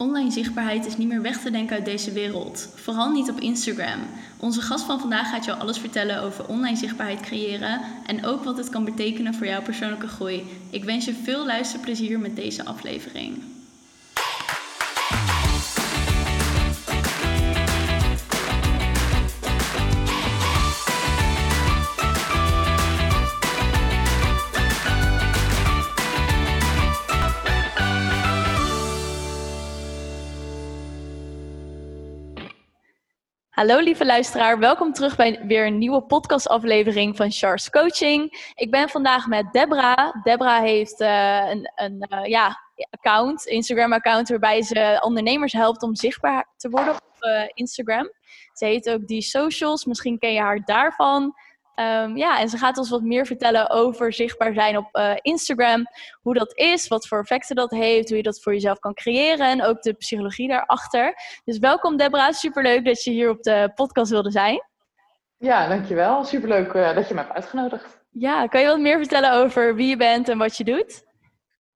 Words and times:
Online 0.00 0.30
zichtbaarheid 0.30 0.86
is 0.86 0.96
niet 0.96 1.08
meer 1.08 1.22
weg 1.22 1.40
te 1.40 1.50
denken 1.50 1.76
uit 1.76 1.84
deze 1.84 2.12
wereld. 2.12 2.68
Vooral 2.74 3.10
niet 3.10 3.30
op 3.30 3.40
Instagram. 3.40 4.00
Onze 4.36 4.60
gast 4.60 4.84
van 4.84 5.00
vandaag 5.00 5.30
gaat 5.30 5.44
jou 5.44 5.60
alles 5.60 5.78
vertellen 5.78 6.22
over 6.22 6.48
online 6.48 6.76
zichtbaarheid 6.76 7.20
creëren 7.20 7.80
en 8.06 8.24
ook 8.24 8.44
wat 8.44 8.56
het 8.56 8.68
kan 8.68 8.84
betekenen 8.84 9.34
voor 9.34 9.46
jouw 9.46 9.62
persoonlijke 9.62 10.06
groei. 10.06 10.42
Ik 10.70 10.84
wens 10.84 11.04
je 11.04 11.14
veel 11.14 11.46
luisterplezier 11.46 12.18
met 12.18 12.36
deze 12.36 12.64
aflevering. 12.64 13.42
Hallo 33.60 33.78
lieve 33.78 34.04
luisteraar, 34.04 34.58
welkom 34.58 34.92
terug 34.92 35.16
bij 35.16 35.40
weer 35.46 35.66
een 35.66 35.78
nieuwe 35.78 36.02
podcastaflevering 36.02 37.16
van 37.16 37.30
Charles 37.30 37.70
Coaching. 37.70 38.52
Ik 38.54 38.70
ben 38.70 38.88
vandaag 38.88 39.26
met 39.26 39.52
Debra. 39.52 40.20
Debra 40.22 40.60
heeft 40.60 41.00
uh, 41.00 41.50
een, 41.50 41.72
een 41.74 42.06
uh, 42.10 42.24
ja, 42.24 42.58
account, 42.90 43.46
Instagram 43.46 43.92
account, 43.92 44.28
waarbij 44.28 44.62
ze 44.62 44.98
ondernemers 45.04 45.52
helpt 45.52 45.82
om 45.82 45.94
zichtbaar 45.94 46.46
te 46.56 46.68
worden 46.68 46.94
op 46.94 47.16
uh, 47.20 47.42
Instagram. 47.54 48.10
Ze 48.52 48.64
heet 48.64 48.90
ook 48.90 49.06
Die 49.06 49.22
Socials, 49.22 49.84
misschien 49.84 50.18
ken 50.18 50.32
je 50.32 50.40
haar 50.40 50.64
daarvan. 50.64 51.34
Um, 51.80 52.16
ja, 52.16 52.40
en 52.40 52.48
ze 52.48 52.58
gaat 52.58 52.78
ons 52.78 52.90
wat 52.90 53.02
meer 53.02 53.26
vertellen 53.26 53.70
over 53.70 54.12
zichtbaar 54.12 54.54
zijn 54.54 54.76
op 54.76 54.88
uh, 54.92 55.12
Instagram. 55.20 55.86
Hoe 56.20 56.34
dat 56.34 56.58
is, 56.58 56.88
wat 56.88 57.08
voor 57.08 57.18
effecten 57.18 57.56
dat 57.56 57.70
heeft, 57.70 58.08
hoe 58.08 58.16
je 58.16 58.22
dat 58.22 58.42
voor 58.42 58.52
jezelf 58.52 58.78
kan 58.78 58.94
creëren 58.94 59.48
en 59.48 59.62
ook 59.62 59.82
de 59.82 59.92
psychologie 59.92 60.48
daarachter. 60.48 61.14
Dus 61.44 61.58
welkom 61.58 61.96
Debra, 61.96 62.32
superleuk 62.32 62.84
dat 62.84 63.04
je 63.04 63.10
hier 63.10 63.30
op 63.30 63.42
de 63.42 63.70
podcast 63.74 64.10
wilde 64.10 64.30
zijn. 64.30 64.62
Ja, 65.36 65.68
dankjewel. 65.68 66.24
Superleuk 66.24 66.72
uh, 66.72 66.94
dat 66.94 67.08
je 67.08 67.14
me 67.14 67.20
hebt 67.20 67.34
uitgenodigd. 67.34 68.00
Ja, 68.10 68.46
kan 68.46 68.60
je 68.60 68.66
wat 68.66 68.80
meer 68.80 68.98
vertellen 68.98 69.32
over 69.32 69.74
wie 69.74 69.88
je 69.88 69.96
bent 69.96 70.28
en 70.28 70.38
wat 70.38 70.56
je 70.56 70.64
doet? 70.64 71.04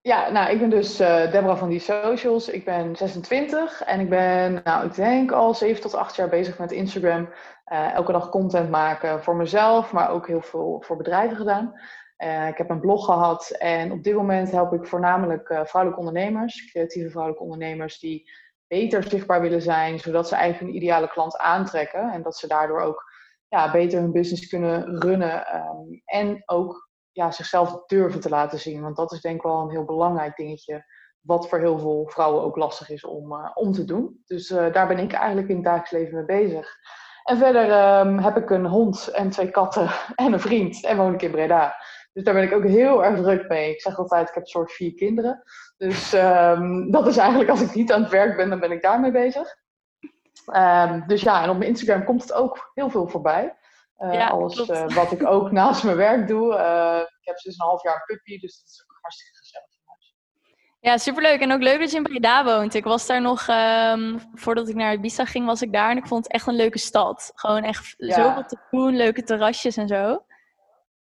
Ja, 0.06 0.30
nou, 0.30 0.50
ik 0.50 0.58
ben 0.58 0.70
dus 0.70 1.00
uh, 1.00 1.33
Deborah 1.33 1.58
van 1.58 1.69
die 1.69 1.78
Socials. 1.78 2.48
Ik 2.48 2.64
ben 2.64 2.97
26 2.97 3.83
en 3.83 4.00
ik 4.00 4.08
ben, 4.08 4.61
nou, 4.64 4.86
ik 4.86 4.94
denk 4.94 5.33
al 5.33 5.55
7 5.55 5.83
tot 5.83 5.94
8 5.94 6.16
jaar 6.16 6.28
bezig 6.28 6.58
met 6.58 6.72
Instagram. 6.72 7.28
Uh, 7.72 7.94
elke 7.94 8.12
dag 8.12 8.28
content 8.28 8.70
maken 8.70 9.22
voor 9.22 9.36
mezelf, 9.36 9.92
maar 9.92 10.11
ook 10.11 10.27
heel 10.27 10.42
veel 10.42 10.83
voor 10.86 10.96
bedrijven 10.96 11.36
gedaan. 11.36 11.80
Uh, 12.19 12.48
ik 12.48 12.58
heb 12.58 12.70
een 12.70 12.80
blog 12.80 13.05
gehad 13.05 13.50
en 13.50 13.92
op 13.92 14.02
dit 14.02 14.14
moment 14.14 14.50
help 14.50 14.72
ik 14.72 14.86
voornamelijk 14.86 15.46
vrouwelijke 15.46 16.06
ondernemers, 16.06 16.70
creatieve 16.70 17.11
vrouwelijke 17.11 17.44
ondernemers 17.44 17.98
die 17.98 18.30
beter 18.66 19.02
zichtbaar 19.02 19.41
willen 19.41 19.62
zijn, 19.62 19.98
zodat 19.98 20.28
ze 20.28 20.34
eigenlijk 20.34 20.70
een 20.70 20.83
ideale 20.83 21.08
klant 21.08 21.36
aantrekken 21.36 22.12
en 22.12 22.22
dat 22.22 22.36
ze 22.36 22.46
daardoor 22.46 22.80
ook 22.80 23.12
ja, 23.48 23.70
beter 23.70 24.00
hun 24.00 24.12
business 24.12 24.48
kunnen 24.48 25.00
runnen 25.00 25.56
um, 25.56 26.02
en 26.05 26.42
ook 26.46 26.92
ja, 27.14 27.30
zichzelf 27.30 27.86
durven 27.86 28.20
te 28.20 28.28
laten 28.28 28.58
zien. 28.58 28.82
Want 28.82 28.96
dat 28.96 29.12
is 29.12 29.20
denk 29.20 29.36
ik 29.36 29.42
wel 29.42 29.60
een 29.60 29.70
heel 29.70 29.84
belangrijk 29.84 30.36
dingetje. 30.36 30.84
Wat 31.20 31.48
voor 31.48 31.58
heel 31.58 31.78
veel 31.78 32.08
vrouwen 32.08 32.42
ook 32.42 32.56
lastig 32.56 32.90
is 32.90 33.04
om, 33.04 33.32
uh, 33.32 33.50
om 33.54 33.72
te 33.72 33.84
doen. 33.84 34.22
Dus 34.26 34.50
uh, 34.50 34.72
daar 34.72 34.86
ben 34.86 34.98
ik 34.98 35.12
eigenlijk 35.12 35.48
in 35.48 35.54
het 35.54 35.64
dagelijks 35.64 35.90
leven 35.90 36.14
mee 36.14 36.42
bezig. 36.42 36.76
En 37.24 37.38
verder 37.38 37.98
um, 38.00 38.18
heb 38.18 38.36
ik 38.36 38.50
een 38.50 38.66
hond 38.66 39.08
en 39.08 39.30
twee 39.30 39.50
katten 39.50 39.90
en 40.24 40.32
een 40.32 40.40
vriend. 40.40 40.84
En 40.84 40.96
woon 40.96 41.14
ik 41.14 41.22
in 41.22 41.30
Breda. 41.30 41.74
Dus 42.12 42.24
daar 42.24 42.34
ben 42.34 42.42
ik 42.42 42.52
ook 42.52 42.64
heel 42.64 43.04
erg 43.04 43.20
druk 43.20 43.48
mee. 43.48 43.70
Ik 43.70 43.80
zeg 43.80 43.98
altijd, 43.98 44.28
ik 44.28 44.34
heb 44.34 44.46
soort 44.46 44.72
vier 44.72 44.94
kinderen. 44.94 45.42
Dus 45.76 46.12
um, 46.12 46.90
dat 46.90 47.06
is 47.06 47.16
eigenlijk 47.16 47.50
als 47.50 47.60
ik 47.60 47.74
niet 47.74 47.92
aan 47.92 48.02
het 48.02 48.10
werk 48.10 48.36
ben, 48.36 48.50
dan 48.50 48.60
ben 48.60 48.70
ik 48.70 48.82
daarmee 48.82 49.10
bezig. 49.10 49.56
Um, 50.56 51.04
dus 51.06 51.22
ja, 51.22 51.42
en 51.42 51.50
op 51.50 51.56
mijn 51.56 51.70
Instagram 51.70 52.04
komt 52.04 52.22
het 52.22 52.32
ook 52.32 52.70
heel 52.74 52.90
veel 52.90 53.08
voorbij. 53.08 53.56
Uh, 53.98 54.14
ja, 54.14 54.26
alles 54.26 54.68
uh, 54.68 54.88
wat 54.88 55.12
ik 55.12 55.26
ook 55.26 55.50
naast 55.60 55.84
mijn 55.84 55.96
werk 55.96 56.28
doe. 56.28 56.55
Uh, 56.55 57.00
ik 57.00 57.27
heb 57.27 57.38
sinds 57.38 57.58
een 57.58 57.66
half 57.66 57.82
jaar 57.82 57.94
een 57.94 58.05
puppy, 58.06 58.40
dus 58.40 58.58
dat 58.58 58.68
is 58.68 58.84
ook 58.86 58.98
hartstikke 59.00 59.38
gezellig. 59.38 59.72
Ja, 60.84 60.98
superleuk. 60.98 61.40
En 61.40 61.52
ook 61.52 61.62
leuk 61.62 61.78
dat 61.78 61.90
je 61.90 61.96
in 61.96 62.02
Breda 62.02 62.44
woont. 62.44 62.74
Ik 62.74 62.84
was 62.84 63.06
daar 63.06 63.20
nog, 63.20 63.48
um, 63.48 64.20
voordat 64.34 64.68
ik 64.68 64.74
naar 64.74 64.92
Ibiza 64.92 65.24
ging, 65.24 65.46
was 65.46 65.62
ik 65.62 65.72
daar. 65.72 65.90
En 65.90 65.96
ik 65.96 66.06
vond 66.06 66.24
het 66.24 66.33
echt 66.33 66.46
een 66.46 66.54
leuke 66.54 66.78
stad. 66.78 67.33
Gewoon 67.34 67.62
echt 67.62 67.94
ja. 67.96 68.14
zoveel 68.14 68.44
te 68.44 68.58
doen, 68.70 68.96
leuke 68.96 69.22
terrasjes 69.22 69.77
en 69.77 69.88
zo. 69.88 70.24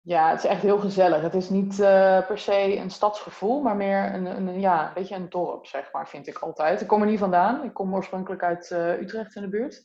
Ja, 0.01 0.31
het 0.31 0.39
is 0.39 0.51
echt 0.51 0.63
heel 0.63 0.79
gezellig. 0.79 1.23
Het 1.23 1.35
is 1.35 1.51
niet 1.51 1.79
uh, 1.79 2.27
per 2.27 2.39
se 2.39 2.77
een 2.77 2.91
stadsgevoel, 2.91 3.61
maar 3.61 3.77
meer 3.77 4.15
een, 4.15 4.27
een, 4.27 4.61
ja, 4.61 4.87
een 4.87 4.95
beetje 4.95 5.15
een 5.15 5.29
dorp, 5.29 5.67
zeg 5.67 5.93
maar, 5.93 6.09
vind 6.09 6.27
ik 6.27 6.39
altijd. 6.39 6.81
Ik 6.81 6.87
kom 6.87 7.01
er 7.01 7.07
niet 7.07 7.19
vandaan. 7.19 7.65
Ik 7.65 7.75
kom 7.75 7.95
oorspronkelijk 7.95 8.43
uit 8.43 8.71
uh, 8.71 9.01
Utrecht 9.01 9.37
in 9.37 9.43
de 9.43 9.49
buurt. 9.49 9.83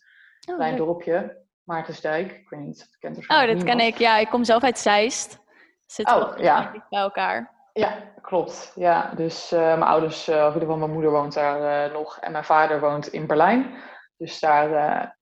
Oh, 0.50 0.58
leuk. 0.58 0.78
dorpje. 0.78 1.43
Maartensdijk. 1.64 2.32
Ik 2.32 2.50
weet 2.50 2.60
niet, 2.60 2.80
dat 2.80 2.98
kent 3.00 3.30
Oh, 3.30 3.56
dat 3.56 3.64
ken 3.64 3.80
ik. 3.80 3.98
Ja, 3.98 4.18
ik 4.18 4.30
kom 4.30 4.44
zelf 4.44 4.64
uit 4.64 4.80
Zeist. 4.80 5.40
Zit 5.86 6.12
oh, 6.12 6.38
ja. 6.38 6.72
bij 6.90 7.00
elkaar. 7.00 7.52
Ja, 7.74 8.14
klopt. 8.22 8.72
Ja, 8.76 9.12
dus 9.16 9.54
uh, 9.54 9.60
mijn 9.60 9.84
ouders, 9.84 10.30
uh, 10.30 10.36
of 10.36 10.42
in 10.42 10.46
ieder 10.46 10.62
geval 10.62 10.78
mijn 10.78 10.92
moeder 10.92 11.12
woont 11.12 11.34
daar 11.34 11.88
uh, 11.88 11.94
nog 11.94 12.20
en 12.20 12.32
mijn 12.32 12.44
vader 12.44 12.80
woont 12.80 13.08
in 13.08 13.28
Berlijn. 13.28 13.76
Dus 14.18 14.40
daar 14.40 15.18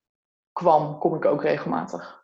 kwam, 0.52 0.98
kom 0.98 1.14
ik 1.14 1.24
ook 1.24 1.42
regelmatig. 1.42 2.20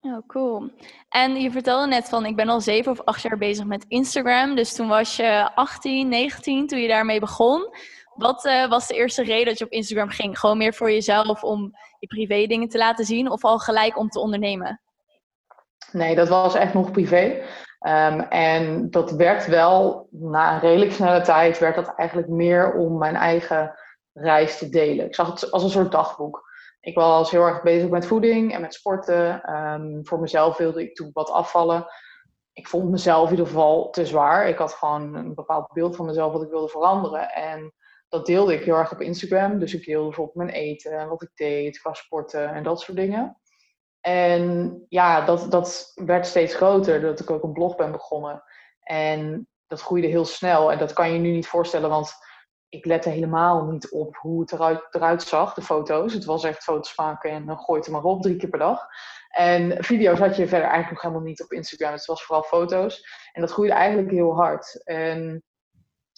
Oh, 0.00 0.26
cool. 0.26 0.70
En 1.08 1.40
je 1.40 1.50
vertelde 1.50 1.86
net 1.86 2.08
van, 2.08 2.26
ik 2.26 2.36
ben 2.36 2.48
al 2.48 2.60
zeven 2.60 2.92
of 2.92 3.00
acht 3.00 3.22
jaar 3.22 3.38
bezig 3.38 3.64
met 3.64 3.84
Instagram. 3.88 4.54
Dus 4.54 4.74
toen 4.74 4.88
was 4.88 5.16
je 5.16 5.50
18, 5.54 6.08
19, 6.08 6.66
toen 6.66 6.78
je 6.78 6.88
daarmee 6.88 7.20
begon. 7.20 7.74
Wat 8.14 8.42
was 8.68 8.86
de 8.86 8.94
eerste 8.94 9.22
reden 9.22 9.46
dat 9.46 9.58
je 9.58 9.64
op 9.64 9.70
Instagram 9.70 10.08
ging? 10.08 10.38
Gewoon 10.38 10.58
meer 10.58 10.74
voor 10.74 10.90
jezelf 10.90 11.42
om 11.42 11.74
je 12.00 12.06
privé 12.06 12.46
dingen 12.46 12.68
te 12.68 12.78
laten 12.78 13.04
zien 13.04 13.30
of 13.30 13.44
al 13.44 13.58
gelijk 13.58 13.98
om 13.98 14.08
te 14.08 14.20
ondernemen? 14.20 14.80
Nee, 15.92 16.14
dat 16.14 16.28
was 16.28 16.54
echt 16.54 16.74
nog 16.74 16.90
privé. 16.90 17.42
Um, 17.86 18.20
en 18.20 18.90
dat 18.90 19.10
werd 19.10 19.46
wel, 19.46 20.08
na 20.10 20.54
een 20.54 20.60
redelijk 20.60 20.92
snelle 20.92 21.20
tijd, 21.20 21.58
werd 21.58 21.74
dat 21.74 21.94
eigenlijk 21.96 22.28
meer 22.28 22.72
om 22.72 22.98
mijn 22.98 23.16
eigen 23.16 23.74
reis 24.12 24.58
te 24.58 24.68
delen. 24.68 25.06
Ik 25.06 25.14
zag 25.14 25.30
het 25.30 25.50
als 25.50 25.62
een 25.62 25.70
soort 25.70 25.92
dagboek. 25.92 26.48
Ik 26.80 26.94
was 26.94 27.30
heel 27.30 27.46
erg 27.46 27.62
bezig 27.62 27.88
met 27.88 28.06
voeding 28.06 28.54
en 28.54 28.60
met 28.60 28.74
sporten. 28.74 29.54
Um, 29.54 30.06
voor 30.06 30.20
mezelf 30.20 30.56
wilde 30.56 30.82
ik 30.82 30.94
toen 30.94 31.10
wat 31.12 31.30
afvallen. 31.30 31.86
Ik 32.52 32.68
vond 32.68 32.90
mezelf 32.90 33.24
in 33.24 33.30
ieder 33.30 33.46
geval 33.46 33.90
te 33.90 34.06
zwaar. 34.06 34.48
Ik 34.48 34.58
had 34.58 34.72
gewoon 34.72 35.14
een 35.14 35.34
bepaald 35.34 35.72
beeld 35.72 35.96
van 35.96 36.06
mezelf 36.06 36.32
wat 36.32 36.42
ik 36.42 36.50
wilde 36.50 36.68
veranderen. 36.68 37.30
En 37.30 37.72
dat 38.10 38.26
deelde 38.26 38.54
ik 38.54 38.64
heel 38.64 38.76
erg 38.76 38.92
op 38.92 39.00
Instagram. 39.00 39.58
Dus 39.58 39.74
ik 39.74 39.84
deelde 39.84 40.06
bijvoorbeeld 40.06 40.36
mijn 40.36 40.48
eten 40.48 40.98
en 40.98 41.08
wat 41.08 41.22
ik 41.22 41.30
deed 41.34 41.80
qua 41.80 41.92
sporten 41.92 42.54
en 42.54 42.62
dat 42.62 42.80
soort 42.80 42.96
dingen. 42.96 43.40
En 44.00 44.76
ja, 44.88 45.24
dat, 45.24 45.50
dat 45.50 45.92
werd 45.94 46.26
steeds 46.26 46.54
groter, 46.54 47.00
dat 47.00 47.20
ik 47.20 47.30
ook 47.30 47.42
een 47.42 47.52
blog 47.52 47.76
ben 47.76 47.92
begonnen. 47.92 48.42
En 48.82 49.48
dat 49.66 49.80
groeide 49.80 50.06
heel 50.06 50.24
snel. 50.24 50.72
En 50.72 50.78
dat 50.78 50.92
kan 50.92 51.12
je 51.12 51.18
nu 51.18 51.30
niet 51.30 51.46
voorstellen, 51.46 51.90
want 51.90 52.12
ik 52.68 52.84
lette 52.84 53.08
helemaal 53.08 53.64
niet 53.64 53.90
op 53.90 54.16
hoe 54.16 54.40
het 54.40 54.52
eruit, 54.52 54.86
eruit 54.90 55.22
zag, 55.22 55.54
de 55.54 55.62
foto's. 55.62 56.12
Het 56.12 56.24
was 56.24 56.44
echt 56.44 56.62
foto's 56.62 56.96
maken 56.96 57.30
en 57.30 57.46
dan 57.46 57.58
gooi 57.58 57.80
het 57.80 57.88
maar 57.90 58.02
op, 58.02 58.22
drie 58.22 58.36
keer 58.36 58.48
per 58.48 58.58
dag. 58.58 58.86
En 59.28 59.84
video's 59.84 60.18
had 60.18 60.36
je 60.36 60.48
verder 60.48 60.68
eigenlijk 60.68 60.90
nog 60.90 61.02
helemaal 61.02 61.28
niet 61.28 61.42
op 61.42 61.52
Instagram. 61.52 61.92
Het 61.92 62.04
was 62.04 62.24
vooral 62.24 62.44
foto's. 62.44 63.06
En 63.32 63.40
dat 63.40 63.50
groeide 63.50 63.74
eigenlijk 63.74 64.10
heel 64.10 64.34
hard. 64.34 64.82
En 64.84 65.42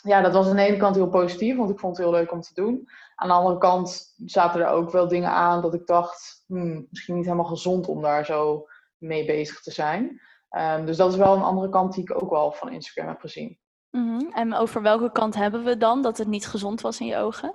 ja, 0.02 0.20
dat 0.20 0.32
was 0.32 0.48
aan 0.48 0.56
de 0.56 0.62
ene 0.62 0.76
kant 0.76 0.94
heel 0.94 1.08
positief, 1.08 1.56
want 1.56 1.70
ik 1.70 1.78
vond 1.78 1.96
het 1.96 2.06
heel 2.06 2.14
leuk 2.14 2.32
om 2.32 2.40
te 2.40 2.54
doen. 2.54 2.88
Aan 3.14 3.28
de 3.28 3.34
andere 3.34 3.58
kant 3.58 4.14
zaten 4.26 4.60
er 4.60 4.66
ook 4.66 4.90
wel 4.90 5.08
dingen 5.08 5.30
aan 5.30 5.62
dat 5.62 5.74
ik 5.74 5.86
dacht, 5.86 6.44
hmm, 6.46 6.86
misschien 6.90 7.14
niet 7.14 7.24
helemaal 7.24 7.44
gezond 7.44 7.88
om 7.88 8.02
daar 8.02 8.24
zo 8.24 8.66
mee 8.98 9.24
bezig 9.24 9.60
te 9.60 9.70
zijn. 9.70 10.20
Um, 10.50 10.86
dus 10.86 10.96
dat 10.96 11.10
is 11.12 11.18
wel 11.18 11.36
een 11.36 11.42
andere 11.42 11.68
kant 11.68 11.94
die 11.94 12.02
ik 12.02 12.22
ook 12.22 12.30
wel 12.30 12.52
van 12.52 12.72
Instagram 12.72 13.08
heb 13.08 13.20
gezien. 13.20 13.58
Mm-hmm. 13.90 14.32
En 14.32 14.54
over 14.54 14.82
welke 14.82 15.12
kant 15.12 15.34
hebben 15.34 15.64
we 15.64 15.76
dan 15.76 16.02
dat 16.02 16.19
het 16.19 16.28
niet 16.28 16.46
gezond 16.46 16.80
was 16.80 17.00
in 17.00 17.06
je 17.06 17.16
ogen? 17.16 17.54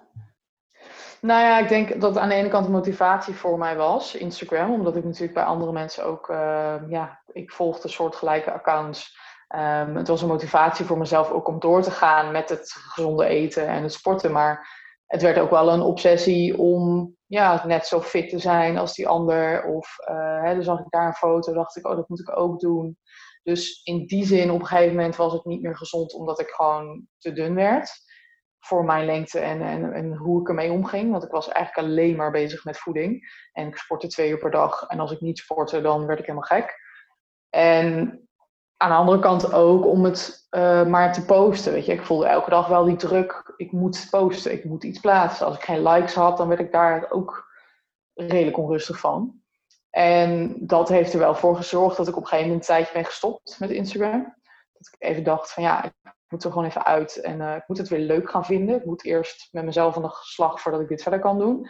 Nou 1.21 1.41
ja, 1.41 1.59
ik 1.59 1.69
denk 1.69 2.01
dat 2.01 2.17
aan 2.17 2.29
de 2.29 2.35
ene 2.35 2.49
kant 2.49 2.69
motivatie 2.69 3.33
voor 3.33 3.57
mij 3.57 3.75
was, 3.75 4.15
Instagram. 4.15 4.71
Omdat 4.71 4.95
ik 4.95 5.03
natuurlijk 5.03 5.33
bij 5.33 5.43
andere 5.43 5.71
mensen 5.71 6.05
ook, 6.05 6.29
uh, 6.29 6.75
ja, 6.89 7.21
ik 7.31 7.51
volgde 7.51 7.87
soortgelijke 7.87 8.51
accounts. 8.51 9.17
Um, 9.55 9.95
het 9.95 10.07
was 10.07 10.21
een 10.21 10.27
motivatie 10.27 10.85
voor 10.85 10.97
mezelf 10.97 11.31
ook 11.31 11.47
om 11.47 11.59
door 11.59 11.81
te 11.81 11.91
gaan 11.91 12.31
met 12.31 12.49
het 12.49 12.71
gezonde 12.71 13.25
eten 13.25 13.67
en 13.67 13.83
het 13.83 13.93
sporten. 13.93 14.31
Maar 14.31 14.67
het 15.05 15.21
werd 15.21 15.37
ook 15.39 15.49
wel 15.49 15.69
een 15.69 15.81
obsessie 15.81 16.57
om 16.57 17.15
ja, 17.25 17.65
net 17.65 17.85
zo 17.85 18.01
fit 18.01 18.29
te 18.29 18.39
zijn 18.39 18.77
als 18.77 18.93
die 18.93 19.07
ander. 19.07 19.65
Of 19.65 19.95
uh, 20.09 20.43
hè, 20.43 20.61
zag 20.61 20.79
ik 20.79 20.89
daar 20.89 21.05
een 21.05 21.13
foto, 21.13 21.53
dacht 21.53 21.75
ik, 21.75 21.87
oh, 21.87 21.95
dat 21.95 22.09
moet 22.09 22.19
ik 22.19 22.37
ook 22.37 22.59
doen. 22.59 22.97
Dus 23.43 23.81
in 23.83 24.05
die 24.05 24.25
zin, 24.25 24.51
op 24.51 24.59
een 24.59 24.65
gegeven 24.65 24.95
moment 24.95 25.15
was 25.15 25.33
het 25.33 25.45
niet 25.45 25.61
meer 25.61 25.77
gezond, 25.77 26.13
omdat 26.13 26.39
ik 26.39 26.49
gewoon 26.49 27.07
te 27.17 27.33
dun 27.33 27.55
werd. 27.55 27.91
Voor 28.59 28.85
mijn 28.85 29.05
lengte 29.05 29.39
en, 29.39 29.61
en, 29.61 29.93
en 29.93 30.15
hoe 30.15 30.41
ik 30.41 30.47
ermee 30.47 30.71
omging. 30.71 31.11
Want 31.11 31.23
ik 31.23 31.31
was 31.31 31.47
eigenlijk 31.47 31.87
alleen 31.87 32.15
maar 32.15 32.31
bezig 32.31 32.63
met 32.63 32.77
voeding. 32.77 33.21
En 33.51 33.67
ik 33.67 33.77
sportte 33.77 34.07
twee 34.07 34.29
uur 34.29 34.37
per 34.37 34.51
dag. 34.51 34.83
En 34.87 34.99
als 34.99 35.11
ik 35.11 35.21
niet 35.21 35.37
sportte, 35.37 35.81
dan 35.81 36.05
werd 36.05 36.19
ik 36.19 36.25
helemaal 36.25 36.47
gek. 36.47 36.75
En 37.49 38.26
aan 38.77 38.89
de 38.89 38.95
andere 38.95 39.19
kant 39.19 39.53
ook 39.53 39.85
om 39.85 40.03
het 40.03 40.47
uh, 40.51 40.85
maar 40.85 41.13
te 41.13 41.25
posten. 41.25 41.73
Weet 41.73 41.85
je, 41.85 41.93
ik 41.93 42.05
voelde 42.05 42.25
elke 42.25 42.49
dag 42.49 42.67
wel 42.67 42.85
die 42.85 42.95
druk. 42.95 43.53
Ik 43.57 43.71
moet 43.71 44.07
posten, 44.09 44.51
ik 44.51 44.63
moet 44.63 44.83
iets 44.83 44.99
plaatsen. 44.99 45.45
Als 45.45 45.55
ik 45.55 45.63
geen 45.63 45.83
likes 45.83 46.13
had, 46.13 46.37
dan 46.37 46.47
werd 46.47 46.59
ik 46.59 46.71
daar 46.71 47.11
ook 47.11 47.51
redelijk 48.13 48.57
onrustig 48.57 48.99
van. 48.99 49.41
En 49.89 50.55
dat 50.59 50.89
heeft 50.89 51.13
er 51.13 51.19
wel 51.19 51.35
voor 51.35 51.55
gezorgd 51.55 51.97
dat 51.97 52.07
ik 52.07 52.15
op 52.15 52.21
een 52.21 52.27
gegeven 52.27 52.49
moment 52.49 52.69
een 52.69 52.75
tijdje 52.75 52.93
ben 52.93 53.05
gestopt 53.05 53.59
met 53.59 53.69
Instagram. 53.69 54.35
Dat 54.73 54.87
ik 54.91 54.95
even 55.07 55.23
dacht 55.23 55.51
van 55.51 55.63
ja, 55.63 55.83
ik 55.83 55.93
moet 56.27 56.43
er 56.43 56.51
gewoon 56.51 56.67
even 56.67 56.85
uit 56.85 57.21
en 57.21 57.39
uh, 57.39 57.55
ik 57.55 57.67
moet 57.67 57.77
het 57.77 57.87
weer 57.87 57.99
leuk 57.99 58.29
gaan 58.29 58.45
vinden. 58.45 58.75
Ik 58.75 58.85
moet 58.85 59.05
eerst 59.05 59.47
met 59.51 59.63
mezelf 59.63 59.95
aan 59.95 60.01
de 60.01 60.17
slag 60.21 60.61
voordat 60.61 60.81
ik 60.81 60.87
dit 60.87 61.01
verder 61.01 61.19
kan 61.19 61.39
doen. 61.39 61.67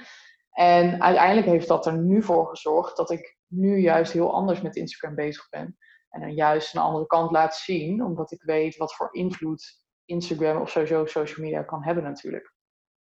En 0.51 1.01
uiteindelijk 1.01 1.47
heeft 1.47 1.67
dat 1.67 1.85
er 1.85 1.97
nu 1.97 2.23
voor 2.23 2.47
gezorgd 2.47 2.97
dat 2.97 3.11
ik 3.11 3.37
nu 3.47 3.77
juist 3.77 4.11
heel 4.11 4.33
anders 4.33 4.61
met 4.61 4.75
Instagram 4.75 5.15
bezig 5.15 5.49
ben. 5.49 5.77
En 6.17 6.23
dan 6.23 6.33
juist 6.33 6.75
een 6.75 6.81
andere 6.81 7.05
kant 7.05 7.31
laat 7.31 7.55
zien, 7.55 8.03
omdat 8.03 8.31
ik 8.31 8.41
weet 8.41 8.77
wat 8.77 8.95
voor 8.95 9.09
invloed 9.11 9.85
Instagram 10.05 10.61
of 10.61 10.69
sowieso 10.69 11.05
social 11.05 11.45
media 11.45 11.63
kan 11.63 11.83
hebben 11.83 12.03
natuurlijk. 12.03 12.53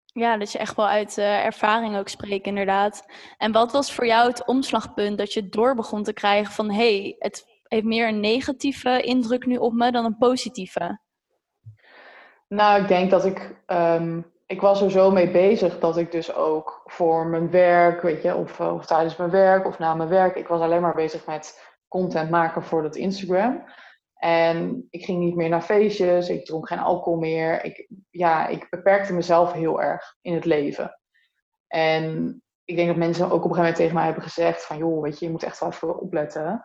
Ja, 0.06 0.38
dat 0.38 0.52
je 0.52 0.58
echt 0.58 0.76
wel 0.76 0.88
uit 0.88 1.18
uh, 1.18 1.46
ervaring 1.46 1.98
ook 1.98 2.08
spreekt, 2.08 2.46
inderdaad. 2.46 3.06
En 3.38 3.52
wat 3.52 3.72
was 3.72 3.94
voor 3.94 4.06
jou 4.06 4.30
het 4.30 4.46
omslagpunt 4.46 5.18
dat 5.18 5.34
je 5.34 5.50
door 5.50 5.76
begon 5.76 6.04
te 6.04 6.14
krijgen 6.14 6.54
van 6.54 6.72
hé, 6.72 7.02
hey, 7.02 7.16
het 7.20 7.46
heeft 7.64 7.86
meer 7.86 8.08
een 8.08 8.20
negatieve 8.20 9.02
indruk 9.02 9.46
nu 9.46 9.58
op 9.58 9.74
me 9.74 9.92
dan 9.92 10.06
een 10.06 10.18
positieve? 10.18 11.00
Nou, 12.48 12.82
ik 12.82 12.88
denk 12.88 13.10
dat 13.10 13.26
ik. 13.26 13.56
Um, 13.68 14.32
ik 14.48 14.62
was 14.62 14.82
er 14.82 14.92
zo 14.92 15.12
mee 15.12 15.32
bezig 15.32 15.80
dat 15.80 15.98
ik 15.98 16.12
dus 16.12 16.34
ook 16.34 16.82
voor 16.86 17.28
mijn 17.28 17.52
werk, 17.52 18.02
weet 18.02 18.22
je, 18.22 18.36
of, 18.36 18.60
eh, 18.60 18.74
of 18.74 18.86
tijdens 18.86 19.16
mijn 19.16 19.30
werk 19.30 19.68
of 19.68 19.80
na 19.80 19.94
mijn 19.94 20.10
werk, 20.10 20.36
ik 20.36 20.48
was 20.48 20.62
alleen 20.62 20.82
maar 20.82 20.96
bezig 20.96 21.26
met 21.26 21.73
content 21.94 22.30
maken 22.30 22.64
voor 22.64 22.82
dat 22.82 22.96
Instagram. 22.96 23.64
En 24.16 24.88
ik 24.90 25.06
ging 25.06 25.20
niet 25.20 25.36
meer 25.36 25.50
naar 25.50 25.62
feestjes, 25.62 26.30
ik 26.30 26.46
dronk 26.46 26.68
geen 26.68 26.80
alcohol 26.80 27.20
meer. 27.20 27.64
Ik, 27.64 27.88
ja, 28.10 28.48
ik 28.48 28.68
beperkte 28.70 29.14
mezelf 29.14 29.52
heel 29.52 29.82
erg 29.82 30.16
in 30.22 30.34
het 30.34 30.46
leven. 30.46 31.00
En 31.68 32.42
ik 32.64 32.76
denk 32.76 32.88
dat 32.88 32.98
mensen 32.98 33.26
ook 33.26 33.32
op 33.32 33.36
een 33.36 33.42
gegeven 33.42 33.62
moment 33.62 33.76
tegen 33.76 33.96
mij 33.96 34.06
hebben 34.06 34.24
gezegd 34.24 34.66
van... 34.66 34.78
joh, 34.78 35.02
weet 35.02 35.20
je, 35.20 35.26
je 35.26 35.32
moet 35.32 35.44
echt 35.44 35.60
wel 35.60 35.70
even 35.70 36.00
opletten. 36.00 36.64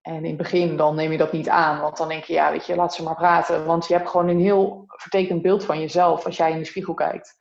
En 0.00 0.14
in 0.14 0.24
het 0.24 0.36
begin 0.36 0.76
dan 0.76 0.94
neem 0.94 1.12
je 1.12 1.18
dat 1.18 1.32
niet 1.32 1.48
aan. 1.48 1.80
Want 1.80 1.96
dan 1.96 2.08
denk 2.08 2.24
je, 2.24 2.32
ja, 2.32 2.50
weet 2.50 2.66
je, 2.66 2.76
laat 2.76 2.94
ze 2.94 3.02
maar 3.02 3.14
praten. 3.14 3.66
Want 3.66 3.86
je 3.86 3.94
hebt 3.94 4.08
gewoon 4.08 4.28
een 4.28 4.40
heel 4.40 4.84
vertekend 4.86 5.42
beeld 5.42 5.64
van 5.64 5.80
jezelf 5.80 6.24
als 6.24 6.36
jij 6.36 6.50
in 6.50 6.58
de 6.58 6.64
spiegel 6.64 6.94
kijkt. 6.94 7.36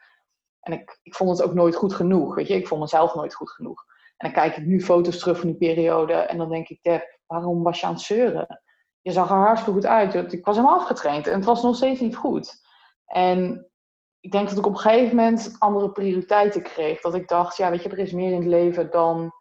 En 0.59 0.73
ik, 0.73 0.99
ik 1.03 1.15
vond 1.15 1.29
het 1.29 1.41
ook 1.47 1.53
nooit 1.53 1.75
goed 1.75 1.93
genoeg, 1.93 2.35
weet 2.35 2.47
je. 2.47 2.55
Ik 2.55 2.67
vond 2.67 2.81
mezelf 2.81 3.15
nooit 3.15 3.33
goed 3.33 3.51
genoeg. 3.51 3.83
En 4.17 4.31
dan 4.31 4.43
kijk 4.43 4.57
ik 4.57 4.65
nu 4.65 4.81
foto's 4.81 5.19
terug 5.19 5.39
van 5.39 5.47
die 5.47 5.57
periode 5.57 6.13
en 6.13 6.37
dan 6.37 6.49
denk 6.49 6.67
ik, 6.67 6.79
Deb, 6.81 7.14
waarom 7.27 7.63
was 7.63 7.79
je 7.79 7.85
aan 7.85 7.93
het 7.93 8.01
zeuren? 8.01 8.61
Je 9.01 9.11
zag 9.11 9.29
er 9.29 9.35
hartstikke 9.35 9.79
goed 9.79 9.89
uit. 9.89 10.33
Ik 10.33 10.45
was 10.45 10.55
helemaal 10.55 10.77
afgetraind 10.79 11.27
en 11.27 11.35
het 11.35 11.45
was 11.45 11.63
nog 11.63 11.75
steeds 11.75 11.99
niet 11.99 12.15
goed. 12.15 12.63
En 13.05 13.69
ik 14.19 14.31
denk 14.31 14.49
dat 14.49 14.57
ik 14.57 14.65
op 14.65 14.73
een 14.73 14.79
gegeven 14.79 15.15
moment 15.15 15.55
andere 15.59 15.91
prioriteiten 15.91 16.61
kreeg. 16.61 17.01
Dat 17.01 17.15
ik 17.15 17.27
dacht, 17.27 17.57
ja, 17.57 17.69
weet 17.69 17.83
je, 17.83 17.89
er 17.89 17.99
is 17.99 18.11
meer 18.11 18.31
in 18.31 18.39
het 18.41 18.49
leven 18.49 18.91
dan 18.91 19.33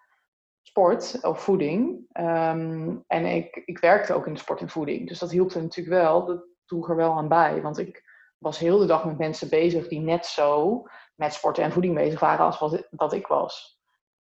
sport 0.62 1.19
of 1.22 1.42
voeding. 1.42 2.06
Ehm, 2.12 2.96
en 3.06 3.25
ik, 3.25 3.62
ik 3.64 3.78
werkte 3.78 4.14
ook 4.14 4.26
in 4.26 4.32
de 4.32 4.40
sport 4.40 4.60
en 4.60 4.69
voeding. 4.69 5.08
Dus 5.08 5.19
dat 5.19 5.31
hielp 5.31 5.50
er 5.50 5.62
natuurlijk 5.62 5.96
wel. 5.96 6.25
Dat 6.25 6.44
droeg 6.64 6.88
er 6.88 6.96
wel 6.96 7.12
aan 7.12 7.28
bij. 7.28 7.62
Want 7.62 7.78
ik 7.78 8.02
was 8.38 8.58
heel 8.58 8.78
de 8.78 8.86
dag 8.86 9.04
met 9.04 9.19
mensen 9.19 9.48
bezig 9.48 9.88
die 9.88 10.00
net 10.00 10.26
zo 10.26 10.82
met 11.14 11.32
sport 11.34 11.58
en 11.58 11.72
voeding 11.72 11.94
bezig 11.94 12.20
waren 12.20 12.44
als 12.44 12.58
wat, 12.58 12.86
wat 12.90 13.12
ik 13.12 13.26
was. 13.26 13.81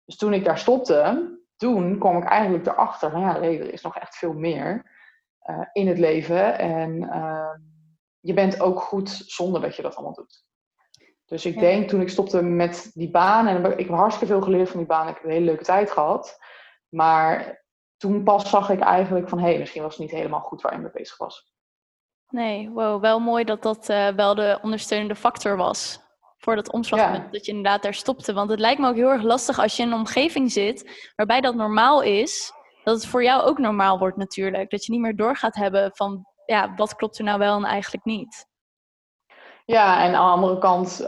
Dus 0.05 0.15
toen 0.15 0.33
ik 0.33 0.45
daar 0.45 0.57
stopte, 0.57 1.38
toen 1.59 1.99
kwam 1.99 2.17
ik 2.17 2.23
eigenlijk 2.23 2.65
erachter 2.65 3.11
van 3.11 3.21
ja, 3.21 3.35
er 3.35 3.73
is 3.73 3.81
nog 3.81 3.97
echt 3.97 4.15
veel 4.15 4.33
meer 4.33 4.91
uh, 5.49 5.65
in 5.71 5.87
het 5.87 5.97
leven. 5.97 6.59
En 6.59 7.01
uh, 7.01 7.55
je 8.19 8.33
bent 8.33 8.61
ook 8.61 8.81
goed 8.81 9.09
zonder 9.09 9.61
dat 9.61 9.75
je 9.75 9.81
dat 9.81 9.95
allemaal 9.95 10.13
doet. 10.13 10.43
Dus 11.25 11.45
ik 11.45 11.59
denk 11.59 11.89
toen 11.89 12.01
ik 12.01 12.09
stopte 12.09 12.41
met 12.41 12.91
die 12.93 13.09
baan, 13.09 13.47
en 13.47 13.77
ik 13.77 13.87
heb 13.87 13.97
hartstikke 13.97 14.33
veel 14.33 14.41
geleerd 14.41 14.69
van 14.69 14.77
die 14.77 14.87
baan, 14.87 15.07
ik 15.07 15.13
heb 15.13 15.23
een 15.23 15.29
hele 15.29 15.45
leuke 15.45 15.63
tijd 15.63 15.91
gehad. 15.91 16.37
Maar 16.89 17.63
toen 17.97 18.23
pas 18.23 18.49
zag 18.49 18.69
ik 18.69 18.79
eigenlijk 18.79 19.29
van 19.29 19.39
hé, 19.39 19.49
hey, 19.49 19.59
misschien 19.59 19.81
was 19.81 19.91
het 19.91 20.01
niet 20.01 20.11
helemaal 20.11 20.39
goed 20.39 20.61
waar 20.61 20.73
ik 20.73 20.79
mee 20.79 20.91
bezig 20.91 21.17
was. 21.17 21.53
Nee, 22.27 22.69
wow, 22.69 23.01
wel 23.01 23.19
mooi 23.19 23.43
dat 23.43 23.61
dat 23.61 23.89
uh, 23.89 24.07
wel 24.07 24.35
de 24.35 24.59
ondersteunende 24.61 25.15
factor 25.15 25.57
was 25.57 26.07
voor 26.39 26.55
dat 26.55 26.71
omslagpunt. 26.71 27.31
Dat 27.31 27.45
je 27.45 27.51
inderdaad 27.51 27.83
daar 27.83 27.93
stopte. 27.93 28.33
Want 28.33 28.49
het 28.49 28.59
lijkt 28.59 28.79
me 28.79 28.87
ook 28.87 28.95
heel 28.95 29.09
erg 29.09 29.23
lastig 29.23 29.59
als 29.59 29.77
je 29.77 29.83
in 29.83 29.91
een 29.91 29.97
omgeving 29.97 30.51
zit 30.51 31.11
waarbij 31.15 31.41
dat 31.41 31.55
normaal 31.55 32.01
is. 32.01 32.53
Dat 32.83 32.95
het 32.95 33.05
voor 33.05 33.23
jou 33.23 33.41
ook 33.41 33.57
normaal 33.57 33.99
wordt 33.99 34.17
natuurlijk. 34.17 34.69
Dat 34.69 34.85
je 34.85 34.91
niet 34.91 35.01
meer 35.01 35.15
door 35.15 35.35
gaat 35.35 35.55
hebben 35.55 35.91
van 35.93 36.25
ja, 36.45 36.73
wat 36.75 36.95
klopt 36.95 37.17
er 37.17 37.23
nou 37.23 37.39
wel 37.39 37.57
en 37.57 37.63
eigenlijk 37.63 38.05
niet. 38.05 38.47
Ja, 39.65 40.03
en 40.03 40.05
aan 40.05 40.11
de 40.11 40.17
andere 40.17 40.57
kant 40.57 40.99
um, 41.01 41.07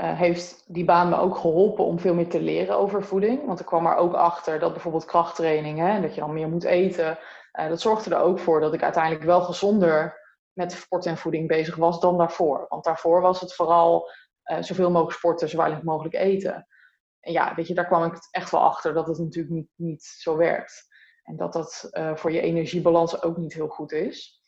uh, 0.00 0.18
heeft 0.18 0.64
die 0.66 0.84
baan 0.84 1.08
me 1.08 1.16
ook 1.16 1.36
geholpen 1.36 1.84
om 1.84 2.00
veel 2.00 2.14
meer 2.14 2.28
te 2.28 2.40
leren 2.40 2.78
over 2.78 3.04
voeding. 3.04 3.46
Want 3.46 3.60
ik 3.60 3.66
kwam 3.66 3.86
er 3.86 3.96
ook 3.96 4.14
achter 4.14 4.58
dat 4.58 4.72
bijvoorbeeld 4.72 5.04
krachttraining, 5.04 5.78
hè, 5.78 6.00
dat 6.00 6.14
je 6.14 6.20
dan 6.20 6.32
meer 6.32 6.48
moet 6.48 6.64
eten, 6.64 7.18
uh, 7.60 7.68
dat 7.68 7.80
zorgde 7.80 8.14
er 8.14 8.20
ook 8.20 8.38
voor 8.38 8.60
dat 8.60 8.74
ik 8.74 8.82
uiteindelijk 8.82 9.24
wel 9.24 9.40
gezonder 9.40 10.22
met 10.52 10.72
sport 10.72 11.06
en 11.06 11.16
voeding 11.16 11.48
bezig 11.48 11.76
was 11.76 12.00
dan 12.00 12.18
daarvoor. 12.18 12.66
Want 12.68 12.84
daarvoor 12.84 13.20
was 13.20 13.40
het 13.40 13.54
vooral 13.54 14.10
uh, 14.44 14.62
zoveel 14.62 14.90
mogelijk 14.90 15.16
sporten, 15.16 15.48
zo 15.48 15.56
weinig 15.56 15.82
mogelijk 15.82 16.14
eten. 16.14 16.66
En 17.20 17.32
ja, 17.32 17.54
weet 17.54 17.66
je, 17.66 17.74
daar 17.74 17.86
kwam 17.86 18.04
ik 18.04 18.28
echt 18.30 18.50
wel 18.50 18.60
achter 18.60 18.94
dat 18.94 19.06
het 19.06 19.18
natuurlijk 19.18 19.54
niet, 19.54 19.68
niet 19.76 20.02
zo 20.02 20.36
werkt. 20.36 20.86
En 21.22 21.36
dat 21.36 21.52
dat 21.52 21.88
uh, 21.92 22.16
voor 22.16 22.32
je 22.32 22.40
energiebalans 22.40 23.22
ook 23.22 23.36
niet 23.36 23.54
heel 23.54 23.68
goed 23.68 23.92
is. 23.92 24.42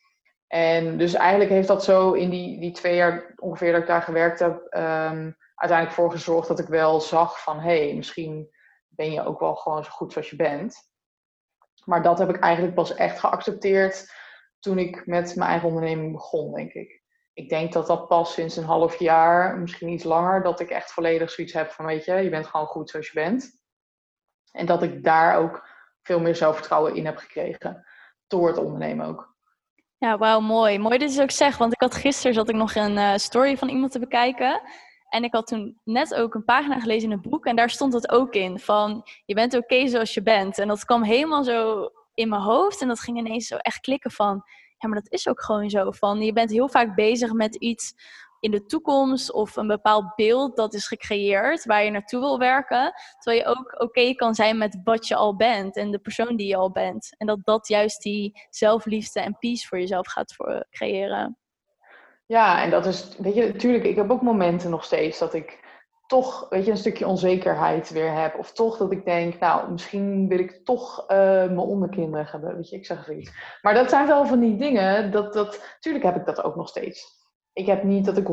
En 0.47 0.99
dus 0.99 1.15
eigenlijk 1.15 1.51
heeft 1.51 1.69
dat 1.69 1.85
zo 1.85 2.13
in 2.13 2.31
die, 2.31 2.61
die 2.61 2.73
twee 2.73 2.97
jaar 2.97 3.33
ongeveer 3.37 3.73
dat 3.73 3.81
ik 3.81 3.87
daar 3.87 4.03
gewerkt 4.03 4.39
heb, 4.39 4.55
um, 4.55 5.37
uiteindelijk 5.55 5.93
voor 5.93 6.11
gezorgd 6.11 6.49
dat 6.49 6.59
ik 6.59 6.67
wel 6.67 7.01
zag 7.01 7.43
van 7.43 7.61
hé, 7.61 7.87
hey, 7.87 7.95
misschien 7.95 8.49
ben 8.89 9.13
je 9.13 9.25
ook 9.25 9.41
wel 9.41 9.55
gewoon 9.55 9.85
zo 9.85 9.91
goed 9.91 10.13
zoals 10.13 10.31
je 10.31 10.37
bent. 10.37 10.77
Maar 11.85 12.03
dat 12.03 12.19
heb 12.19 12.29
ik 12.29 12.41
eigenlijk 12.41 12.75
pas 12.75 12.95
echt 12.95 13.19
geaccepteerd 13.19 14.13
toen 14.59 14.79
ik 14.79 15.07
met 15.07 15.37
mijn 15.37 15.51
eigen 15.51 15.69
onderneming 15.69 16.13
begon, 16.13 16.55
denk 16.55 16.73
ik 16.73 17.05
ik 17.37 17.49
denk 17.49 17.73
dat 17.73 17.87
dat 17.87 18.09
pas 18.09 18.33
sinds 18.33 18.57
een 18.57 18.65
half 18.65 18.99
jaar, 18.99 19.59
misschien 19.59 19.89
iets 19.89 20.05
langer, 20.05 20.43
dat 20.43 20.61
ik 20.61 20.71
echt 20.71 20.93
volledig 20.93 21.31
zoiets 21.31 21.53
heb 21.53 21.71
van, 21.71 21.87
weet 21.87 22.05
je, 22.05 22.15
je 22.15 22.29
bent 22.29 22.47
gewoon 22.47 22.67
goed 22.67 22.91
zoals 22.91 23.07
je 23.07 23.21
bent. 23.21 23.51
En 24.53 24.67
dat 24.67 24.83
ik 24.83 25.05
daar 25.05 25.37
ook 25.37 25.69
veel 26.03 26.21
meer 26.21 26.37
zelfvertrouwen 26.37 26.95
in 26.95 27.05
heb 27.05 27.17
gekregen. 27.17 27.87
Door 28.27 28.49
het 28.49 28.59
ondernemen 28.59 29.07
ook. 29.07 29.35
Ja, 29.99 30.19
wauw, 30.19 30.41
mooi. 30.41 30.79
Mooi 30.79 30.99
dat 30.99 31.15
je 31.15 31.23
ook 31.23 31.31
zegt, 31.31 31.59
want 31.59 31.73
ik 31.73 31.81
had 31.81 31.95
gisteren 31.95 32.35
zat 32.35 32.49
ik 32.49 32.55
nog 32.55 32.75
een 32.75 32.97
uh, 32.97 33.15
story 33.15 33.57
van 33.57 33.69
iemand 33.69 33.93
te 33.93 33.99
bekijken. 33.99 34.63
En 35.09 35.25
ik 35.25 35.33
had 35.33 35.47
toen 35.47 35.81
net 35.85 36.15
ook 36.15 36.35
een 36.35 36.45
pagina 36.45 36.81
gelezen 36.81 37.11
in 37.11 37.17
een 37.17 37.31
boek 37.31 37.47
en 37.47 37.57
daar 37.57 37.71
stond 37.71 37.93
het 37.93 38.11
ook 38.11 38.35
in. 38.35 38.59
Van, 38.59 39.09
je 39.25 39.35
bent 39.35 39.55
oké 39.55 39.89
zoals 39.89 40.15
je 40.15 40.23
bent. 40.23 40.59
En 40.59 40.69
dat 40.69 40.85
kwam 40.85 41.03
helemaal 41.03 41.45
zo 41.45 41.91
in 42.15 42.29
mijn 42.29 42.43
hoofd 42.43 42.81
en 42.81 42.89
dat 42.89 43.01
ging 43.01 43.19
ineens 43.19 43.47
zo 43.47 43.57
echt 43.57 43.81
klikken 43.81 44.11
van 44.11 44.45
ja, 44.79 44.89
maar 44.89 45.01
dat 45.03 45.13
is 45.13 45.29
ook 45.29 45.43
gewoon 45.43 45.71
zo. 45.71 45.91
Van, 45.91 46.21
je 46.21 46.33
bent 46.33 46.51
heel 46.51 46.69
vaak 46.69 46.95
bezig 46.95 47.33
met 47.33 47.55
iets 47.55 47.95
in 48.41 48.51
de 48.51 48.67
toekomst 48.67 49.33
of 49.33 49.57
een 49.57 49.67
bepaald 49.67 50.15
beeld 50.15 50.57
dat 50.57 50.75
is 50.75 50.87
gecreëerd 50.87 51.65
waar 51.65 51.85
je 51.85 51.91
naartoe 51.91 52.21
wil 52.21 52.39
werken. 52.39 52.93
Terwijl 53.19 53.43
je 53.43 53.59
ook 53.59 53.81
oké 53.81 54.15
kan 54.15 54.35
zijn 54.35 54.59
met 54.59 54.81
wat 54.85 55.07
je 55.07 55.15
al 55.15 55.37
bent 55.37 55.77
en 55.77 55.91
de 55.91 55.99
persoon 55.99 56.37
die 56.37 56.47
je 56.47 56.57
al 56.57 56.71
bent. 56.71 57.15
En 57.17 57.27
dat 57.27 57.39
dat 57.45 57.69
juist 57.69 58.03
die 58.03 58.47
zelfliefde 58.51 59.21
en 59.21 59.39
peace 59.39 59.67
voor 59.67 59.79
jezelf 59.79 60.07
gaat 60.07 60.35
voor 60.35 60.67
creëren. 60.71 61.39
Ja, 62.27 62.63
en 62.63 62.71
dat 62.71 62.87
is, 62.87 63.17
weet 63.19 63.35
je, 63.35 63.47
natuurlijk, 63.47 63.85
ik 63.85 63.97
heb 63.97 64.11
ook 64.11 64.23
momenten 64.23 64.71
nog 64.71 64.85
steeds 64.85 65.19
dat 65.19 65.35
ik 65.35 65.66
toch, 66.07 66.47
weet 66.49 66.65
je, 66.65 66.71
een 66.71 66.77
stukje 66.77 67.07
onzekerheid 67.07 67.91
weer 67.91 68.13
heb. 68.13 68.39
Of 68.39 68.53
toch 68.53 68.77
dat 68.77 68.93
ik 68.93 69.05
denk, 69.05 69.39
nou, 69.39 69.71
misschien 69.71 70.29
wil 70.29 70.39
ik 70.39 70.65
toch 70.65 71.01
uh, 71.03 71.17
mijn 71.17 71.59
onderkinderen 71.59 72.27
hebben. 72.31 72.57
Weet 72.57 72.69
je, 72.69 72.77
ik 72.77 72.87
zeg 72.87 73.01
even 73.01 73.19
iets. 73.21 73.59
Maar 73.63 73.75
dat 73.75 73.91
zijn 73.91 74.07
wel 74.07 74.27
van 74.27 74.41
die 74.41 74.57
dingen, 74.57 75.11
dat, 75.11 75.33
dat, 75.33 75.75
natuurlijk 75.75 76.05
heb 76.05 76.17
ik 76.17 76.27
dat 76.27 76.45
ook 76.45 76.57
nog 76.57 76.69
steeds. 76.69 77.25
Ik 77.53 77.67
heb 77.67 77.83
niet 77.83 78.05
dat 78.05 78.17
ik 78.17 78.27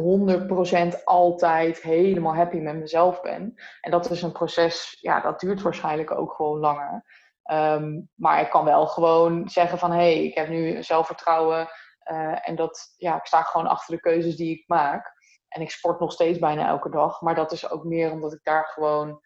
100% 1.00 1.04
altijd 1.04 1.82
helemaal 1.82 2.36
happy 2.36 2.58
met 2.58 2.76
mezelf 2.76 3.22
ben. 3.22 3.54
En 3.82 3.92
dat 3.92 4.10
is 4.10 4.22
een 4.22 4.32
proces, 4.32 4.98
ja, 5.02 5.20
dat 5.20 5.40
duurt 5.40 5.62
waarschijnlijk 5.62 6.12
ook 6.12 6.34
gewoon 6.34 6.60
langer. 6.60 7.06
Um, 7.52 8.10
maar 8.16 8.42
ik 8.42 8.50
kan 8.50 8.66
wel 8.66 8.88
gewoon 8.88 9.50
zeggen 9.50 9.78
van, 9.78 9.92
hé, 9.92 9.98
hey, 9.98 10.24
ik 10.24 10.36
heb 10.36 10.50
nu 10.50 10.84
zelfvertrouwen. 10.84 11.68
Uh, 12.12 12.50
en 12.50 12.56
dat, 12.56 12.94
ja, 12.98 13.16
ik 13.16 13.26
sta 13.26 13.42
gewoon 13.42 13.68
achter 13.68 13.96
de 13.96 14.02
keuzes 14.02 14.36
die 14.36 14.58
ik 14.58 14.64
maak. 14.68 15.13
En 15.54 15.62
ik 15.62 15.72
sport 15.72 16.00
nog 16.00 16.12
steeds 16.12 16.40
bijna 16.40 16.68
elke 16.68 16.90
dag. 16.90 17.22
Maar 17.22 17.36
dat 17.36 17.52
is 17.52 17.70
ook 17.70 17.84
meer 17.84 18.12
omdat 18.12 18.34
ik 18.34 18.44
daar 18.44 18.66
gewoon, 18.66 19.22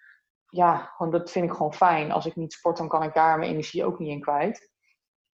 ja, 0.50 0.78
gewoon, 0.78 1.12
dat 1.12 1.32
vind 1.32 1.46
ik 1.46 1.52
gewoon 1.52 1.74
fijn. 1.74 2.12
Als 2.12 2.26
ik 2.26 2.36
niet 2.36 2.54
sport, 2.54 2.78
dan 2.78 2.88
kan 2.88 3.04
ik 3.04 3.14
daar 3.14 3.38
mijn 3.38 3.52
energie 3.52 3.86
ook 3.86 4.00
niet 4.00 4.10
in 4.10 4.22
kwijt. 4.22 4.72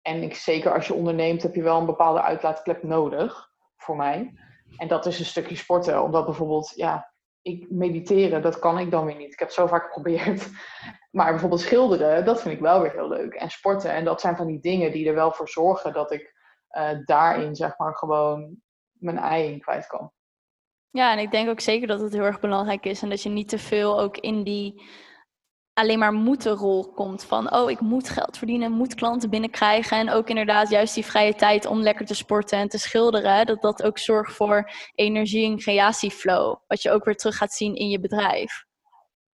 En 0.02 0.22
ik, 0.22 0.34
zeker 0.34 0.72
als 0.72 0.86
je 0.86 0.94
onderneemt, 0.94 1.42
heb 1.42 1.54
je 1.54 1.62
wel 1.62 1.78
een 1.78 1.86
bepaalde 1.86 2.22
uitlaatklep 2.22 2.82
nodig, 2.82 3.50
voor 3.76 3.96
mij. 3.96 4.34
En 4.76 4.88
dat 4.88 5.06
is 5.06 5.18
een 5.18 5.24
stukje 5.24 5.56
sporten. 5.56 6.02
Omdat 6.02 6.24
bijvoorbeeld, 6.24 6.72
ja, 6.74 7.12
ik 7.42 7.70
mediteren, 7.70 8.42
dat 8.42 8.58
kan 8.58 8.78
ik 8.78 8.90
dan 8.90 9.04
weer 9.04 9.16
niet. 9.16 9.32
Ik 9.32 9.38
heb 9.38 9.50
zo 9.50 9.66
vaak 9.66 9.84
geprobeerd. 9.84 10.48
Maar 11.10 11.30
bijvoorbeeld 11.30 11.60
schilderen, 11.60 12.24
dat 12.24 12.40
vind 12.40 12.54
ik 12.54 12.60
wel 12.60 12.80
weer 12.82 12.92
heel 12.92 13.08
leuk. 13.08 13.34
En 13.34 13.50
sporten, 13.50 13.92
en 13.92 14.04
dat 14.04 14.20
zijn 14.20 14.36
van 14.36 14.46
die 14.46 14.60
dingen 14.60 14.92
die 14.92 15.08
er 15.08 15.14
wel 15.14 15.32
voor 15.32 15.48
zorgen 15.48 15.92
dat 15.92 16.12
ik 16.12 16.34
uh, 16.70 16.90
daarin, 17.04 17.54
zeg 17.54 17.78
maar, 17.78 17.96
gewoon 17.96 18.56
mijn 18.92 19.18
ei 19.18 19.52
in 19.52 19.60
kwijt 19.60 19.86
kan. 19.86 20.12
Ja, 20.90 21.12
en 21.12 21.18
ik 21.18 21.30
denk 21.30 21.48
ook 21.48 21.60
zeker 21.60 21.86
dat 21.86 22.00
het 22.00 22.12
heel 22.12 22.24
erg 22.24 22.40
belangrijk 22.40 22.84
is 22.84 23.02
en 23.02 23.08
dat 23.08 23.22
je 23.22 23.28
niet 23.28 23.48
te 23.48 23.58
veel 23.58 24.00
ook 24.00 24.16
in 24.16 24.42
die 24.42 24.82
alleen 25.72 25.98
maar 25.98 26.12
moeten 26.12 26.52
rol 26.52 26.92
komt 26.92 27.24
van 27.24 27.54
oh 27.54 27.70
ik 27.70 27.80
moet 27.80 28.08
geld 28.08 28.38
verdienen, 28.38 28.72
moet 28.72 28.94
klanten 28.94 29.30
binnenkrijgen 29.30 29.98
en 29.98 30.10
ook 30.10 30.28
inderdaad 30.28 30.70
juist 30.70 30.94
die 30.94 31.04
vrije 31.04 31.34
tijd 31.34 31.66
om 31.66 31.80
lekker 31.80 32.06
te 32.06 32.14
sporten 32.14 32.58
en 32.58 32.68
te 32.68 32.78
schilderen, 32.78 33.46
dat 33.46 33.62
dat 33.62 33.82
ook 33.82 33.98
zorgt 33.98 34.34
voor 34.34 34.70
energie 34.94 35.50
en 35.50 35.58
creatieflow, 35.58 36.56
wat 36.66 36.82
je 36.82 36.90
ook 36.90 37.04
weer 37.04 37.16
terug 37.16 37.36
gaat 37.36 37.52
zien 37.52 37.74
in 37.74 37.88
je 37.88 38.00
bedrijf. 38.00 38.64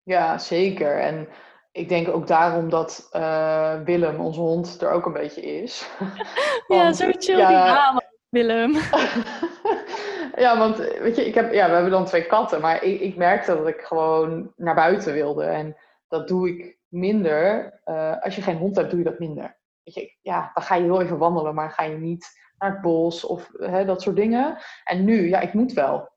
Ja, 0.03 0.37
zeker. 0.37 0.99
En 0.99 1.27
ik 1.71 1.89
denk 1.89 2.07
ook 2.07 2.27
daarom 2.27 2.69
dat 2.69 3.09
uh, 3.11 3.81
Willem, 3.83 4.19
onze 4.19 4.39
hond, 4.39 4.81
er 4.81 4.91
ook 4.91 5.05
een 5.05 5.13
beetje 5.13 5.41
is. 5.41 5.89
ja, 6.67 6.93
zo 6.93 7.09
chill 7.11 7.37
ja, 7.37 7.47
die 7.47 7.57
naam, 7.57 8.01
Willem. 8.29 8.75
ja, 10.35 10.57
want 10.57 10.77
weet 10.77 11.15
je, 11.15 11.25
ik 11.25 11.35
heb, 11.35 11.53
ja, 11.53 11.67
we 11.67 11.73
hebben 11.73 11.91
dan 11.91 12.05
twee 12.05 12.25
katten, 12.25 12.61
maar 12.61 12.83
ik, 12.83 12.99
ik 12.99 13.15
merkte 13.15 13.55
dat 13.55 13.67
ik 13.67 13.81
gewoon 13.81 14.53
naar 14.55 14.75
buiten 14.75 15.13
wilde. 15.13 15.43
En 15.43 15.77
dat 16.07 16.27
doe 16.27 16.49
ik 16.49 16.77
minder. 16.87 17.79
Uh, 17.85 18.21
als 18.21 18.35
je 18.35 18.41
geen 18.41 18.57
hond 18.57 18.75
hebt, 18.75 18.89
doe 18.89 18.99
je 18.99 19.05
dat 19.05 19.19
minder. 19.19 19.59
Weet 19.83 19.93
je, 19.93 20.17
ja, 20.21 20.51
dan 20.53 20.63
ga 20.63 20.75
je 20.75 20.83
heel 20.83 21.01
even 21.01 21.17
wandelen, 21.17 21.55
maar 21.55 21.71
ga 21.71 21.83
je 21.83 21.97
niet 21.97 22.27
naar 22.57 22.71
het 22.71 22.81
bos 22.81 23.25
of 23.25 23.49
hè, 23.57 23.85
dat 23.85 24.01
soort 24.01 24.15
dingen. 24.15 24.57
En 24.83 25.03
nu, 25.03 25.29
ja, 25.29 25.39
ik 25.39 25.53
moet 25.53 25.73
wel. 25.73 26.09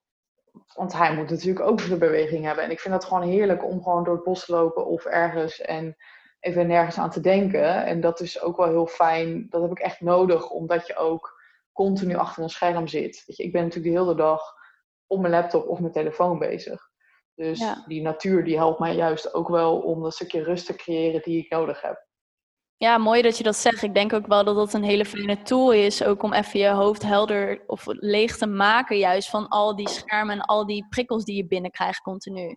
Want 0.75 0.93
hij 0.93 1.15
moet 1.15 1.31
natuurlijk 1.31 1.67
ook 1.67 1.89
de 1.89 1.97
beweging 1.97 2.45
hebben. 2.45 2.65
En 2.65 2.71
ik 2.71 2.81
vind 2.81 2.95
dat 2.95 3.05
gewoon 3.05 3.29
heerlijk 3.29 3.65
om 3.65 3.83
gewoon 3.83 4.05
door 4.05 4.15
het 4.15 4.25
bos 4.25 4.45
te 4.45 4.53
lopen 4.53 4.87
of 4.87 5.05
ergens 5.05 5.61
en 5.61 5.97
even 6.41 6.67
nergens 6.67 6.99
aan 6.99 7.11
te 7.11 7.21
denken. 7.21 7.85
En 7.85 8.01
dat 8.01 8.21
is 8.21 8.43
ook 8.43 8.57
wel 8.57 8.69
heel 8.69 8.87
fijn. 8.87 9.47
Dat 9.51 9.63
heb 9.63 9.71
ik 9.71 9.79
echt 9.79 10.01
nodig, 10.01 10.51
omdat 10.51 10.87
je 10.87 10.97
ook 10.97 11.34
continu 11.75 12.15
achter 12.15 12.43
een 12.43 12.49
scherm 12.49 12.87
zit. 12.87 13.23
Weet 13.27 13.37
je, 13.37 13.43
ik 13.43 13.53
ben 13.53 13.63
natuurlijk 13.63 13.95
de 13.95 14.01
hele 14.01 14.15
dag 14.15 14.41
op 15.07 15.21
mijn 15.21 15.33
laptop 15.33 15.69
of 15.69 15.81
mijn 15.81 15.93
telefoon 15.93 16.39
bezig. 16.39 16.93
Dus 17.35 17.65
die 17.87 18.03
natuur 18.03 18.45
die 18.45 18.57
helpt 18.57 18.79
mij 18.79 18.95
juist 18.95 19.35
ook 19.35 19.49
wel 19.49 19.81
om 19.81 20.03
dat 20.03 20.15
stukje 20.15 20.43
rust 20.43 20.67
te 20.67 20.75
creëren 20.75 21.23
die 21.23 21.39
ik 21.39 21.51
nodig 21.51 21.81
heb. 21.81 22.07
Ja, 22.77 22.99
mooi 22.99 23.23
dat 23.23 23.39
je 23.39 23.45
dat 23.45 23.57
zegt. 23.57 23.83
Ik 23.83 23.95
denk 23.95 24.13
ook 24.13 24.27
wel 24.27 24.45
dat 24.45 24.55
dat 24.55 24.73
een 24.73 24.83
hele 24.83 25.05
fijne 25.05 25.43
tool 25.43 25.73
is, 25.73 26.05
ook 26.05 26.23
om 26.23 26.33
even 26.33 26.61
je 26.61 26.69
hoofd 26.69 27.03
helder 27.03 27.63
of 27.67 27.85
leeg 27.87 28.37
te 28.37 28.47
maken, 28.47 28.99
juist 28.99 29.31
van 29.31 29.49
al 29.49 29.77
die 29.77 29.89
schermen 29.89 30.35
en 30.35 30.45
al 30.45 30.67
die 30.67 30.87
prikkels 30.89 31.25
die 31.25 31.37
je 31.37 31.47
binnenkrijgt 31.47 32.01
continu. 32.01 32.57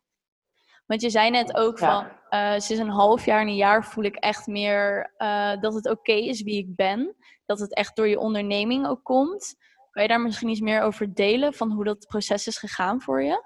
Want 0.86 1.02
je 1.02 1.10
zei 1.10 1.30
net 1.30 1.58
ook 1.58 1.80
van, 1.80 2.08
uh, 2.30 2.52
sinds 2.52 2.82
een 2.82 2.90
half 2.90 3.26
jaar 3.26 3.42
en 3.42 3.48
een 3.48 3.56
jaar 3.56 3.86
voel 3.86 4.04
ik 4.04 4.16
echt 4.16 4.48
meer 4.48 5.14
uh, 5.18 5.62
dat 5.62 5.74
het 5.74 5.90
oké 5.90 6.12
is 6.12 6.42
wie 6.42 6.58
ik 6.58 6.76
ben. 6.76 7.16
Dat 7.48 7.60
het 7.60 7.74
echt 7.74 7.96
door 7.96 8.08
je 8.08 8.20
onderneming 8.20 8.88
ook 8.88 9.04
komt. 9.04 9.56
Kan 9.92 10.02
je 10.02 10.08
daar 10.08 10.22
misschien 10.22 10.50
iets 10.50 10.60
meer 10.60 10.82
over 10.82 11.14
delen 11.14 11.54
van 11.54 11.72
hoe 11.72 11.84
dat 11.84 12.08
proces 12.08 12.48
is 12.48 12.58
gegaan 12.58 13.02
voor 13.02 13.24
je? 13.24 13.44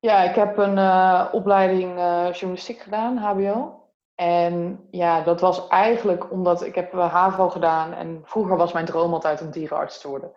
Ja, 0.00 0.22
ik 0.22 0.34
heb 0.34 0.56
een 0.56 0.76
uh, 0.76 1.28
opleiding 1.32 1.94
journalistiek 2.32 2.80
gedaan, 2.80 3.16
HBO. 3.16 3.86
En 4.16 4.86
ja, 4.90 5.20
dat 5.20 5.40
was 5.40 5.68
eigenlijk 5.68 6.30
omdat 6.30 6.64
ik 6.64 6.74
heb 6.74 6.92
HAVO 6.92 7.48
gedaan 7.48 7.94
en 7.94 8.22
vroeger 8.24 8.56
was 8.56 8.72
mijn 8.72 8.84
droom 8.84 9.12
altijd 9.12 9.40
om 9.40 9.50
dierenarts 9.50 10.00
te 10.00 10.08
worden. 10.08 10.32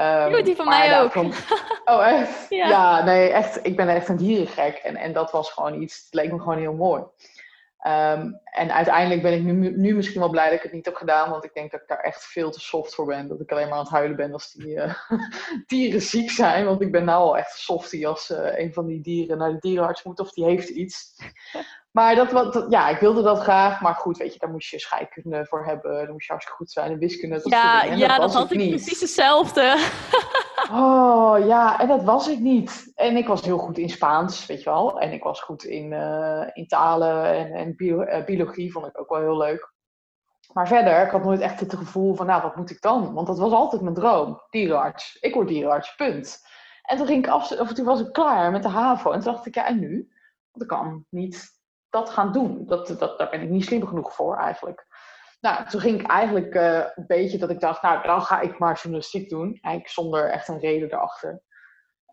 Um, 0.00 0.44
die 0.44 0.56
van 0.56 0.68
mij 0.68 1.00
ook. 1.00 1.14
Oh, 1.84 2.06
echt? 2.06 2.46
Ja. 2.48 2.68
ja. 2.68 3.04
nee, 3.04 3.28
echt. 3.28 3.66
Ik 3.66 3.76
ben 3.76 3.88
echt 3.88 4.08
een 4.08 4.16
dierengek. 4.16 4.76
En, 4.76 4.96
en 4.96 5.12
dat 5.12 5.30
was 5.30 5.50
gewoon 5.50 5.82
iets, 5.82 6.04
het 6.04 6.14
leek 6.14 6.32
me 6.32 6.38
gewoon 6.38 6.58
heel 6.58 6.74
mooi. 6.74 7.02
Um, 7.86 8.40
en 8.44 8.72
uiteindelijk 8.72 9.22
ben 9.22 9.32
ik 9.32 9.42
nu, 9.42 9.76
nu 9.76 9.94
misschien 9.94 10.20
wel 10.20 10.30
blij 10.30 10.44
dat 10.44 10.54
ik 10.54 10.62
het 10.62 10.72
niet 10.72 10.84
heb 10.84 10.94
gedaan, 10.94 11.30
want 11.30 11.44
ik 11.44 11.54
denk 11.54 11.70
dat 11.70 11.80
ik 11.80 11.88
daar 11.88 11.98
echt 12.00 12.24
veel 12.24 12.50
te 12.50 12.60
soft 12.60 12.94
voor 12.94 13.06
ben. 13.06 13.28
Dat 13.28 13.40
ik 13.40 13.52
alleen 13.52 13.68
maar 13.68 13.78
aan 13.78 13.84
het 13.84 13.92
huilen 13.92 14.16
ben 14.16 14.32
als 14.32 14.52
die 14.52 14.74
uh, 14.74 14.94
dieren 15.66 16.02
ziek 16.02 16.30
zijn. 16.30 16.64
Want 16.64 16.80
ik 16.80 16.92
ben 16.92 17.04
nou 17.04 17.22
al 17.22 17.36
echt 17.36 17.58
softie 17.58 18.08
als 18.08 18.30
uh, 18.30 18.58
een 18.58 18.72
van 18.72 18.86
die 18.86 19.00
dieren 19.00 19.38
naar 19.38 19.52
de 19.52 19.58
dierenarts 19.58 20.02
moet 20.02 20.20
of 20.20 20.32
die 20.32 20.44
heeft 20.44 20.68
iets. 20.68 21.16
Maar 21.90 22.14
dat, 22.14 22.32
wat, 22.32 22.66
ja, 22.68 22.88
ik 22.88 22.98
wilde 22.98 23.22
dat 23.22 23.38
graag. 23.38 23.80
Maar 23.80 23.94
goed, 23.94 24.16
weet 24.16 24.32
je, 24.32 24.38
daar 24.38 24.50
moest 24.50 24.70
je 24.70 24.78
scheikunde 24.78 25.46
voor 25.46 25.66
hebben. 25.66 25.96
Dan 25.96 26.12
moest 26.12 26.26
je 26.26 26.32
hartstikke 26.32 26.62
goed 26.62 26.72
zijn 26.72 26.90
in 26.90 26.98
wiskunde. 26.98 27.34
Dat 27.34 27.48
ja, 27.48 27.84
ja, 27.84 28.18
dat, 28.18 28.34
had 28.34 28.52
ik 28.52 28.68
precies 28.68 29.00
hetzelfde. 29.00 29.62
Oh 30.70 31.46
ja, 31.46 31.80
en 31.80 31.88
dat 31.88 32.02
was 32.02 32.28
ik 32.28 32.38
niet. 32.38 32.92
En 32.94 33.16
ik 33.16 33.26
was 33.26 33.42
heel 33.42 33.58
goed 33.58 33.78
in 33.78 33.88
Spaans, 33.88 34.46
weet 34.46 34.62
je 34.62 34.70
wel. 34.70 35.00
En 35.00 35.12
ik 35.12 35.22
was 35.22 35.40
goed 35.40 35.64
in, 35.64 35.92
uh, 35.92 36.50
in 36.52 36.66
talen 36.66 37.24
en, 37.24 37.52
en 37.52 37.76
eh, 37.76 38.24
biologie, 38.24 38.72
vond 38.72 38.86
ik 38.86 39.00
ook 39.00 39.08
wel 39.08 39.20
heel 39.20 39.36
leuk. 39.36 39.72
Maar 40.52 40.68
verder, 40.68 41.04
ik 41.04 41.10
had 41.10 41.24
nooit 41.24 41.40
echt 41.40 41.60
het 41.60 41.74
gevoel 41.74 42.14
van, 42.14 42.26
nou, 42.26 42.42
wat 42.42 42.56
moet 42.56 42.70
ik 42.70 42.80
dan? 42.80 43.14
Want 43.14 43.26
dat 43.26 43.38
was 43.38 43.52
altijd 43.52 43.82
mijn 43.82 43.94
droom. 43.94 44.42
Dierenarts. 44.50 45.16
Ik 45.20 45.34
word 45.34 45.48
dierenarts, 45.48 45.94
punt. 45.94 46.46
En 46.82 46.96
toen, 46.96 47.06
ging 47.06 47.24
ik 47.24 47.30
af, 47.30 47.52
of 47.52 47.72
toen 47.72 47.84
was 47.84 48.00
ik 48.00 48.12
klaar 48.12 48.50
met 48.50 48.62
de 48.62 48.68
HAVO. 48.68 49.10
En 49.10 49.20
toen 49.20 49.32
dacht 49.32 49.46
ik, 49.46 49.54
ja, 49.54 49.66
en 49.66 49.78
nu? 49.78 50.12
Want 50.50 50.62
ik 50.62 50.68
kan 50.68 51.06
niet 51.08 51.52
dat 51.90 52.10
gaan 52.10 52.32
doen. 52.32 52.66
Dat, 52.66 52.86
dat, 52.98 53.18
daar 53.18 53.30
ben 53.30 53.42
ik 53.42 53.48
niet 53.48 53.64
slim 53.64 53.86
genoeg 53.86 54.14
voor 54.14 54.36
eigenlijk. 54.36 54.86
Nou, 55.44 55.68
toen 55.68 55.80
ging 55.80 56.00
ik 56.00 56.06
eigenlijk 56.06 56.54
uh, 56.54 56.84
een 56.94 57.06
beetje 57.06 57.38
dat 57.38 57.50
ik 57.50 57.60
dacht, 57.60 57.82
nou, 57.82 58.02
dan 58.02 58.22
ga 58.22 58.40
ik 58.40 58.58
maar 58.58 58.74
journalistiek 58.74 59.28
doen. 59.28 59.58
Eigenlijk 59.60 59.88
zonder 59.88 60.30
echt 60.30 60.48
een 60.48 60.58
reden 60.58 60.92
erachter. 60.92 61.42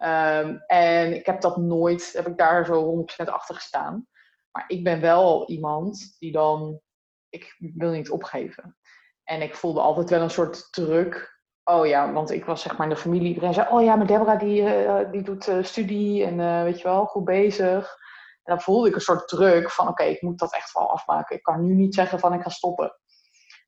Um, 0.03 0.63
en 0.67 1.15
ik 1.15 1.25
heb 1.25 1.41
dat 1.41 1.57
nooit, 1.57 2.13
heb 2.13 2.27
ik 2.27 2.37
daar 2.37 2.65
zo 2.65 3.05
100% 3.21 3.25
achter 3.25 3.55
gestaan. 3.55 4.07
Maar 4.51 4.63
ik 4.67 4.83
ben 4.83 5.01
wel 5.01 5.49
iemand 5.49 6.15
die 6.19 6.31
dan, 6.31 6.81
ik 7.29 7.55
wil 7.57 7.91
niet 7.91 8.09
opgeven. 8.09 8.77
En 9.23 9.41
ik 9.41 9.55
voelde 9.55 9.79
altijd 9.79 10.09
wel 10.09 10.21
een 10.21 10.29
soort 10.29 10.71
druk. 10.71 11.39
Oh 11.63 11.87
ja, 11.87 12.11
want 12.11 12.31
ik 12.31 12.45
was 12.45 12.61
zeg 12.61 12.77
maar 12.77 12.87
in 12.87 12.93
de 12.93 12.99
familie. 12.99 13.27
Iedereen 13.27 13.53
zei, 13.53 13.69
oh 13.69 13.83
ja, 13.83 13.95
maar 13.95 14.07
Deborah 14.07 14.39
die, 14.39 14.61
uh, 14.61 15.11
die 15.11 15.23
doet 15.23 15.47
uh, 15.47 15.63
studie 15.63 16.25
en 16.25 16.63
weet 16.63 16.77
je 16.77 16.83
wel, 16.83 17.05
goed 17.05 17.25
bezig. 17.25 17.97
En 18.43 18.55
dan 18.55 18.61
voelde 18.61 18.87
ik 18.87 18.95
een 18.95 19.01
soort 19.01 19.27
druk 19.27 19.71
van 19.71 19.87
oké, 19.87 20.03
ik 20.03 20.21
moet 20.21 20.39
dat 20.39 20.53
echt 20.53 20.73
wel 20.73 20.91
afmaken. 20.91 21.35
Ik 21.35 21.43
kan 21.43 21.65
nu 21.65 21.73
niet 21.73 21.95
zeggen 21.95 22.19
van 22.19 22.33
ik 22.33 22.41
ga 22.41 22.49
stoppen. 22.49 22.99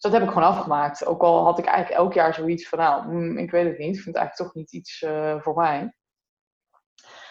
Dus 0.04 0.12
dat 0.12 0.22
heb 0.22 0.30
ik 0.30 0.36
gewoon 0.36 0.56
afgemaakt. 0.56 1.06
Ook 1.06 1.22
al 1.22 1.44
had 1.44 1.60
ik 1.60 1.66
eigenlijk 1.66 1.98
elk 2.02 2.14
jaar 2.14 2.34
zoiets 2.34 2.70
van 2.70 2.80
nou, 2.80 3.08
mm, 3.08 3.38
ik 3.38 3.52
weet 3.52 3.66
het 3.66 3.78
niet. 3.78 3.96
Ik 3.96 4.02
vind 4.02 4.16
het 4.16 4.16
eigenlijk 4.16 4.36
toch 4.36 4.54
niet 4.54 4.72
iets 4.72 5.02
uh, 5.02 5.42
voor 5.42 5.56
mij. 5.56 5.96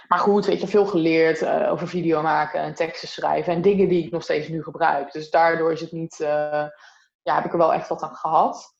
Maar 0.08 0.18
goed, 0.18 0.46
weet 0.46 0.60
je, 0.60 0.66
veel 0.66 0.86
geleerd 0.86 1.42
uh, 1.42 1.70
over 1.70 1.88
video 1.88 2.22
maken 2.22 2.60
en 2.60 2.74
teksten 2.74 3.08
schrijven. 3.08 3.52
En 3.52 3.62
dingen 3.62 3.88
die 3.88 4.04
ik 4.04 4.12
nog 4.12 4.22
steeds 4.22 4.48
nu 4.48 4.62
gebruik. 4.62 5.12
Dus 5.12 5.30
daardoor 5.30 5.72
is 5.72 5.80
het 5.80 5.92
niet, 5.92 6.18
uh, 6.20 6.28
ja, 7.22 7.34
heb 7.34 7.44
ik 7.44 7.52
er 7.52 7.58
wel 7.58 7.74
echt 7.74 7.88
wat 7.88 8.02
aan 8.02 8.14
gehad. 8.14 8.74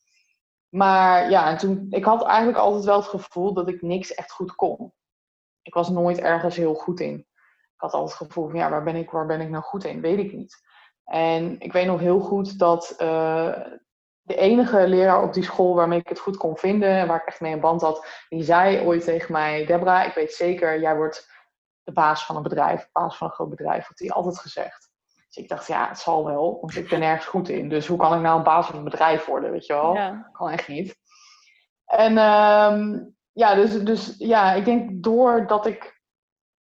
Maar 0.69 1.31
ja, 1.31 1.51
en 1.51 1.59
toen, 1.59 1.87
ik 1.91 2.05
had 2.05 2.25
eigenlijk 2.25 2.59
altijd 2.59 2.85
wel 2.85 2.97
het 2.97 3.09
gevoel 3.09 3.55
dat 3.55 3.69
ik 3.69 3.83
niks 3.83 4.15
echt 4.15 4.33
goed 4.33 4.55
kon. 4.55 4.93
Ik 5.63 5.75
was 5.75 5.89
nooit 5.89 6.19
ergens 6.19 6.57
heel 6.57 6.75
goed 6.75 7.01
in 7.01 7.27
had 7.83 7.93
altijd 7.93 8.19
het 8.19 8.29
gevoel 8.29 8.49
van 8.49 8.59
ja, 8.59 8.71
waar 8.71 8.83
ben 8.83 8.97
ik, 8.97 9.11
waar 9.11 9.27
ben 9.27 9.41
ik 9.41 9.49
nou 9.49 9.63
goed 9.63 9.85
in? 9.85 10.01
Weet 10.01 10.19
ik 10.19 10.33
niet. 10.33 10.63
En 11.05 11.61
ik 11.61 11.73
weet 11.73 11.87
nog 11.87 12.01
heel 12.01 12.21
goed 12.21 12.59
dat 12.59 12.95
uh, 12.99 13.57
de 14.23 14.35
enige 14.37 14.89
leraar 14.89 15.23
op 15.23 15.33
die 15.33 15.45
school 15.45 15.75
waarmee 15.75 15.99
ik 15.99 16.09
het 16.09 16.19
goed 16.19 16.37
kon 16.37 16.57
vinden 16.57 16.89
en 16.89 17.07
waar 17.07 17.21
ik 17.21 17.27
echt 17.27 17.41
mee 17.41 17.53
een 17.53 17.61
band 17.61 17.81
had, 17.81 18.07
die 18.29 18.43
zei 18.43 18.87
ooit 18.87 19.05
tegen 19.05 19.33
mij: 19.33 19.67
Debra, 19.67 20.03
ik 20.03 20.15
weet 20.15 20.33
zeker, 20.33 20.81
jij 20.81 20.97
wordt 20.97 21.31
de 21.83 21.93
baas 21.93 22.27
van 22.27 22.37
een 22.37 22.43
bedrijf, 22.43 22.89
baas 22.93 23.17
van 23.17 23.27
een 23.27 23.33
groot 23.33 23.51
bedrijf, 23.51 23.87
had 23.87 23.99
hij 23.99 24.11
altijd 24.11 24.39
gezegd. 24.39 24.91
Dus 25.27 25.43
ik 25.43 25.49
dacht, 25.49 25.67
ja, 25.67 25.89
het 25.89 25.99
zal 25.99 26.25
wel, 26.25 26.59
want 26.61 26.77
ik 26.77 26.89
ben 26.89 27.03
ergens 27.03 27.27
goed 27.27 27.49
in. 27.49 27.69
Dus 27.69 27.87
hoe 27.87 27.99
kan 27.99 28.15
ik 28.15 28.21
nou 28.21 28.37
een 28.39 28.45
baas 28.45 28.67
van 28.67 28.77
een 28.77 28.85
bedrijf 28.85 29.25
worden, 29.25 29.51
weet 29.51 29.67
je 29.67 29.73
wel? 29.73 29.95
Ja. 29.95 30.29
Kan 30.33 30.51
echt 30.51 30.69
niet. 30.69 30.97
En 31.85 32.19
um, 32.19 33.17
ja, 33.33 33.55
dus, 33.55 33.83
dus 33.83 34.15
ja, 34.19 34.53
ik 34.53 34.65
denk 34.65 35.03
doordat 35.03 35.67
ik 35.67 36.01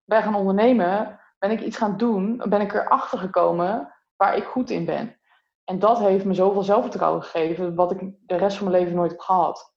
ben 0.04 0.22
gaan 0.22 0.34
ondernemen, 0.34 1.20
ben 1.38 1.50
ik 1.50 1.60
iets 1.60 1.76
gaan 1.76 1.96
doen, 1.96 2.42
ben 2.48 2.60
ik 2.60 2.74
erachter 2.74 3.18
gekomen 3.18 3.91
waar 4.22 4.36
ik 4.36 4.44
goed 4.44 4.70
in 4.70 4.84
ben. 4.84 5.16
En 5.64 5.78
dat 5.78 5.98
heeft 5.98 6.24
me 6.24 6.34
zoveel 6.34 6.62
zelfvertrouwen 6.62 7.22
gegeven, 7.22 7.74
wat 7.74 7.90
ik 7.90 8.12
de 8.26 8.36
rest 8.36 8.56
van 8.56 8.68
mijn 8.68 8.82
leven 8.82 8.96
nooit 8.96 9.10
heb 9.10 9.20
gehad. 9.20 9.74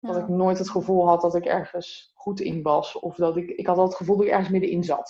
Dat 0.00 0.16
ik 0.16 0.28
nooit 0.28 0.58
het 0.58 0.70
gevoel 0.70 1.08
had 1.08 1.20
dat 1.20 1.34
ik 1.34 1.44
ergens 1.44 2.12
goed 2.14 2.40
in 2.40 2.62
was. 2.62 2.98
Of 2.98 3.16
dat 3.16 3.36
ik, 3.36 3.50
ik 3.50 3.66
had 3.66 3.76
altijd 3.76 3.88
het 3.88 3.96
gevoel 3.96 4.16
dat 4.16 4.26
ik 4.26 4.30
ergens 4.30 4.48
middenin 4.48 4.84
zat. 4.84 5.08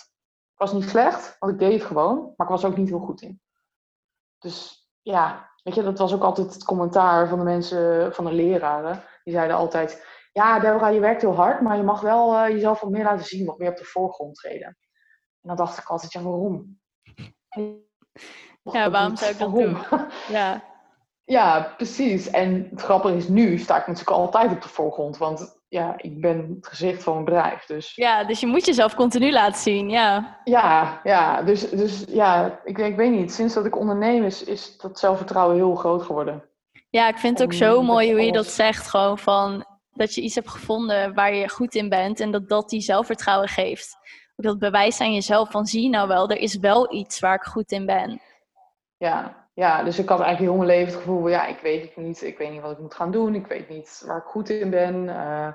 Ik 0.53 0.59
was 0.59 0.73
niet 0.73 0.89
slecht, 0.89 1.35
want 1.39 1.53
ik 1.53 1.59
deed 1.59 1.73
het 1.73 1.83
gewoon, 1.83 2.33
maar 2.35 2.47
ik 2.47 2.53
was 2.53 2.65
ook 2.65 2.77
niet 2.77 2.89
heel 2.89 2.99
goed 2.99 3.21
in. 3.21 3.41
Dus 4.39 4.89
ja, 5.01 5.51
weet 5.63 5.75
je, 5.75 5.83
dat 5.83 5.97
was 5.97 6.13
ook 6.13 6.23
altijd 6.23 6.53
het 6.53 6.63
commentaar 6.63 7.27
van 7.27 7.37
de 7.37 7.45
mensen, 7.45 8.13
van 8.13 8.25
de 8.25 8.33
leraren. 8.33 9.03
Die 9.23 9.33
zeiden 9.33 9.55
altijd, 9.55 10.05
ja 10.31 10.59
Deborah, 10.59 10.93
je 10.93 10.99
werkt 10.99 11.21
heel 11.21 11.35
hard, 11.35 11.61
maar 11.61 11.77
je 11.77 11.83
mag 11.83 12.01
wel 12.01 12.33
uh, 12.33 12.47
jezelf 12.49 12.81
wat 12.81 12.89
meer 12.89 13.03
laten 13.03 13.25
zien, 13.25 13.45
wat 13.45 13.57
meer 13.57 13.69
op 13.69 13.77
de 13.77 13.83
voorgrond 13.83 14.35
treden. 14.35 14.77
En 15.41 15.47
dan 15.47 15.55
dacht 15.55 15.77
ik 15.77 15.87
altijd, 15.87 16.11
ja 16.11 16.21
waarom? 16.21 16.79
Ja, 18.63 18.89
waarom 18.89 19.15
zou 19.15 19.31
ik 19.31 19.39
dat 19.39 19.53
doen? 19.53 19.77
Ja. 20.27 20.63
ja, 21.25 21.73
precies. 21.77 22.29
En 22.29 22.67
het 22.69 22.81
grappige 22.81 23.15
is, 23.15 23.27
nu 23.27 23.57
sta 23.57 23.77
ik 23.77 23.87
natuurlijk 23.87 24.17
altijd 24.17 24.51
op 24.51 24.61
de 24.61 24.67
voorgrond. 24.67 25.17
Want 25.17 25.61
ja, 25.69 25.93
ik 25.97 26.21
ben 26.21 26.53
het 26.55 26.67
gezicht 26.67 27.03
van 27.03 27.13
mijn 27.13 27.25
bedrijf. 27.25 27.65
Dus... 27.65 27.95
Ja, 27.95 28.23
dus 28.23 28.39
je 28.39 28.47
moet 28.47 28.65
jezelf 28.65 28.95
continu 28.95 29.31
laten 29.31 29.61
zien, 29.61 29.89
ja. 29.89 30.39
Ja, 30.43 30.99
ja 31.03 31.41
dus, 31.41 31.69
dus 31.69 32.03
ja, 32.07 32.59
ik, 32.63 32.77
ik 32.77 32.95
weet 32.95 33.11
niet. 33.11 33.33
Sinds 33.33 33.53
dat 33.53 33.65
ik 33.65 33.77
onderneem 33.77 34.23
is, 34.23 34.43
is 34.43 34.77
dat 34.77 34.99
zelfvertrouwen 34.99 35.55
heel 35.55 35.75
groot 35.75 36.03
geworden. 36.03 36.43
Ja, 36.89 37.07
ik 37.07 37.17
vind 37.17 37.37
het 37.39 37.47
ook 37.47 37.53
zo 37.53 37.81
mooi 37.81 38.11
hoe 38.11 38.21
je 38.21 38.31
dat 38.31 38.47
zegt. 38.47 38.87
Gewoon 38.87 39.17
van 39.17 39.65
dat 39.91 40.15
je 40.15 40.21
iets 40.21 40.35
hebt 40.35 40.49
gevonden 40.49 41.13
waar 41.13 41.35
je 41.35 41.49
goed 41.49 41.75
in 41.75 41.89
bent. 41.89 42.19
En 42.19 42.31
dat 42.31 42.49
dat 42.49 42.69
die 42.69 42.81
zelfvertrouwen 42.81 43.47
geeft. 43.47 43.97
Dat 44.35 44.59
bewijst 44.59 45.01
aan 45.01 45.13
jezelf 45.13 45.51
van 45.51 45.65
zie 45.65 45.89
nou 45.89 46.07
wel, 46.07 46.29
er 46.29 46.37
is 46.37 46.57
wel 46.57 46.93
iets 46.93 47.19
waar 47.19 47.35
ik 47.35 47.43
goed 47.43 47.71
in 47.71 47.85
ben. 47.85 48.21
Ja, 49.03 49.47
ja, 49.53 49.83
dus 49.83 49.99
ik 49.99 50.09
had 50.09 50.19
eigenlijk 50.19 50.51
heel 50.51 50.63
mijn 50.63 50.77
leven 50.77 50.93
het 50.93 51.03
gevoel, 51.03 51.27
ja, 51.27 51.45
ik 51.45 51.59
weet 51.59 51.81
het 51.81 51.97
niet. 51.97 52.21
Ik 52.21 52.37
weet 52.37 52.51
niet 52.51 52.61
wat 52.61 52.71
ik 52.71 52.79
moet 52.79 52.95
gaan 52.95 53.11
doen. 53.11 53.35
Ik 53.35 53.47
weet 53.47 53.69
niet 53.69 54.03
waar 54.05 54.17
ik 54.17 54.23
goed 54.23 54.49
in 54.49 54.69
ben. 54.69 55.03
Uh, 55.03 55.45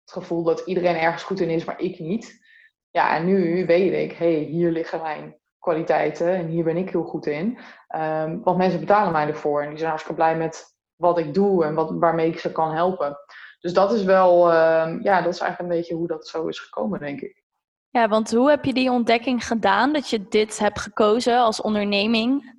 het 0.00 0.12
gevoel 0.12 0.42
dat 0.42 0.60
iedereen 0.60 0.96
ergens 0.96 1.22
goed 1.22 1.40
in 1.40 1.50
is, 1.50 1.64
maar 1.64 1.80
ik 1.80 1.98
niet. 1.98 2.44
Ja, 2.90 3.16
en 3.16 3.24
nu 3.24 3.66
weet 3.66 4.10
ik, 4.10 4.16
hé, 4.16 4.34
hey, 4.34 4.42
hier 4.42 4.70
liggen 4.70 5.02
mijn 5.02 5.36
kwaliteiten 5.58 6.34
en 6.34 6.46
hier 6.46 6.64
ben 6.64 6.76
ik 6.76 6.90
heel 6.90 7.02
goed 7.02 7.26
in. 7.26 7.58
Um, 7.96 8.42
want 8.42 8.56
mensen 8.58 8.80
betalen 8.80 9.12
mij 9.12 9.26
ervoor 9.26 9.62
en 9.62 9.68
die 9.68 9.78
zijn 9.78 9.90
hartstikke 9.90 10.20
blij 10.20 10.36
met 10.36 10.76
wat 10.96 11.18
ik 11.18 11.34
doe 11.34 11.64
en 11.64 11.74
wat, 11.74 11.90
waarmee 11.90 12.28
ik 12.28 12.38
ze 12.38 12.52
kan 12.52 12.74
helpen. 12.74 13.16
Dus 13.60 13.72
dat 13.72 13.92
is 13.92 14.04
wel, 14.04 14.46
um, 14.46 15.02
ja, 15.02 15.22
dat 15.22 15.34
is 15.34 15.40
eigenlijk 15.40 15.60
een 15.60 15.78
beetje 15.78 15.94
hoe 15.94 16.06
dat 16.06 16.28
zo 16.28 16.46
is 16.46 16.58
gekomen, 16.58 17.00
denk 17.00 17.20
ik. 17.20 17.42
Ja, 17.90 18.08
want 18.08 18.30
hoe 18.30 18.50
heb 18.50 18.64
je 18.64 18.74
die 18.74 18.90
ontdekking 18.90 19.46
gedaan 19.46 19.92
dat 19.92 20.10
je 20.10 20.28
dit 20.28 20.58
hebt 20.58 20.80
gekozen 20.80 21.38
als 21.38 21.60
onderneming? 21.60 22.58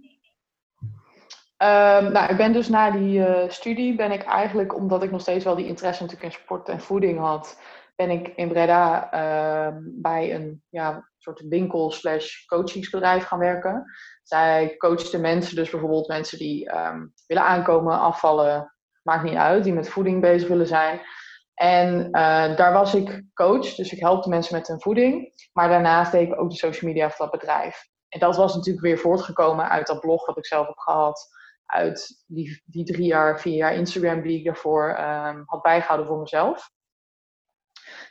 Um, 1.62 2.12
nou, 2.12 2.32
ik 2.32 2.38
ben 2.38 2.54
dus 2.54 2.70
na 2.70 2.92
die 2.92 3.20
uh, 3.20 3.50
studie, 3.50 3.96
ben 3.96 4.12
ik 4.12 4.24
eigenlijk, 4.24 4.76
omdat 4.76 5.04
ik 5.04 5.12
nog 5.12 5.22
steeds 5.22 5.46
wel 5.46 5.56
die 5.56 5.68
interesse 5.68 6.02
natuurlijk 6.04 6.34
in 6.34 6.40
sport 6.42 6.70
en 6.70 6.80
voeding 6.80 7.20
had, 7.20 7.60
ben 7.96 8.10
ik 8.10 8.28
in 8.28 8.48
Breda 8.48 9.14
uh, 9.14 9.76
bij 9.84 10.36
een 10.36 10.64
ja, 10.70 11.10
soort 11.18 11.42
winkel 11.48 11.92
slash 11.92 12.46
coachingsbedrijf 12.46 13.24
gaan 13.24 13.40
werken. 13.40 13.86
Zij 14.24 14.76
coachte 14.78 15.20
mensen, 15.20 15.56
dus 15.56 15.70
bijvoorbeeld 15.70 16.08
mensen 16.08 16.38
die 16.38 16.76
um, 16.76 17.14
willen 17.28 17.44
aankomen, 17.44 18.00
afvallen, 18.00 18.74
maakt 19.04 19.24
niet 19.24 19.36
uit, 19.36 19.64
die 19.64 19.74
met 19.74 19.90
voeding 19.90 20.22
bezig 20.22 20.48
willen 20.48 20.68
zijn. 20.68 21.02
En 21.54 22.06
uh, 22.06 22.56
daar 22.56 22.74
was 22.74 22.94
ik 22.94 23.24
coach, 23.34 23.76
dus 23.76 23.92
ik 23.92 24.00
helpte 24.00 24.30
mensen 24.30 24.56
met 24.56 24.68
hun 24.68 24.82
voeding. 24.82 25.34
Maar 25.54 25.70
daarnaast 25.70 26.12
deed 26.12 26.28
ik 26.28 26.40
ook 26.40 26.50
de 26.50 26.56
social 26.56 26.92
media 26.92 27.10
van 27.10 27.30
dat 27.30 27.40
bedrijf. 27.40 27.90
En 28.10 28.20
dat 28.20 28.36
was 28.36 28.56
natuurlijk 28.56 28.86
weer 28.86 28.98
voortgekomen 28.98 29.70
uit 29.70 29.88
dat 29.88 30.00
blog 30.00 30.26
wat 30.26 30.38
ik 30.38 30.46
zelf 30.46 30.68
heb 30.68 30.78
gehad. 30.78 31.40
Uit 31.72 32.24
die, 32.28 32.62
die 32.66 32.86
drie 32.86 33.06
jaar, 33.06 33.40
vier 33.40 33.56
jaar 33.56 33.74
Instagram 33.74 34.22
die 34.22 34.38
ik 34.38 34.46
daarvoor 34.46 35.00
um, 35.00 35.44
had 35.46 35.62
bijgehouden 35.62 36.08
voor 36.08 36.20
mezelf. 36.20 36.72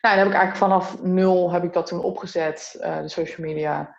Nou, 0.00 0.14
en 0.14 0.18
heb 0.18 0.28
ik 0.28 0.38
eigenlijk 0.38 0.56
vanaf 0.56 1.02
nul 1.02 1.52
heb 1.52 1.64
ik 1.64 1.72
dat 1.72 1.86
toen 1.86 2.02
opgezet, 2.02 2.78
uh, 2.80 3.00
de 3.00 3.08
social 3.08 3.46
media, 3.46 3.96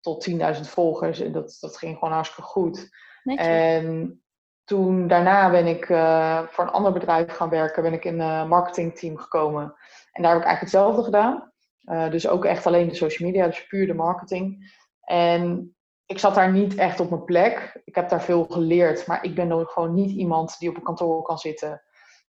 tot 0.00 0.30
10.000 0.30 0.36
volgers. 0.60 1.20
En 1.20 1.32
dat, 1.32 1.56
dat 1.60 1.76
ging 1.76 1.98
gewoon 1.98 2.14
hartstikke 2.14 2.50
goed. 2.50 2.88
Netjes. 3.22 3.46
En 3.46 4.20
toen 4.64 5.08
daarna 5.08 5.50
ben 5.50 5.66
ik 5.66 5.88
uh, 5.88 6.42
voor 6.46 6.64
een 6.64 6.70
ander 6.70 6.92
bedrijf 6.92 7.32
gaan 7.32 7.48
werken, 7.48 7.82
ben 7.82 7.92
ik 7.92 8.04
in 8.04 8.20
een 8.20 8.48
marketingteam 8.48 9.16
gekomen. 9.16 9.74
En 10.12 10.22
daar 10.22 10.32
heb 10.32 10.40
ik 10.40 10.46
eigenlijk 10.46 10.60
hetzelfde 10.60 11.02
gedaan. 11.02 11.52
Uh, 11.84 12.10
dus 12.10 12.28
ook 12.28 12.44
echt 12.44 12.66
alleen 12.66 12.88
de 12.88 12.94
social 12.94 13.28
media, 13.28 13.46
dus 13.46 13.66
puur 13.66 13.86
de 13.86 13.94
marketing. 13.94 14.74
En 15.00 15.75
ik 16.06 16.18
zat 16.18 16.34
daar 16.34 16.52
niet 16.52 16.74
echt 16.74 17.00
op 17.00 17.10
mijn 17.10 17.24
plek. 17.24 17.80
Ik 17.84 17.94
heb 17.94 18.08
daar 18.08 18.22
veel 18.22 18.44
geleerd, 18.44 19.06
maar 19.06 19.24
ik 19.24 19.34
ben 19.34 19.48
dan 19.48 19.66
gewoon 19.66 19.94
niet 19.94 20.10
iemand 20.10 20.58
die 20.58 20.68
op 20.68 20.76
een 20.76 20.82
kantoor 20.82 21.22
kan 21.22 21.38
zitten 21.38 21.82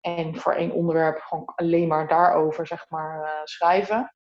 en 0.02 0.36
voor 0.36 0.54
één 0.54 0.72
onderwerp 0.72 1.20
gewoon 1.20 1.46
alleen 1.46 1.88
maar 1.88 2.08
daarover 2.08 2.68
zeg 2.68 2.86
maar 2.90 3.22
uh, 3.22 3.30
schrijven. 3.44 4.12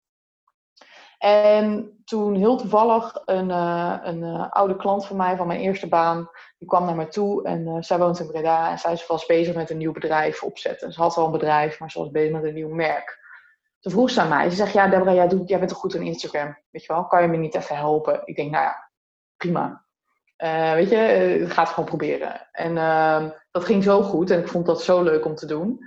En 1.19 1.97
toen 2.05 2.35
heel 2.35 2.57
toevallig 2.57 3.23
een, 3.25 3.49
uh, 3.49 3.97
een 4.03 4.23
uh, 4.23 4.51
oude 4.51 4.77
klant 4.77 5.07
van 5.07 5.17
mij 5.17 5.37
van 5.37 5.47
mijn 5.47 5.61
eerste 5.61 5.89
baan, 5.89 6.31
die 6.59 6.69
kwam 6.69 6.85
naar 6.85 6.97
me 6.97 7.09
toe 7.09 7.45
en 7.45 7.85
zij 7.85 7.99
woont 7.99 8.21
in 8.21 8.27
Breda 8.27 8.71
en 8.71 8.79
zij 8.79 9.05
was 9.09 9.27
bezig 9.27 9.55
met 9.55 9.71
een 9.71 9.77
nieuw 9.77 9.93
bedrijf 9.93 10.43
opzetten. 10.43 10.93
Ze 10.93 11.01
had 11.01 11.17
al 11.17 11.25
een 11.25 11.33
bedrijf, 11.33 11.81
maar 11.81 11.91
ze 11.91 11.99
was 11.99 12.11
bezig 12.11 12.33
met 12.33 12.45
een 12.45 12.55
nieuw 12.55 12.75
merk. 12.75 13.25
Toen 13.81 13.93
vroeg 13.93 14.11
ze 14.11 14.21
aan 14.21 14.29
mij, 14.29 14.51
ze 14.51 14.57
zegt, 14.57 14.73
ja 14.73 14.89
Deborah, 14.89 15.15
jij, 15.15 15.29
doet, 15.29 15.49
jij 15.49 15.59
bent 15.59 15.71
toch 15.71 15.81
goed 15.81 15.95
in 15.95 16.03
Instagram, 16.03 16.59
weet 16.71 16.85
je 16.85 16.93
wel, 16.93 17.07
kan 17.07 17.23
je 17.23 17.29
me 17.29 17.37
niet 17.37 17.55
even 17.55 17.77
helpen? 17.77 18.23
Ik 18.25 18.37
denk, 18.37 18.51
nou 18.51 18.65
ja, 18.65 18.86
prima. 19.37 19.85
Uh, 20.45 20.73
weet 20.73 20.91
je, 20.91 21.45
ga 21.49 21.63
het 21.63 21.71
gewoon 21.71 21.89
proberen. 21.89 22.49
En 22.53 22.77
uh, 22.77 23.31
dat 23.51 23.65
ging 23.65 23.83
zo 23.83 24.03
goed 24.03 24.31
en 24.31 24.39
ik 24.39 24.49
vond 24.49 24.67
dat 24.67 24.83
zo 24.83 25.03
leuk 25.03 25.25
om 25.25 25.35
te 25.35 25.47
doen. 25.47 25.81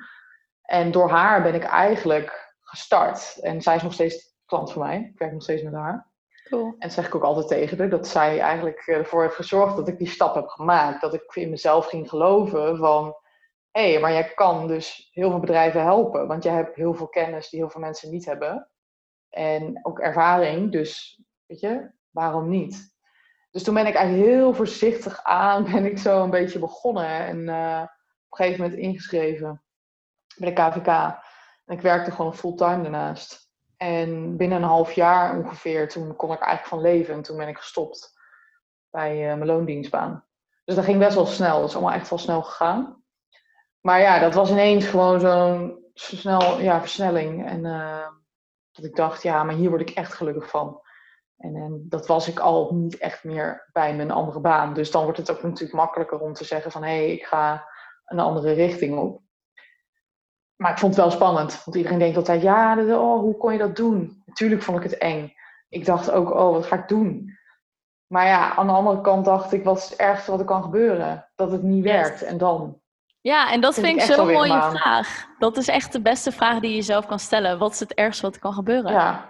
En 0.62 0.92
door 0.92 1.10
haar 1.10 1.42
ben 1.42 1.54
ik 1.54 1.64
eigenlijk 1.64 2.56
gestart. 2.62 3.38
En 3.42 3.62
zij 3.62 3.76
is 3.76 3.84
nog 3.84 3.94
steeds 3.94 4.36
klant 4.46 4.72
van 4.72 4.82
mij. 4.82 5.10
Ik 5.14 5.20
werk 5.20 5.32
nog 5.32 5.42
steeds 5.42 5.64
met 5.64 5.74
haar. 5.74 6.08
Cool. 6.50 6.66
En 6.66 6.76
dat 6.80 6.92
zeg 6.92 7.06
ik 7.08 7.16
ook 7.16 7.24
altijd 7.24 7.48
tegen 7.48 7.78
haar. 7.78 7.90
Dat 7.90 8.08
zij 8.08 8.40
eigenlijk 8.40 8.88
ervoor 8.88 9.22
heeft 9.22 9.36
gezorgd 9.36 9.76
dat 9.76 9.88
ik 9.88 9.98
die 9.98 10.08
stap 10.08 10.36
heb 10.36 10.48
gemaakt. 10.48 11.02
Dat 11.02 11.14
ik 11.14 11.36
in 11.36 11.50
mezelf 11.50 11.86
ging 11.86 12.10
geloven 12.10 12.78
van... 12.78 13.16
Hé, 13.72 13.92
hey, 13.92 14.02
maar 14.02 14.12
jij 14.12 14.34
kan 14.34 14.68
dus 14.68 15.10
heel 15.14 15.30
veel 15.30 15.40
bedrijven 15.40 15.82
helpen. 15.82 16.28
Want 16.28 16.44
jij 16.44 16.54
hebt 16.54 16.76
heel 16.76 16.94
veel 16.94 17.08
kennis 17.08 17.50
die 17.50 17.60
heel 17.60 17.70
veel 17.70 17.82
mensen 17.82 18.12
niet 18.12 18.26
hebben. 18.26 18.70
En 19.30 19.80
ook 19.86 20.00
ervaring. 20.00 20.72
Dus, 20.72 21.22
weet 21.46 21.60
je, 21.60 21.92
waarom 22.10 22.50
niet? 22.50 22.98
Dus 23.52 23.64
toen 23.64 23.74
ben 23.74 23.88
ik 23.88 23.96
eigenlijk 23.96 24.30
heel 24.30 24.54
voorzichtig 24.54 25.24
aan, 25.24 25.64
ben 25.72 25.86
ik 25.86 25.98
zo 25.98 26.24
een 26.24 26.30
beetje 26.30 26.60
begonnen. 26.60 27.26
En 27.26 27.38
uh, 27.38 27.82
op 27.82 28.40
een 28.40 28.46
gegeven 28.46 28.62
moment 28.62 28.80
ingeschreven 28.80 29.64
bij 30.38 30.54
de 30.54 30.62
KVK. 30.62 30.88
En 31.66 31.76
ik 31.76 31.82
werkte 31.82 32.12
gewoon 32.12 32.36
fulltime 32.36 32.82
daarnaast. 32.82 33.48
En 33.78 34.38
binnen 34.38 34.58
een 34.58 34.68
half 34.68 34.92
jaar 34.92 35.38
ongeveer, 35.38 35.90
toen 35.90 36.16
kon 36.16 36.32
ik 36.32 36.40
eigenlijk 36.40 36.68
van 36.68 36.82
leven. 36.82 37.14
En 37.14 37.22
toen 37.22 37.38
ben 37.38 37.48
ik 37.48 37.58
gestopt 37.58 38.14
bij 38.90 39.18
uh, 39.18 39.34
mijn 39.34 39.46
loondienstbaan. 39.46 40.26
Dus 40.66 40.76
dat 40.76 40.84
ging 40.84 41.00
best 41.00 41.16
wel 41.16 41.26
snel. 41.26 41.60
Dat 41.60 41.70
is 41.70 41.76
allemaal 41.76 41.94
echt 41.94 42.10
wel 42.10 42.20
snel 42.20 42.42
gegaan. 42.42 43.04
Maar 43.82 44.00
ja, 44.00 44.20
dat 44.20 44.34
was 44.34 44.52
ineens 44.52 44.86
gewoon 44.86 45.20
zo'n 45.20 45.84
snel, 45.94 46.60
ja, 46.60 46.80
versnelling. 46.80 47.48
En 47.48 47.66
uh, 47.66 48.08
dat 48.72 48.86
ik 48.86 48.96
dacht, 48.96 49.24
ja, 49.24 49.44
maar 49.44 49.56
hier 49.56 49.70
word 49.70 49.82
ik 49.82 49.90
echt 49.90 50.14
gelukkig 50.14 50.50
van. 50.50 50.82
En, 51.40 51.56
en, 51.56 51.86
dat 51.90 52.08
was 52.08 52.28
ik 52.28 52.40
al 52.40 52.74
niet 52.74 52.98
echt 52.98 53.24
meer 53.24 53.70
bij 53.72 53.96
mijn 53.96 54.12
andere 54.12 54.40
baan. 54.40 54.74
Dus 54.74 54.92
dan 54.92 55.04
wordt 55.04 55.18
het 55.18 55.32
ook 55.32 55.44
natuurlijk 55.44 55.74
makkelijker 55.74 56.20
om 56.20 56.34
te 56.34 56.44
zeggen 56.44 56.72
van 56.72 56.84
hé, 56.84 56.96
hey, 56.96 57.12
ik 57.12 57.24
ga 57.24 57.68
een 58.06 58.20
andere 58.20 58.52
richting 58.52 58.98
op. 58.98 59.22
Maar 60.56 60.72
ik 60.72 60.78
vond 60.78 60.96
het 60.96 61.04
wel 61.04 61.12
spannend. 61.12 61.64
Want 61.66 61.78
iedereen 61.78 62.00
denkt 62.00 62.18
altijd, 62.18 62.42
ja, 62.42 62.78
oh, 62.78 63.20
hoe 63.20 63.38
kon 63.38 63.52
je 63.52 63.60
dat 63.60 63.76
doen? 63.76 64.24
Natuurlijk 64.26 64.62
vond 64.62 64.78
ik 64.78 64.84
het 64.84 64.98
eng. 64.98 65.34
Ik 65.70 65.86
dacht 65.86 66.12
ook, 66.12 66.34
oh, 66.34 66.52
wat 66.52 66.66
ga 66.66 66.76
ik 66.76 66.88
doen? 66.88 67.38
Maar 68.08 68.26
ja, 68.26 68.56
aan 68.56 68.68
de 68.68 68.74
andere 68.74 69.02
kant 69.02 69.26
dacht 69.26 69.54
ik, 69.54 69.64
wat 69.64 69.78
is 69.78 69.90
het 69.90 70.00
ergste 70.00 70.32
wat 70.32 70.40
er 70.40 70.46
kan 70.46 70.64
gebeuren? 70.64 71.30
Dat 71.36 71.52
het 71.52 71.64
niet 71.64 71.84
werkt. 71.84 72.22
En 72.22 72.38
dan? 72.38 72.82
Ja, 73.22 73.52
en 73.52 73.62
dat 73.62 73.74
vind, 73.74 73.86
vind 73.86 74.00
ik 74.02 74.16
zo'n 74.16 74.32
mooie 74.32 74.62
vraag. 74.62 75.28
Dat 75.40 75.58
is 75.58 75.68
echt 75.68 75.92
de 75.92 76.02
beste 76.02 76.32
vraag 76.32 76.60
die 76.60 76.70
je 76.70 76.76
jezelf 76.76 77.06
kan 77.06 77.20
stellen. 77.20 77.58
Wat 77.60 77.72
is 77.72 77.80
het 77.80 77.94
ergste 77.94 78.22
wat 78.22 78.36
er 78.36 78.42
kan 78.42 78.54
gebeuren? 78.54 78.92
Ja, 78.92 79.30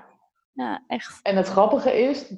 ja, 0.59 0.83
echt. 0.87 1.19
En 1.23 1.35
het 1.35 1.47
grappige 1.47 2.01
is 2.01 2.33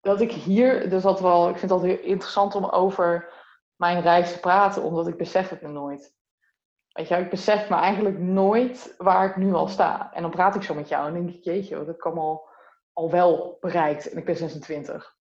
dat 0.00 0.20
ik 0.20 0.32
hier, 0.32 0.90
dus 0.90 1.02
dat 1.02 1.20
wel, 1.20 1.48
ik 1.48 1.58
vind 1.58 1.70
het 1.70 1.80
altijd 1.80 2.00
interessant 2.00 2.54
om 2.54 2.64
over 2.64 3.32
mijn 3.76 4.00
reis 4.00 4.32
te 4.32 4.40
praten, 4.40 4.82
omdat 4.82 5.08
ik 5.08 5.16
besef 5.16 5.48
het 5.48 5.62
me 5.62 5.68
nooit. 5.68 6.16
Weet 6.92 7.08
je, 7.08 7.16
ik 7.16 7.30
besef 7.30 7.68
me 7.68 7.76
eigenlijk 7.76 8.18
nooit 8.18 8.94
waar 8.98 9.28
ik 9.28 9.36
nu 9.36 9.54
al 9.54 9.68
sta. 9.68 10.12
En 10.12 10.22
dan 10.22 10.30
praat 10.30 10.54
ik 10.54 10.62
zo 10.62 10.74
met 10.74 10.88
jou 10.88 11.06
en 11.06 11.14
denk 11.14 11.28
ik, 11.36 11.44
jeetje, 11.44 11.76
wat 11.76 11.86
heb 11.86 11.94
ik 11.94 12.04
allemaal 12.06 12.48
al 12.92 13.10
wel 13.10 13.56
bereikt. 13.60 14.10
En 14.10 14.18
ik 14.18 14.24
ben 14.24 14.36
26. 14.36 15.16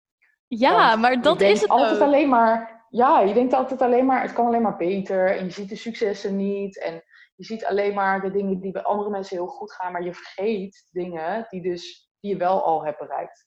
Ja, 0.47 0.89
Want 0.89 1.01
maar 1.01 1.23
dat 1.23 1.41
is 1.41 1.61
het 1.61 1.71
altijd 1.71 1.97
ook. 1.97 2.07
alleen 2.07 2.29
maar, 2.29 2.85
ja, 2.89 3.21
je 3.21 3.35
denkt 3.35 3.53
altijd 3.53 3.83
alleen 3.83 4.07
maar, 4.07 4.23
het 4.23 4.33
kan 4.33 4.47
alleen 4.47 4.63
maar 4.63 4.77
beter. 4.77 5.37
En 5.37 5.45
je 5.45 5.51
ziet 5.51 5.69
de 5.69 5.77
successen 5.77 6.37
niet. 6.37 6.79
En 6.79 7.03
je 7.35 7.45
ziet 7.45 7.65
alleen 7.65 7.95
maar 7.95 8.21
de 8.21 8.31
dingen 8.31 8.61
die 8.61 8.73
bij 8.73 8.83
andere 8.83 9.11
mensen 9.11 9.37
heel 9.37 9.47
goed 9.47 9.73
gaan. 9.73 9.93
Maar 9.93 10.05
je 10.05 10.15
vergeet 10.15 10.89
dingen 10.91 11.47
die 11.49 11.63
dus 11.63 12.06
je 12.27 12.37
wel 12.37 12.65
al 12.65 12.85
hebt 12.85 12.99
bereikt. 12.99 13.47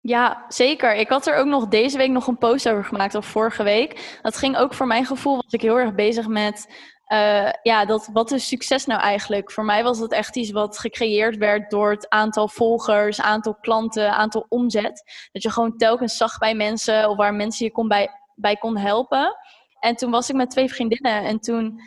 Ja, 0.00 0.44
zeker. 0.48 0.94
Ik 0.94 1.08
had 1.08 1.26
er 1.26 1.36
ook 1.36 1.46
nog 1.46 1.68
deze 1.68 1.96
week 1.96 2.10
nog 2.10 2.26
een 2.26 2.38
post 2.38 2.68
over 2.68 2.84
gemaakt, 2.84 3.14
of 3.14 3.26
vorige 3.26 3.62
week. 3.62 4.18
Dat 4.22 4.36
ging 4.36 4.56
ook 4.56 4.74
voor 4.74 4.86
mijn 4.86 5.06
gevoel, 5.06 5.36
was 5.36 5.52
ik 5.52 5.60
heel 5.60 5.78
erg 5.78 5.94
bezig 5.94 6.26
met, 6.26 6.74
uh, 7.12 7.50
ja, 7.62 7.84
dat, 7.84 8.08
wat 8.12 8.30
is 8.30 8.48
succes 8.48 8.86
nou 8.86 9.00
eigenlijk? 9.00 9.52
Voor 9.52 9.64
mij 9.64 9.82
was 9.82 9.98
het 9.98 10.12
echt 10.12 10.36
iets 10.36 10.50
wat 10.50 10.78
gecreëerd 10.78 11.36
werd 11.36 11.70
door 11.70 11.90
het 11.90 12.08
aantal 12.08 12.48
volgers, 12.48 13.20
aantal 13.20 13.54
klanten, 13.54 14.12
aantal 14.12 14.46
omzet. 14.48 15.28
Dat 15.32 15.42
je 15.42 15.50
gewoon 15.50 15.76
telkens 15.76 16.16
zag 16.16 16.38
bij 16.38 16.54
mensen, 16.54 17.08
of 17.08 17.16
waar 17.16 17.34
mensen 17.34 17.66
je 17.66 17.72
kon 17.72 17.88
bij, 17.88 18.10
bij 18.34 18.56
kon 18.56 18.76
helpen. 18.76 19.36
En 19.80 19.96
toen 19.96 20.10
was 20.10 20.28
ik 20.28 20.36
met 20.36 20.50
twee 20.50 20.68
vriendinnen 20.68 21.24
en 21.24 21.40
toen 21.40 21.80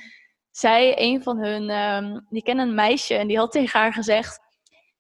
zei 0.52 0.94
een 0.96 1.24
van 1.24 1.38
hun, 1.38 1.70
um, 1.70 2.26
die 2.30 2.44
kennen 2.44 2.68
een 2.68 2.76
meisje 2.76 3.16
en 3.16 3.28
die 3.28 3.38
had 3.38 3.52
tegen 3.52 3.80
haar 3.80 3.94
gezegd 3.94 4.45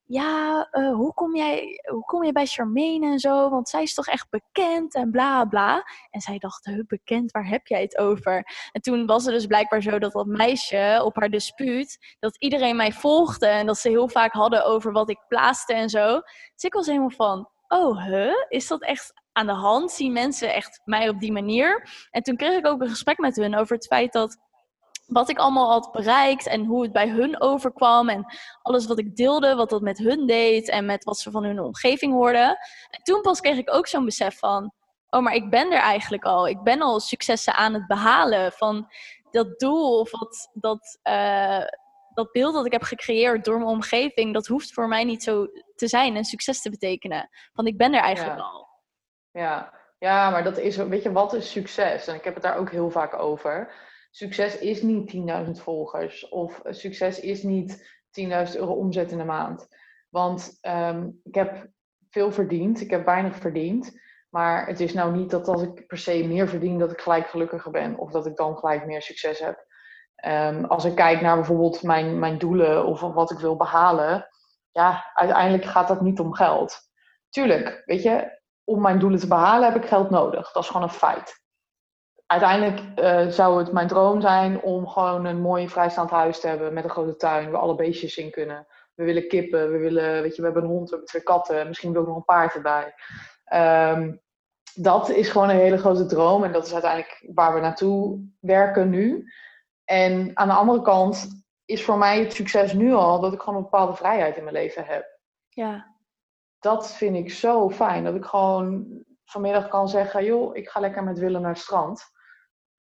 ja, 0.07 0.67
eh, 0.71 0.93
hoe, 0.93 1.13
kom 1.13 1.35
jij, 1.35 1.81
hoe 1.89 2.05
kom 2.05 2.23
je 2.23 2.31
bij 2.31 2.45
Charmaine 2.45 3.11
en 3.11 3.19
zo? 3.19 3.49
Want 3.49 3.69
zij 3.69 3.81
is 3.81 3.93
toch 3.93 4.07
echt 4.07 4.29
bekend 4.29 4.95
en 4.95 5.11
bla 5.11 5.45
bla. 5.45 5.83
En 6.09 6.21
zij 6.21 6.37
dacht, 6.37 6.69
bekend, 6.87 7.31
waar 7.31 7.47
heb 7.47 7.67
jij 7.67 7.81
het 7.81 7.97
over? 7.97 8.47
En 8.71 8.81
toen 8.81 9.05
was 9.05 9.25
het 9.25 9.33
dus 9.33 9.45
blijkbaar 9.45 9.81
zo 9.81 9.99
dat 9.99 10.11
dat 10.11 10.25
meisje 10.25 11.01
op 11.03 11.15
haar 11.15 11.29
dispuut, 11.29 12.15
dat 12.19 12.37
iedereen 12.37 12.75
mij 12.75 12.91
volgde 12.91 13.47
en 13.47 13.65
dat 13.65 13.77
ze 13.77 13.89
heel 13.89 14.09
vaak 14.09 14.33
hadden 14.33 14.65
over 14.65 14.91
wat 14.91 15.09
ik 15.09 15.25
plaatste 15.27 15.73
en 15.73 15.89
zo. 15.89 16.19
Dus 16.53 16.63
ik 16.63 16.73
was 16.73 16.85
helemaal 16.85 17.09
van, 17.09 17.49
oh, 17.67 18.05
huh? 18.05 18.33
Is 18.47 18.67
dat 18.67 18.81
echt 18.81 19.13
aan 19.31 19.47
de 19.47 19.53
hand? 19.53 19.91
Zien 19.91 20.13
mensen 20.13 20.53
echt 20.53 20.81
mij 20.83 21.09
op 21.09 21.19
die 21.19 21.31
manier? 21.31 21.89
En 22.11 22.21
toen 22.21 22.35
kreeg 22.35 22.57
ik 22.57 22.67
ook 22.67 22.81
een 22.81 22.89
gesprek 22.89 23.17
met 23.17 23.35
hun 23.35 23.55
over 23.55 23.75
het 23.75 23.87
feit 23.87 24.13
dat 24.13 24.37
wat 25.05 25.29
ik 25.29 25.37
allemaal 25.37 25.69
had 25.69 25.91
bereikt 25.91 26.47
en 26.47 26.65
hoe 26.65 26.83
het 26.83 26.91
bij 26.91 27.09
hun 27.09 27.41
overkwam 27.41 28.09
en 28.09 28.25
alles 28.61 28.85
wat 28.85 28.99
ik 28.99 29.15
deelde, 29.15 29.55
wat 29.55 29.69
dat 29.69 29.81
met 29.81 29.97
hun 29.97 30.25
deed 30.25 30.69
en 30.69 30.85
met 30.85 31.03
wat 31.03 31.17
ze 31.17 31.31
van 31.31 31.43
hun 31.43 31.59
omgeving 31.59 32.13
hoorden. 32.13 32.57
En 32.89 33.03
toen 33.03 33.21
pas 33.21 33.39
kreeg 33.39 33.57
ik 33.57 33.73
ook 33.73 33.87
zo'n 33.87 34.05
besef 34.05 34.37
van, 34.37 34.73
oh, 35.09 35.21
maar 35.21 35.33
ik 35.33 35.49
ben 35.49 35.71
er 35.71 35.79
eigenlijk 35.79 36.23
al. 36.23 36.47
Ik 36.47 36.63
ben 36.63 36.81
al 36.81 36.99
successen 36.99 37.55
aan 37.55 37.73
het 37.73 37.87
behalen 37.87 38.51
van 38.51 38.87
dat 39.31 39.59
doel 39.59 39.99
of 39.99 40.11
wat, 40.11 40.49
dat, 40.53 40.99
uh, 41.03 41.65
dat 42.13 42.31
beeld 42.31 42.53
dat 42.53 42.65
ik 42.65 42.71
heb 42.71 42.83
gecreëerd 42.83 43.45
door 43.45 43.57
mijn 43.57 43.69
omgeving, 43.69 44.33
dat 44.33 44.47
hoeft 44.47 44.73
voor 44.73 44.87
mij 44.87 45.03
niet 45.03 45.23
zo 45.23 45.47
te 45.75 45.87
zijn 45.87 46.15
en 46.15 46.23
succes 46.23 46.61
te 46.61 46.69
betekenen. 46.69 47.29
Want 47.53 47.67
ik 47.67 47.77
ben 47.77 47.93
er 47.93 48.01
eigenlijk 48.01 48.39
al. 48.39 48.67
Ja. 49.31 49.73
ja, 49.99 50.29
maar 50.29 50.43
dat 50.43 50.57
is, 50.57 50.75
weet 50.75 51.03
je, 51.03 51.11
wat 51.11 51.33
is 51.33 51.51
succes? 51.51 52.07
En 52.07 52.15
ik 52.15 52.23
heb 52.23 52.33
het 52.33 52.43
daar 52.43 52.57
ook 52.57 52.71
heel 52.71 52.89
vaak 52.89 53.19
over 53.19 53.73
succes 54.15 54.57
is 54.57 54.81
niet 54.81 55.15
10.000 55.45 55.51
volgers 55.51 56.29
of 56.29 56.61
succes 56.63 57.19
is 57.19 57.43
niet 57.43 57.97
10.000 58.21 58.27
euro 58.55 58.73
omzet 58.73 59.11
in 59.11 59.17
de 59.17 59.23
maand. 59.23 59.67
Want 60.09 60.57
ehm, 60.61 61.09
ik 61.23 61.35
heb 61.35 61.67
veel 62.09 62.31
verdiend, 62.31 62.81
ik 62.81 62.89
heb 62.89 63.05
weinig 63.05 63.35
verdiend. 63.35 64.03
Maar 64.29 64.67
het 64.67 64.79
is 64.79 64.93
nou 64.93 65.15
niet 65.15 65.29
dat 65.29 65.47
als 65.47 65.61
ik 65.61 65.87
per 65.87 65.97
se 65.97 66.27
meer 66.27 66.47
verdien, 66.47 66.79
dat 66.79 66.91
ik 66.91 67.01
gelijk 67.01 67.27
gelukkiger 67.27 67.71
ben 67.71 67.97
of 67.97 68.11
dat 68.11 68.25
ik 68.25 68.35
dan 68.35 68.57
gelijk 68.57 68.85
meer 68.85 69.01
succes 69.01 69.39
heb. 69.39 69.65
Ehm, 70.15 70.63
als 70.63 70.85
ik 70.85 70.95
kijk 70.95 71.21
naar 71.21 71.35
bijvoorbeeld 71.35 71.83
mijn, 71.83 72.19
mijn 72.19 72.37
doelen 72.37 72.85
of 72.85 72.99
wat 72.99 73.31
ik 73.31 73.39
wil 73.39 73.55
behalen, 73.55 74.27
ja, 74.71 75.11
uiteindelijk 75.13 75.65
gaat 75.65 75.87
dat 75.87 76.01
niet 76.01 76.19
om 76.19 76.33
geld. 76.33 76.79
Tuurlijk, 77.29 77.81
weet 77.85 78.03
je, 78.03 78.41
om 78.63 78.81
mijn 78.81 78.99
doelen 78.99 79.19
te 79.19 79.27
behalen 79.27 79.73
heb 79.73 79.83
ik 79.83 79.89
geld 79.89 80.09
nodig. 80.09 80.51
Dat 80.51 80.63
is 80.63 80.69
gewoon 80.69 80.87
een 80.87 80.93
feit 80.93 81.43
uiteindelijk 82.25 82.99
uh, 82.99 83.31
zou 83.31 83.57
het 83.57 83.71
mijn 83.71 83.87
droom 83.87 84.21
zijn 84.21 84.61
om 84.61 84.87
gewoon 84.87 85.25
een 85.25 85.41
mooi 85.41 85.69
vrijstaand 85.69 86.09
huis 86.09 86.39
te 86.39 86.47
hebben 86.47 86.73
met 86.73 86.83
een 86.83 86.89
grote 86.89 87.15
tuin 87.15 87.51
waar 87.51 87.61
alle 87.61 87.75
beestjes 87.75 88.17
in 88.17 88.31
kunnen. 88.31 88.67
We 88.93 89.03
willen 89.03 89.27
kippen, 89.27 89.71
we 89.71 89.77
willen, 89.77 90.21
weet 90.21 90.35
je, 90.35 90.41
we 90.41 90.47
hebben 90.47 90.63
een 90.63 90.69
hond, 90.69 90.83
we 90.83 90.89
hebben 90.89 91.09
twee 91.09 91.23
katten, 91.23 91.67
misschien 91.67 91.91
wil 91.91 92.01
ik 92.01 92.07
nog 92.07 92.17
een 92.17 92.25
paard 92.25 92.53
erbij. 92.53 92.93
Um, 93.93 94.23
dat 94.73 95.09
is 95.09 95.29
gewoon 95.29 95.49
een 95.49 95.55
hele 95.55 95.77
grote 95.77 96.05
droom 96.05 96.43
en 96.43 96.51
dat 96.51 96.65
is 96.65 96.73
uiteindelijk 96.73 97.25
waar 97.33 97.53
we 97.53 97.59
naartoe 97.59 98.27
werken 98.39 98.89
nu. 98.89 99.31
En 99.83 100.31
aan 100.33 100.47
de 100.47 100.53
andere 100.53 100.81
kant 100.81 101.43
is 101.65 101.83
voor 101.83 101.97
mij 101.97 102.19
het 102.19 102.33
succes 102.33 102.73
nu 102.73 102.93
al 102.93 103.19
dat 103.19 103.33
ik 103.33 103.39
gewoon 103.39 103.55
een 103.55 103.63
bepaalde 103.63 103.95
vrijheid 103.95 104.37
in 104.37 104.43
mijn 104.43 104.55
leven 104.55 104.85
heb. 104.85 105.19
Ja. 105.49 105.95
Dat 106.59 106.95
vind 106.95 107.15
ik 107.15 107.31
zo 107.31 107.69
fijn. 107.69 108.03
Dat 108.03 108.15
ik 108.15 108.25
gewoon 108.25 108.87
vanmiddag 109.25 109.67
kan 109.67 109.89
zeggen, 109.89 110.23
joh, 110.23 110.55
ik 110.55 110.69
ga 110.69 110.79
lekker 110.79 111.03
met 111.03 111.19
Willem 111.19 111.41
naar 111.41 111.51
het 111.51 111.59
strand. 111.59 112.13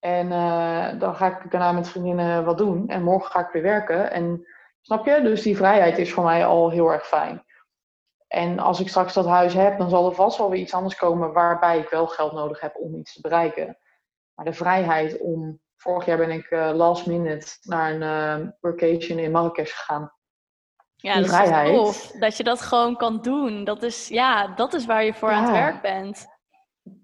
En 0.05 0.27
uh, 0.27 1.01
dan 1.01 1.17
ga 1.17 1.27
ik 1.27 1.51
daarna 1.51 1.73
met 1.73 1.89
vriendinnen 1.89 2.45
wat 2.45 2.59
doen. 2.59 2.89
En 2.89 3.03
morgen 3.03 3.31
ga 3.31 3.41
ik 3.41 3.53
weer 3.53 3.63
werken. 3.63 4.11
En 4.11 4.47
snap 4.81 5.07
je? 5.07 5.21
Dus 5.23 5.43
die 5.43 5.57
vrijheid 5.57 5.99
is 5.99 6.13
voor 6.13 6.25
mij 6.25 6.47
al 6.47 6.71
heel 6.71 6.93
erg 6.93 7.07
fijn. 7.07 7.45
En 8.29 8.59
als 8.59 8.81
ik 8.81 8.89
straks 8.89 9.15
dat 9.15 9.27
huis 9.27 9.55
heb, 9.55 9.79
dan 9.79 9.89
zal 9.89 10.07
er 10.09 10.15
vast 10.15 10.39
wel 10.39 10.51
weer 10.51 10.61
iets 10.61 10.75
anders 10.75 10.97
komen 10.97 11.33
waarbij 11.33 11.79
ik 11.79 11.89
wel 11.89 12.07
geld 12.07 12.33
nodig 12.33 12.61
heb 12.61 12.77
om 12.77 12.95
iets 12.95 13.13
te 13.13 13.21
bereiken. 13.21 13.79
Maar 14.35 14.45
de 14.45 14.53
vrijheid 14.53 15.21
om. 15.21 15.61
Vorig 15.77 16.07
jaar 16.07 16.19
ben 16.19 16.31
ik 16.31 16.51
uh, 16.51 16.71
last 16.75 17.07
minute 17.07 17.57
naar 17.63 17.93
een 17.93 18.43
uh, 18.43 18.49
vacation 18.61 19.19
in 19.19 19.31
Marrakesh 19.31 19.73
gegaan. 19.73 20.13
Ja, 20.97 21.13
die 21.13 21.23
dat 21.23 21.35
vrijheid. 21.35 21.69
is 21.69 21.77
tof. 21.77 22.11
Dat 22.21 22.37
je 22.37 22.45
dat 22.45 22.61
gewoon 22.61 22.97
kan 22.97 23.21
doen. 23.21 23.65
Dat 23.65 23.83
is, 23.83 24.09
ja, 24.09 24.47
dat 24.47 24.75
is 24.75 24.87
waar 24.87 25.05
je 25.05 25.15
voor 25.15 25.31
aan 25.31 25.43
het 25.43 25.53
werk 25.53 25.83
bent 25.83 26.34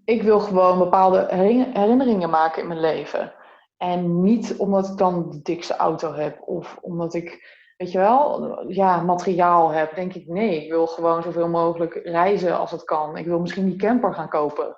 ik 0.04 0.22
wil 0.22 0.40
gewoon 0.40 0.78
bepaalde 0.78 1.26
herinneringen 1.72 2.30
maken 2.30 2.62
in 2.62 2.68
mijn 2.68 2.80
leven. 2.80 3.32
En 3.76 4.22
niet 4.22 4.56
omdat 4.56 4.88
ik 4.88 4.96
dan 4.96 5.30
de 5.30 5.42
dikste 5.42 5.76
auto 5.76 6.12
heb 6.12 6.40
of 6.40 6.78
omdat 6.80 7.14
ik, 7.14 7.58
weet 7.76 7.92
je 7.92 7.98
wel, 7.98 8.70
ja, 8.70 9.02
materiaal 9.02 9.70
heb. 9.70 9.94
Denk 9.94 10.14
ik, 10.14 10.26
nee, 10.26 10.64
ik 10.64 10.70
wil 10.70 10.86
gewoon 10.86 11.22
zoveel 11.22 11.48
mogelijk 11.48 11.94
reizen 11.94 12.58
als 12.58 12.70
het 12.70 12.84
kan. 12.84 13.16
Ik 13.16 13.26
wil 13.26 13.40
misschien 13.40 13.64
die 13.64 13.76
camper 13.76 14.14
gaan 14.14 14.28
kopen. 14.28 14.76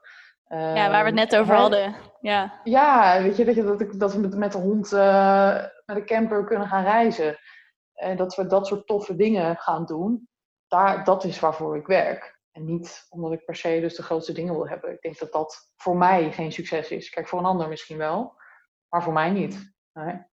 Ja, 0.48 0.90
waar 0.90 1.00
we 1.00 1.10
het 1.10 1.30
net 1.30 1.36
over 1.36 1.54
hadden. 1.54 1.94
Ja, 2.20 2.60
ja 2.64 3.22
weet 3.22 3.36
je, 3.36 3.44
dat, 3.44 3.54
dat, 3.54 3.80
ik, 3.80 4.00
dat 4.00 4.14
we 4.14 4.20
met, 4.20 4.36
met 4.36 4.52
de 4.52 4.58
hond 4.58 4.92
uh, 4.92 5.54
met 5.86 5.96
de 5.96 6.04
camper 6.04 6.44
kunnen 6.44 6.68
gaan 6.68 6.84
reizen. 6.84 7.36
En 7.94 8.16
dat 8.16 8.34
we 8.34 8.46
dat 8.46 8.66
soort 8.66 8.86
toffe 8.86 9.16
dingen 9.16 9.56
gaan 9.56 9.84
doen. 9.84 10.28
Daar, 10.68 11.04
dat 11.04 11.24
is 11.24 11.40
waarvoor 11.40 11.76
ik 11.76 11.86
werk. 11.86 12.40
En 12.52 12.64
niet 12.64 13.06
omdat 13.08 13.32
ik 13.32 13.44
per 13.44 13.56
se 13.56 13.80
dus 13.80 13.96
de 13.96 14.02
grootste 14.02 14.32
dingen 14.32 14.54
wil 14.54 14.68
hebben. 14.68 14.92
Ik 14.92 15.00
denk 15.00 15.18
dat 15.18 15.32
dat 15.32 15.72
voor 15.76 15.96
mij 15.96 16.32
geen 16.32 16.52
succes 16.52 16.88
is. 16.90 17.10
Kijk, 17.10 17.28
voor 17.28 17.38
een 17.38 17.44
ander 17.44 17.68
misschien 17.68 17.98
wel, 17.98 18.34
maar 18.88 19.02
voor 19.02 19.12
mij 19.12 19.30
niet. 19.30 19.74
Nee. 19.92 20.30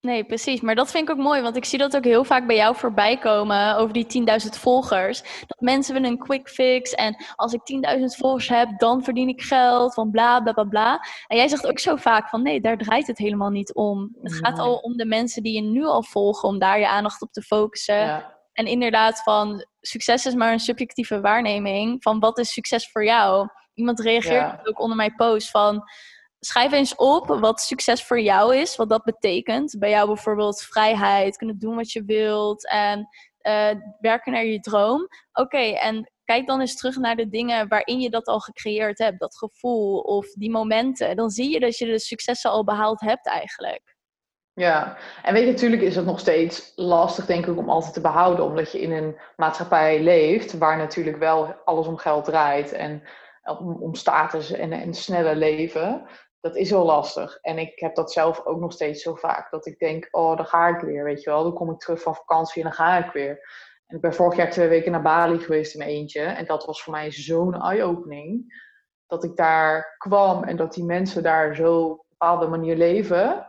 Nee, 0.00 0.24
precies. 0.24 0.60
Maar 0.60 0.74
dat 0.74 0.90
vind 0.90 1.08
ik 1.08 1.14
ook 1.14 1.22
mooi, 1.22 1.42
want 1.42 1.56
ik 1.56 1.64
zie 1.64 1.78
dat 1.78 1.96
ook 1.96 2.04
heel 2.04 2.24
vaak 2.24 2.46
bij 2.46 2.56
jou 2.56 2.76
voorbij 2.76 3.18
komen 3.18 3.76
over 3.76 3.92
die 3.92 4.26
10.000 4.42 4.48
volgers. 4.48 5.22
Dat 5.46 5.60
mensen 5.60 5.94
willen 5.94 6.10
een 6.10 6.18
quick 6.18 6.48
fix 6.48 6.92
en 6.94 7.24
als 7.34 7.52
ik 7.52 7.60
10.000 7.98 8.02
volgers 8.04 8.48
heb, 8.48 8.78
dan 8.78 9.04
verdien 9.04 9.28
ik 9.28 9.42
geld, 9.42 9.94
van 9.94 10.10
bla 10.10 10.40
bla 10.40 10.52
bla 10.52 10.64
bla. 10.64 11.00
En 11.26 11.36
jij 11.36 11.48
zegt 11.48 11.66
ook 11.66 11.78
zo 11.78 11.96
vaak 11.96 12.28
van 12.28 12.42
nee, 12.42 12.60
daar 12.60 12.76
draait 12.78 13.06
het 13.06 13.18
helemaal 13.18 13.50
niet 13.50 13.74
om. 13.74 14.16
Het 14.22 14.34
gaat 14.34 14.58
al 14.58 14.76
om 14.76 14.96
de 14.96 15.06
mensen 15.06 15.42
die 15.42 15.54
je 15.54 15.62
nu 15.62 15.84
al 15.84 16.02
volgen, 16.02 16.48
om 16.48 16.58
daar 16.58 16.78
je 16.78 16.88
aandacht 16.88 17.22
op 17.22 17.32
te 17.32 17.42
focussen. 17.42 17.98
Ja. 17.98 18.34
En 18.52 18.66
inderdaad, 18.66 19.22
van 19.22 19.66
succes 19.86 20.26
is 20.26 20.34
maar 20.34 20.52
een 20.52 20.60
subjectieve 20.60 21.20
waarneming 21.20 22.02
van 22.02 22.18
wat 22.18 22.38
is 22.38 22.52
succes 22.52 22.90
voor 22.90 23.04
jou. 23.04 23.48
Iemand 23.74 24.00
reageert 24.00 24.68
ook 24.68 24.80
onder 24.80 24.96
mijn 24.96 25.14
post 25.14 25.50
van 25.50 25.84
schrijf 26.40 26.72
eens 26.72 26.94
op 26.94 27.26
wat 27.26 27.60
succes 27.60 28.04
voor 28.04 28.20
jou 28.20 28.56
is, 28.56 28.76
wat 28.76 28.88
dat 28.88 29.04
betekent. 29.04 29.78
Bij 29.78 29.90
jou 29.90 30.06
bijvoorbeeld 30.06 30.62
vrijheid, 30.62 31.36
kunnen 31.36 31.58
doen 31.58 31.76
wat 31.76 31.92
je 31.92 32.04
wilt 32.04 32.68
en 32.68 33.08
uh, 33.42 33.70
werken 33.98 34.32
naar 34.32 34.44
je 34.44 34.60
droom. 34.60 35.08
Oké, 35.32 35.58
en 35.58 36.12
kijk 36.24 36.46
dan 36.46 36.60
eens 36.60 36.76
terug 36.76 36.96
naar 36.96 37.16
de 37.16 37.28
dingen 37.28 37.68
waarin 37.68 38.00
je 38.00 38.10
dat 38.10 38.26
al 38.26 38.40
gecreëerd 38.40 38.98
hebt, 38.98 39.20
dat 39.20 39.36
gevoel 39.36 39.98
of 39.98 40.26
die 40.26 40.50
momenten. 40.50 41.16
Dan 41.16 41.30
zie 41.30 41.50
je 41.50 41.60
dat 41.60 41.78
je 41.78 41.86
de 41.86 41.98
successen 41.98 42.50
al 42.50 42.64
behaald 42.64 43.00
hebt 43.00 43.26
eigenlijk. 43.26 43.95
Ja, 44.56 44.96
en 45.22 45.34
weet 45.34 45.44
je, 45.44 45.50
natuurlijk 45.50 45.82
is 45.82 45.96
het 45.96 46.04
nog 46.04 46.20
steeds 46.20 46.72
lastig, 46.76 47.26
denk 47.26 47.46
ik, 47.46 47.56
om 47.56 47.70
altijd 47.70 47.92
te 47.92 48.00
behouden, 48.00 48.44
omdat 48.44 48.72
je 48.72 48.80
in 48.80 48.92
een 48.92 49.16
maatschappij 49.36 50.02
leeft 50.02 50.58
waar 50.58 50.76
natuurlijk 50.76 51.16
wel 51.16 51.54
alles 51.64 51.86
om 51.86 51.96
geld 51.96 52.24
draait 52.24 52.72
en 52.72 53.02
om, 53.58 53.94
status 53.94 54.50
en, 54.52 54.72
en 54.72 54.94
snelle 54.94 55.36
leven. 55.36 56.06
Dat 56.40 56.56
is 56.56 56.70
heel 56.70 56.84
lastig. 56.84 57.38
En 57.40 57.58
ik 57.58 57.78
heb 57.78 57.94
dat 57.94 58.12
zelf 58.12 58.44
ook 58.44 58.60
nog 58.60 58.72
steeds 58.72 59.02
zo 59.02 59.14
vaak, 59.14 59.50
dat 59.50 59.66
ik 59.66 59.78
denk, 59.78 60.08
oh, 60.10 60.36
dan 60.36 60.46
ga 60.46 60.68
ik 60.68 60.80
weer, 60.80 61.04
weet 61.04 61.22
je 61.22 61.30
wel. 61.30 61.42
Dan 61.42 61.54
kom 61.54 61.70
ik 61.70 61.78
terug 61.78 62.02
van 62.02 62.14
vakantie 62.14 62.62
en 62.62 62.68
dan 62.68 62.78
ga 62.78 63.04
ik 63.04 63.12
weer. 63.12 63.40
En 63.86 63.96
ik 63.96 64.02
ben 64.02 64.14
vorig 64.14 64.36
jaar 64.36 64.50
twee 64.50 64.68
weken 64.68 64.92
naar 64.92 65.02
Bali 65.02 65.38
geweest 65.38 65.72
in 65.72 65.78
mijn 65.78 65.90
eentje. 65.90 66.22
En 66.22 66.46
dat 66.46 66.64
was 66.64 66.82
voor 66.82 66.92
mij 66.92 67.10
zo'n 67.10 67.62
eye-opening. 67.62 68.64
Dat 69.06 69.24
ik 69.24 69.36
daar 69.36 69.94
kwam 69.98 70.44
en 70.44 70.56
dat 70.56 70.74
die 70.74 70.84
mensen 70.84 71.22
daar 71.22 71.54
zo 71.54 71.82
op 71.82 71.98
een 71.98 72.06
bepaalde 72.08 72.46
manier 72.46 72.76
leven 72.76 73.46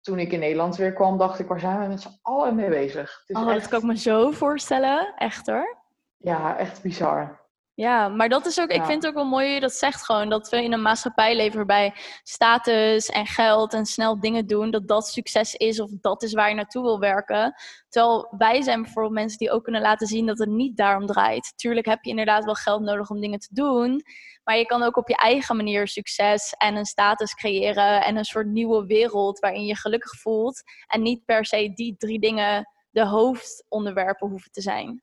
toen 0.00 0.18
ik 0.18 0.32
in 0.32 0.38
Nederland 0.38 0.76
weer 0.76 0.92
kwam, 0.92 1.18
dacht 1.18 1.38
ik, 1.38 1.48
waar 1.48 1.60
zijn 1.60 1.80
we 1.80 1.86
met 1.86 2.00
z'n 2.00 2.18
allen 2.22 2.54
mee 2.54 2.68
bezig? 2.68 3.22
Het 3.26 3.36
is 3.36 3.42
oh, 3.42 3.50
echt... 3.50 3.60
dat 3.60 3.68
kan 3.68 3.80
ik 3.80 3.86
me 3.86 3.96
zo 3.96 4.30
voorstellen. 4.30 5.14
Echt 5.16 5.46
hoor. 5.46 5.76
Ja, 6.16 6.56
echt 6.56 6.82
bizar. 6.82 7.40
Ja, 7.78 8.08
maar 8.08 8.28
dat 8.28 8.46
is 8.46 8.60
ook, 8.60 8.70
ik 8.70 8.84
vind 8.84 9.02
het 9.02 9.06
ook 9.06 9.14
wel 9.14 9.24
mooi 9.24 9.48
je 9.48 9.60
dat 9.60 9.72
zegt 9.72 10.04
gewoon. 10.04 10.28
Dat 10.28 10.48
we 10.48 10.62
in 10.62 10.72
een 10.72 10.82
maatschappij 10.82 11.36
leven 11.36 11.56
waarbij 11.56 11.94
status 12.22 13.08
en 13.08 13.26
geld 13.26 13.74
en 13.74 13.86
snel 13.86 14.20
dingen 14.20 14.46
doen, 14.46 14.70
dat 14.70 14.88
dat 14.88 15.06
succes 15.06 15.54
is 15.54 15.80
of 15.80 15.90
dat 16.00 16.22
is 16.22 16.32
waar 16.32 16.48
je 16.48 16.54
naartoe 16.54 16.82
wil 16.82 16.98
werken. 16.98 17.54
Terwijl 17.88 18.34
wij 18.38 18.62
zijn 18.62 18.82
bijvoorbeeld 18.82 19.14
mensen 19.14 19.38
die 19.38 19.50
ook 19.50 19.64
kunnen 19.64 19.80
laten 19.80 20.06
zien 20.06 20.26
dat 20.26 20.38
het 20.38 20.48
niet 20.48 20.76
daarom 20.76 21.06
draait. 21.06 21.52
Tuurlijk 21.56 21.86
heb 21.86 22.04
je 22.04 22.10
inderdaad 22.10 22.44
wel 22.44 22.54
geld 22.54 22.82
nodig 22.82 23.10
om 23.10 23.20
dingen 23.20 23.38
te 23.38 23.54
doen. 23.54 24.02
Maar 24.44 24.56
je 24.56 24.66
kan 24.66 24.82
ook 24.82 24.96
op 24.96 25.08
je 25.08 25.16
eigen 25.16 25.56
manier 25.56 25.88
succes 25.88 26.54
en 26.56 26.76
een 26.76 26.86
status 26.86 27.34
creëren 27.34 28.04
en 28.04 28.16
een 28.16 28.24
soort 28.24 28.46
nieuwe 28.46 28.86
wereld 28.86 29.38
waarin 29.38 29.64
je 29.64 29.76
gelukkig 29.76 30.20
voelt. 30.20 30.62
En 30.86 31.02
niet 31.02 31.24
per 31.24 31.44
se 31.44 31.72
die 31.74 31.94
drie 31.98 32.18
dingen 32.18 32.68
de 32.90 33.06
hoofdonderwerpen 33.06 34.28
hoeven 34.28 34.50
te 34.50 34.60
zijn. 34.60 35.02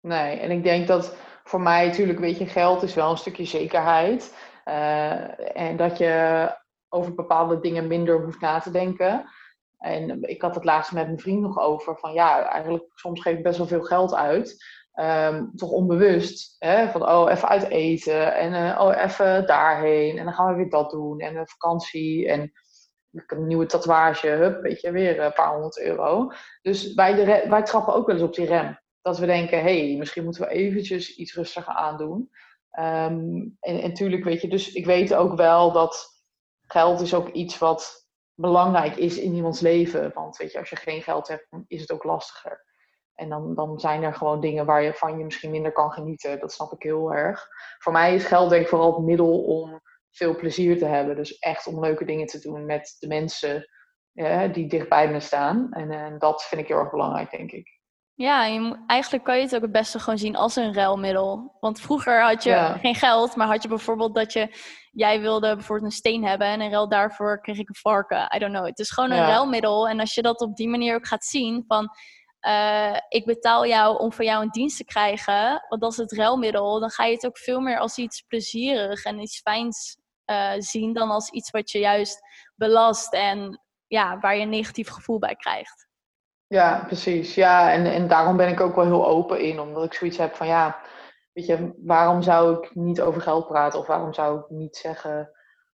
Nee, 0.00 0.38
en 0.38 0.50
ik 0.50 0.62
denk 0.62 0.86
dat 0.86 1.16
voor 1.46 1.60
mij 1.60 1.86
natuurlijk, 1.86 2.18
weet 2.18 2.38
je, 2.38 2.46
geld 2.46 2.82
is 2.82 2.94
wel 2.94 3.10
een 3.10 3.16
stukje 3.16 3.44
zekerheid. 3.44 4.34
Uh, 4.64 5.56
en 5.56 5.76
dat 5.76 5.98
je 5.98 6.48
over 6.88 7.14
bepaalde 7.14 7.60
dingen 7.60 7.86
minder 7.86 8.22
hoeft 8.22 8.40
na 8.40 8.58
te 8.58 8.70
denken. 8.70 9.24
En 9.78 10.22
ik 10.22 10.42
had 10.42 10.54
het 10.54 10.64
laatst 10.64 10.92
met 10.92 11.06
mijn 11.06 11.20
vriend 11.20 11.40
nog 11.40 11.58
over 11.58 11.98
van 11.98 12.12
ja, 12.12 12.48
eigenlijk 12.48 12.84
soms 12.94 13.20
geef 13.20 13.36
ik 13.36 13.42
best 13.42 13.58
wel 13.58 13.66
veel 13.66 13.82
geld 13.82 14.14
uit. 14.14 14.64
Ehm, 14.92 15.44
toch 15.54 15.70
onbewust. 15.70 16.56
Hè? 16.58 16.88
Van 16.88 17.08
oh, 17.08 17.30
even 17.30 17.48
uit 17.48 17.68
eten 17.68 18.34
en 18.34 18.52
uh, 18.52 18.80
oh, 18.80 19.02
even 19.02 19.46
daarheen. 19.46 20.18
En 20.18 20.24
dan 20.24 20.34
gaan 20.34 20.50
we 20.50 20.56
weer 20.56 20.70
dat 20.70 20.90
doen. 20.90 21.20
En 21.20 21.36
een 21.36 21.48
vakantie 21.48 22.28
en 22.28 22.52
een 23.26 23.46
nieuwe 23.46 23.66
tatoeage. 23.66 24.28
Hup, 24.28 24.62
weet 24.62 24.80
je, 24.80 24.90
weer 24.90 25.20
een 25.20 25.32
paar 25.32 25.52
honderd 25.52 25.80
euro. 25.80 26.32
Dus 26.62 26.94
wij, 26.94 27.14
de 27.14 27.44
wij 27.48 27.62
trappen 27.62 27.94
ook 27.94 28.06
wel 28.06 28.14
eens 28.14 28.24
op 28.24 28.34
die 28.34 28.46
rem. 28.46 28.78
Dat 29.06 29.18
we 29.18 29.26
denken, 29.26 29.62
hé, 29.62 29.86
hey, 29.86 29.96
misschien 29.96 30.24
moeten 30.24 30.42
we 30.42 30.48
eventjes 30.48 31.16
iets 31.16 31.34
rustiger 31.34 31.74
aandoen. 31.74 32.30
Um, 32.78 33.56
en 33.60 33.80
natuurlijk, 33.82 34.24
weet 34.24 34.40
je, 34.40 34.48
dus 34.48 34.72
ik 34.72 34.86
weet 34.86 35.14
ook 35.14 35.36
wel 35.36 35.72
dat 35.72 36.06
geld 36.66 37.00
is 37.00 37.14
ook 37.14 37.28
iets 37.28 37.58
wat 37.58 38.08
belangrijk 38.34 38.96
is 38.96 39.18
in 39.18 39.34
iemands 39.34 39.60
leven. 39.60 40.12
Want 40.14 40.36
weet 40.36 40.52
je, 40.52 40.58
als 40.58 40.70
je 40.70 40.76
geen 40.76 41.02
geld 41.02 41.28
hebt, 41.28 41.48
is 41.66 41.80
het 41.80 41.92
ook 41.92 42.04
lastiger. 42.04 42.64
En 43.14 43.28
dan, 43.28 43.54
dan 43.54 43.80
zijn 43.80 44.02
er 44.02 44.14
gewoon 44.14 44.40
dingen 44.40 44.66
waar 44.66 44.82
je 44.82 44.94
van 44.94 45.18
je 45.18 45.24
misschien 45.24 45.50
minder 45.50 45.72
kan 45.72 45.92
genieten. 45.92 46.40
Dat 46.40 46.52
snap 46.52 46.72
ik 46.72 46.82
heel 46.82 47.14
erg. 47.14 47.48
Voor 47.78 47.92
mij 47.92 48.14
is 48.14 48.24
geld 48.24 48.50
denk 48.50 48.62
ik 48.62 48.68
vooral 48.68 48.94
het 48.94 49.04
middel 49.04 49.44
om 49.44 49.80
veel 50.10 50.36
plezier 50.36 50.78
te 50.78 50.84
hebben. 50.84 51.16
Dus 51.16 51.38
echt 51.38 51.66
om 51.66 51.80
leuke 51.80 52.04
dingen 52.04 52.26
te 52.26 52.40
doen 52.40 52.66
met 52.66 52.96
de 52.98 53.06
mensen 53.06 53.68
ja, 54.12 54.46
die 54.46 54.68
dichtbij 54.68 55.10
me 55.10 55.20
staan. 55.20 55.72
En, 55.72 55.90
en 55.90 56.18
dat 56.18 56.44
vind 56.44 56.60
ik 56.60 56.68
heel 56.68 56.78
erg 56.78 56.90
belangrijk, 56.90 57.30
denk 57.30 57.52
ik. 57.52 57.75
Ja, 58.16 58.44
je, 58.44 58.84
eigenlijk 58.86 59.24
kan 59.24 59.36
je 59.36 59.42
het 59.42 59.54
ook 59.54 59.62
het 59.62 59.72
beste 59.72 59.98
gewoon 59.98 60.18
zien 60.18 60.36
als 60.36 60.56
een 60.56 60.74
ruilmiddel. 60.74 61.56
Want 61.60 61.80
vroeger 61.80 62.22
had 62.22 62.42
je 62.42 62.74
geen 62.80 62.94
geld, 62.94 63.36
maar 63.36 63.46
had 63.46 63.62
je 63.62 63.68
bijvoorbeeld 63.68 64.14
dat 64.14 64.32
je... 64.32 64.74
Jij 64.90 65.20
wilde 65.20 65.54
bijvoorbeeld 65.54 65.90
een 65.90 65.96
steen 65.98 66.24
hebben 66.24 66.46
en 66.46 66.60
in 66.60 66.70
ruil 66.70 66.88
daarvoor 66.88 67.40
kreeg 67.40 67.58
ik 67.58 67.68
een 67.68 67.74
varken. 67.74 68.34
I 68.34 68.38
don't 68.38 68.52
know. 68.52 68.66
Het 68.66 68.78
is 68.78 68.90
gewoon 68.90 69.10
een 69.10 69.16
ja. 69.16 69.28
ruilmiddel. 69.28 69.88
En 69.88 70.00
als 70.00 70.14
je 70.14 70.22
dat 70.22 70.40
op 70.40 70.56
die 70.56 70.68
manier 70.68 70.94
ook 70.94 71.06
gaat 71.06 71.24
zien 71.24 71.64
van... 71.66 71.88
Uh, 72.40 72.96
ik 73.08 73.24
betaal 73.24 73.66
jou 73.66 73.98
om 73.98 74.12
van 74.12 74.24
jou 74.24 74.42
een 74.42 74.50
dienst 74.50 74.76
te 74.76 74.84
krijgen, 74.84 75.64
want 75.68 75.80
dat 75.80 75.90
is 75.90 75.96
het 75.96 76.12
ruilmiddel, 76.12 76.80
dan 76.80 76.90
ga 76.90 77.04
je 77.04 77.14
het 77.14 77.26
ook 77.26 77.38
veel 77.38 77.60
meer 77.60 77.78
als 77.78 77.98
iets 77.98 78.22
plezierig 78.22 79.04
en 79.04 79.18
iets 79.18 79.40
fijns 79.40 79.98
uh, 80.26 80.52
zien 80.58 80.92
dan 80.92 81.10
als 81.10 81.30
iets 81.30 81.50
wat 81.50 81.70
je 81.70 81.78
juist 81.78 82.20
belast 82.54 83.12
en 83.12 83.60
ja, 83.86 84.18
waar 84.18 84.36
je 84.36 84.42
een 84.42 84.48
negatief 84.48 84.88
gevoel 84.88 85.18
bij 85.18 85.34
krijgt. 85.34 85.85
Ja, 86.46 86.84
precies. 86.86 87.34
Ja, 87.34 87.72
en, 87.72 87.86
en 87.86 88.08
daarom 88.08 88.36
ben 88.36 88.48
ik 88.48 88.60
ook 88.60 88.74
wel 88.74 88.84
heel 88.84 89.06
open 89.06 89.40
in, 89.40 89.60
omdat 89.60 89.84
ik 89.84 89.94
zoiets 89.94 90.16
heb 90.16 90.34
van 90.34 90.46
ja, 90.46 90.80
weet 91.32 91.46
je, 91.46 91.72
waarom 91.76 92.22
zou 92.22 92.56
ik 92.56 92.74
niet 92.74 93.00
over 93.00 93.20
geld 93.20 93.46
praten 93.46 93.78
of 93.78 93.86
waarom 93.86 94.14
zou 94.14 94.38
ik 94.38 94.48
niet 94.48 94.76
zeggen, 94.76 95.30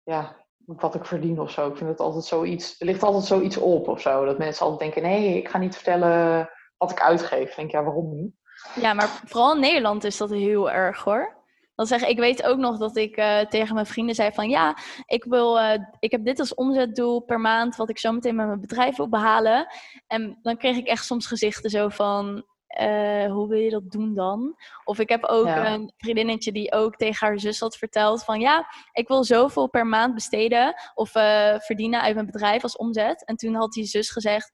ja, 0.03 0.37
wat 0.65 0.95
ik 0.95 1.05
verdien 1.05 1.41
of 1.41 1.51
zo. 1.51 1.69
Ik 1.69 1.77
vind 1.77 1.91
het 1.91 2.01
altijd 2.01 2.25
zoiets, 2.25 2.81
er 2.81 2.87
ligt 2.87 3.03
altijd 3.03 3.25
zoiets 3.25 3.57
op 3.57 3.89
of 3.89 4.01
zo, 4.01 4.25
dat 4.25 4.39
mensen 4.39 4.67
altijd 4.67 4.81
denken, 4.81 5.11
nee, 5.11 5.37
ik 5.37 5.49
ga 5.49 5.59
niet 5.59 5.75
vertellen 5.75 6.51
wat 6.77 6.91
ik 6.91 7.01
uitgeef. 7.01 7.51
Ik 7.51 7.57
denk, 7.57 7.71
ja, 7.71 7.83
waarom 7.83 8.15
niet? 8.15 8.35
Ja, 8.75 8.95
maar 8.95 9.09
vooral 9.25 9.55
in 9.55 9.61
Nederland 9.61 10.05
is 10.05 10.17
dat 10.17 10.31
heel 10.31 10.71
erg 10.71 11.03
hoor. 11.03 11.36
Dan 11.77 11.87
zeg 11.87 12.07
ik 12.07 12.19
weet 12.19 12.43
ook 12.43 12.59
nog 12.59 12.79
dat 12.79 12.97
ik 12.97 13.17
uh, 13.17 13.41
tegen 13.41 13.75
mijn 13.75 13.87
vrienden 13.87 14.15
zei 14.15 14.33
van 14.33 14.49
ja, 14.49 14.77
ik, 15.07 15.25
wil, 15.25 15.59
uh, 15.59 15.73
ik 15.99 16.11
heb 16.11 16.25
dit 16.25 16.41
als 16.41 16.55
omzetdoel 16.55 17.21
per 17.21 17.41
maand 17.41 17.77
wat 17.77 17.91
ik 17.91 17.99
zo 17.99 18.13
meteen 18.13 18.35
met 18.35 18.47
mijn 18.47 18.61
bedrijf 18.61 18.97
wil 18.97 19.09
behalen. 19.09 19.67
En 20.07 20.39
dan 20.43 20.57
kreeg 20.57 20.77
ik 20.77 20.87
echt 20.87 21.05
soms 21.05 21.27
gezichten 21.27 21.71
zo 21.71 21.89
van 21.89 22.45
uh, 22.81 23.33
hoe 23.33 23.49
wil 23.49 23.59
je 23.59 23.71
dat 23.71 23.91
doen 23.91 24.15
dan? 24.15 24.57
Of 24.85 24.99
ik 24.99 25.09
heb 25.09 25.25
ook 25.25 25.47
ja. 25.47 25.73
een 25.73 25.93
vriendinnetje 25.97 26.53
die 26.53 26.73
ook 26.73 26.97
tegen 26.97 27.27
haar 27.27 27.39
zus 27.39 27.61
had 27.61 27.77
verteld 27.77 28.25
van 28.25 28.41
ja, 28.41 28.67
ik 28.93 29.09
wil 29.09 29.25
zoveel 29.25 29.69
per 29.69 29.87
maand 29.87 30.15
besteden 30.15 30.75
of 30.95 31.11
verdienen 31.59 32.01
uit 32.01 32.15
mijn 32.15 32.27
bedrijf 32.27 32.63
als 32.63 32.77
omzet. 32.77 33.25
En 33.25 33.37
toen 33.37 33.55
had 33.55 33.73
die 33.73 33.85
zus 33.85 34.11
gezegd, 34.11 34.53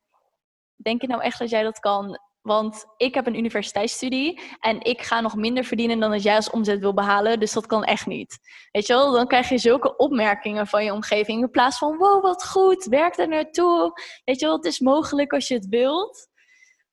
denk 0.76 1.00
je 1.00 1.06
nou 1.06 1.22
echt 1.22 1.38
dat 1.38 1.50
jij 1.50 1.62
dat 1.62 1.78
kan? 1.78 2.18
Want 2.42 2.84
ik 2.96 3.14
heb 3.14 3.26
een 3.26 3.38
universiteitsstudie 3.38 4.40
en 4.60 4.80
ik 4.80 5.02
ga 5.02 5.20
nog 5.20 5.36
minder 5.36 5.64
verdienen 5.64 6.00
dan 6.00 6.10
dat 6.10 6.22
jij 6.22 6.36
als 6.36 6.50
omzet 6.50 6.80
wil 6.80 6.94
behalen. 6.94 7.40
Dus 7.40 7.52
dat 7.52 7.66
kan 7.66 7.84
echt 7.84 8.06
niet. 8.06 8.38
Weet 8.70 8.86
je 8.86 8.92
wel, 8.92 9.12
dan 9.12 9.26
krijg 9.26 9.48
je 9.48 9.58
zulke 9.58 9.96
opmerkingen 9.96 10.66
van 10.66 10.84
je 10.84 10.92
omgeving. 10.92 11.42
In 11.42 11.50
plaats 11.50 11.78
van, 11.78 11.96
wow, 11.96 12.22
wat 12.22 12.46
goed, 12.46 12.84
werk 12.84 13.18
er 13.18 13.28
naartoe. 13.28 13.92
Weet 14.24 14.40
je 14.40 14.46
wel, 14.46 14.56
het 14.56 14.64
is 14.64 14.80
mogelijk 14.80 15.32
als 15.32 15.48
je 15.48 15.54
het 15.54 15.68
wilt. 15.68 16.28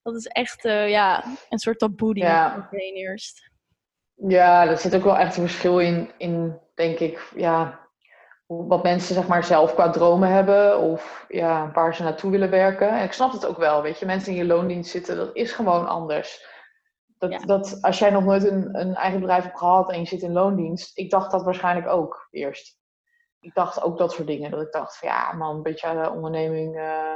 Dat 0.01 0.15
is 0.15 0.25
echt 0.25 0.65
uh, 0.65 0.89
ja, 0.89 1.23
een 1.49 1.59
soort 1.59 1.79
taboe 1.79 2.13
die 2.13 2.23
ja. 2.23 2.69
eerst. 2.71 3.49
Ja, 4.27 4.67
er 4.67 4.77
zit 4.77 4.95
ook 4.95 5.03
wel 5.03 5.17
echt 5.17 5.37
een 5.37 5.47
verschil 5.47 5.79
in, 5.79 6.11
in 6.17 6.59
denk 6.73 6.99
ik, 6.99 7.31
ja, 7.35 7.88
wat 8.57 8.83
mensen 8.83 9.15
zeg 9.15 9.27
maar 9.27 9.43
zelf 9.43 9.73
qua 9.73 9.89
dromen 9.89 10.29
hebben 10.29 10.79
of 10.79 11.25
ja, 11.27 11.71
waar 11.71 11.95
ze 11.95 12.03
naartoe 12.03 12.31
willen 12.31 12.49
werken. 12.49 12.89
En 12.89 13.03
ik 13.03 13.11
snap 13.11 13.31
het 13.31 13.45
ook 13.45 13.57
wel, 13.57 13.81
weet 13.81 13.99
je, 13.99 14.05
mensen 14.05 14.31
in 14.31 14.37
je 14.37 14.45
loondienst 14.45 14.91
zitten, 14.91 15.15
dat 15.15 15.35
is 15.35 15.51
gewoon 15.51 15.87
anders. 15.87 16.47
Dat, 17.17 17.41
dat 17.45 17.77
als 17.81 17.99
jij 17.99 18.09
nog 18.09 18.23
nooit 18.23 18.43
een, 18.43 18.79
een 18.79 18.95
eigen 18.95 19.19
bedrijf 19.19 19.43
hebt 19.43 19.57
gehad 19.57 19.91
en 19.91 19.99
je 19.99 20.05
zit 20.05 20.21
in 20.21 20.31
loondienst, 20.31 20.97
ik 20.97 21.09
dacht 21.09 21.31
dat 21.31 21.43
waarschijnlijk 21.43 21.87
ook 21.87 22.27
eerst. 22.31 22.77
Ik 23.39 23.53
dacht 23.53 23.81
ook 23.81 23.97
dat 23.97 24.11
soort 24.11 24.27
dingen. 24.27 24.51
Dat 24.51 24.61
ik 24.61 24.71
dacht 24.71 24.97
van 24.97 25.09
ja, 25.09 25.33
man, 25.33 25.55
een 25.55 25.63
beetje 25.63 26.11
onderneming, 26.11 26.75
uh, 26.75 27.13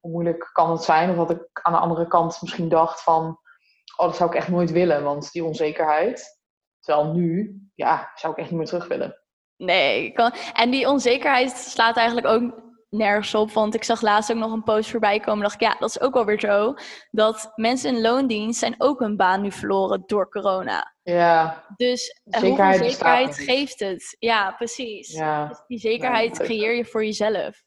hoe 0.00 0.10
moeilijk 0.10 0.50
kan 0.52 0.70
het 0.70 0.82
zijn? 0.82 1.10
Of 1.10 1.16
dat 1.16 1.30
ik 1.30 1.60
aan 1.62 1.72
de 1.72 1.78
andere 1.78 2.06
kant 2.06 2.38
misschien 2.42 2.68
dacht 2.68 3.02
van, 3.02 3.40
oh, 3.96 4.06
dat 4.06 4.16
zou 4.16 4.30
ik 4.30 4.36
echt 4.36 4.48
nooit 4.48 4.70
willen, 4.70 5.02
want 5.02 5.32
die 5.32 5.44
onzekerheid. 5.44 6.40
Terwijl 6.80 7.12
nu, 7.12 7.60
ja, 7.74 8.10
zou 8.14 8.32
ik 8.32 8.38
echt 8.38 8.50
niet 8.50 8.58
meer 8.58 8.68
terug 8.68 8.88
willen. 8.88 9.25
Nee, 9.56 10.12
kan... 10.12 10.32
en 10.52 10.70
die 10.70 10.88
onzekerheid 10.88 11.50
slaat 11.50 11.96
eigenlijk 11.96 12.26
ook 12.26 12.64
nergens 12.88 13.34
op. 13.34 13.52
Want 13.52 13.74
ik 13.74 13.84
zag 13.84 14.00
laatst 14.00 14.32
ook 14.32 14.38
nog 14.38 14.52
een 14.52 14.62
post 14.62 14.90
voorbij 14.90 15.20
komen. 15.20 15.42
dacht 15.42 15.54
ik, 15.54 15.60
ja, 15.60 15.76
dat 15.78 15.88
is 15.88 16.00
ook 16.00 16.14
wel 16.14 16.24
weer 16.24 16.40
zo. 16.40 16.74
Dat 17.10 17.52
mensen 17.54 17.94
in 17.94 18.00
loondienst 18.00 18.58
zijn 18.58 18.74
ook 18.78 19.00
hun 19.00 19.16
baan 19.16 19.40
nu 19.40 19.52
verloren 19.52 20.02
door 20.06 20.30
corona. 20.30 20.94
Ja. 21.02 21.64
Dus 21.76 22.20
zekerheid 22.24 22.76
hoeveel 22.76 22.90
zekerheid 22.90 23.38
geeft 23.38 23.80
het? 23.80 24.16
Ja, 24.18 24.50
precies. 24.50 25.12
Ja. 25.12 25.46
Dus 25.46 25.62
die 25.66 25.78
zekerheid 25.78 26.38
creëer 26.38 26.76
je 26.76 26.84
voor 26.84 27.04
jezelf. 27.04 27.62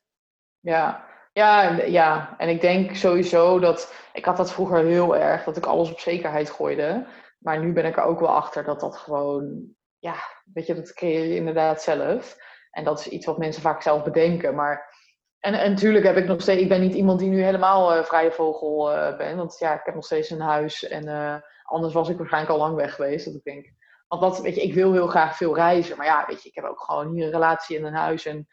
Ja. 0.60 1.08
Ja, 1.34 1.82
ja, 1.84 2.36
en 2.38 2.50
ik 2.50 2.62
denk 2.62 2.96
sowieso 2.96 3.60
dat... 3.60 3.94
Ik 4.14 4.26
had 4.26 4.38
dat 4.38 4.52
vroeger 4.52 4.86
heel 4.86 5.16
erg, 5.18 5.44
dat 5.44 5.58
ik 5.58 5.66
alles 5.66 5.92
op 5.92 6.00
zekerheid 6.00 6.50
gooide. 6.50 7.06
Maar 7.38 7.60
nu 7.60 7.74
ben 7.74 7.86
ik 7.86 7.98
er 7.98 8.04
ook 8.04 8.20
wel 8.20 8.30
achter 8.30 8.64
dat 8.64 8.80
dat 8.80 8.98
gewoon 8.98 9.74
ja, 10.00 10.16
weet 10.54 10.66
je, 10.66 10.76
dat 10.76 10.94
creëer 10.94 11.26
je 11.26 11.36
inderdaad 11.36 11.82
zelf. 11.82 12.38
En 12.72 12.84
dat 12.84 13.00
is 13.00 13.08
iets 13.08 13.26
wat 13.26 13.38
mensen 13.38 13.62
vaak 13.62 13.82
zelf 13.82 14.04
bedenken. 14.04 14.56
Maar, 14.56 14.96
en, 15.40 15.54
en 15.54 15.72
natuurlijk 15.72 16.06
heb 16.06 16.18
ik 16.18 16.26
nog 16.26 16.42
steeds, 16.42 16.62
ik 16.62 16.70
ben 16.70 16.82
niet 16.82 16.94
iemand 16.94 17.20
die 17.20 17.30
nu 17.30 17.44
helemaal 17.44 17.98
uh, 17.98 18.04
vrije 18.04 18.32
vogel 18.32 18.96
uh, 18.96 19.18
ben. 19.18 19.38
Want 19.38 19.60
ja, 19.60 19.74
ik 19.74 19.86
heb 19.86 19.96
nog 19.96 20.06
steeds 20.06 20.30
een 20.30 20.42
huis. 20.42 20.88
En 20.88 21.08
uh, 21.08 21.36
anders 21.64 21.94
was 21.94 22.10
ik 22.10 22.18
waarschijnlijk 22.18 22.54
al 22.54 22.60
lang 22.60 22.76
weg 22.76 22.96
geweest. 22.96 23.26
Dat 23.26 23.34
ik 23.34 23.44
denk, 23.44 23.74
want 24.08 24.22
dat, 24.22 24.42
weet 24.42 24.56
je, 24.56 24.62
ik 24.62 24.74
wil 24.74 24.94
heel 24.94 25.08
graag 25.08 25.38
veel 25.38 25.56
reizen. 25.56 25.98
Maar 25.98 26.06
ja, 26.06 26.26
weet 26.28 26.44
je, 26.44 26.50
ik 26.50 26.56
heb 26.56 26.66
ook 26.66 26.82
gewoon 26.82 27.14
hier 27.14 27.26
een 27.26 27.32
relatie 27.32 27.78
en 27.78 27.84
een 27.84 27.94
huis. 27.94 28.26
En 28.26 28.48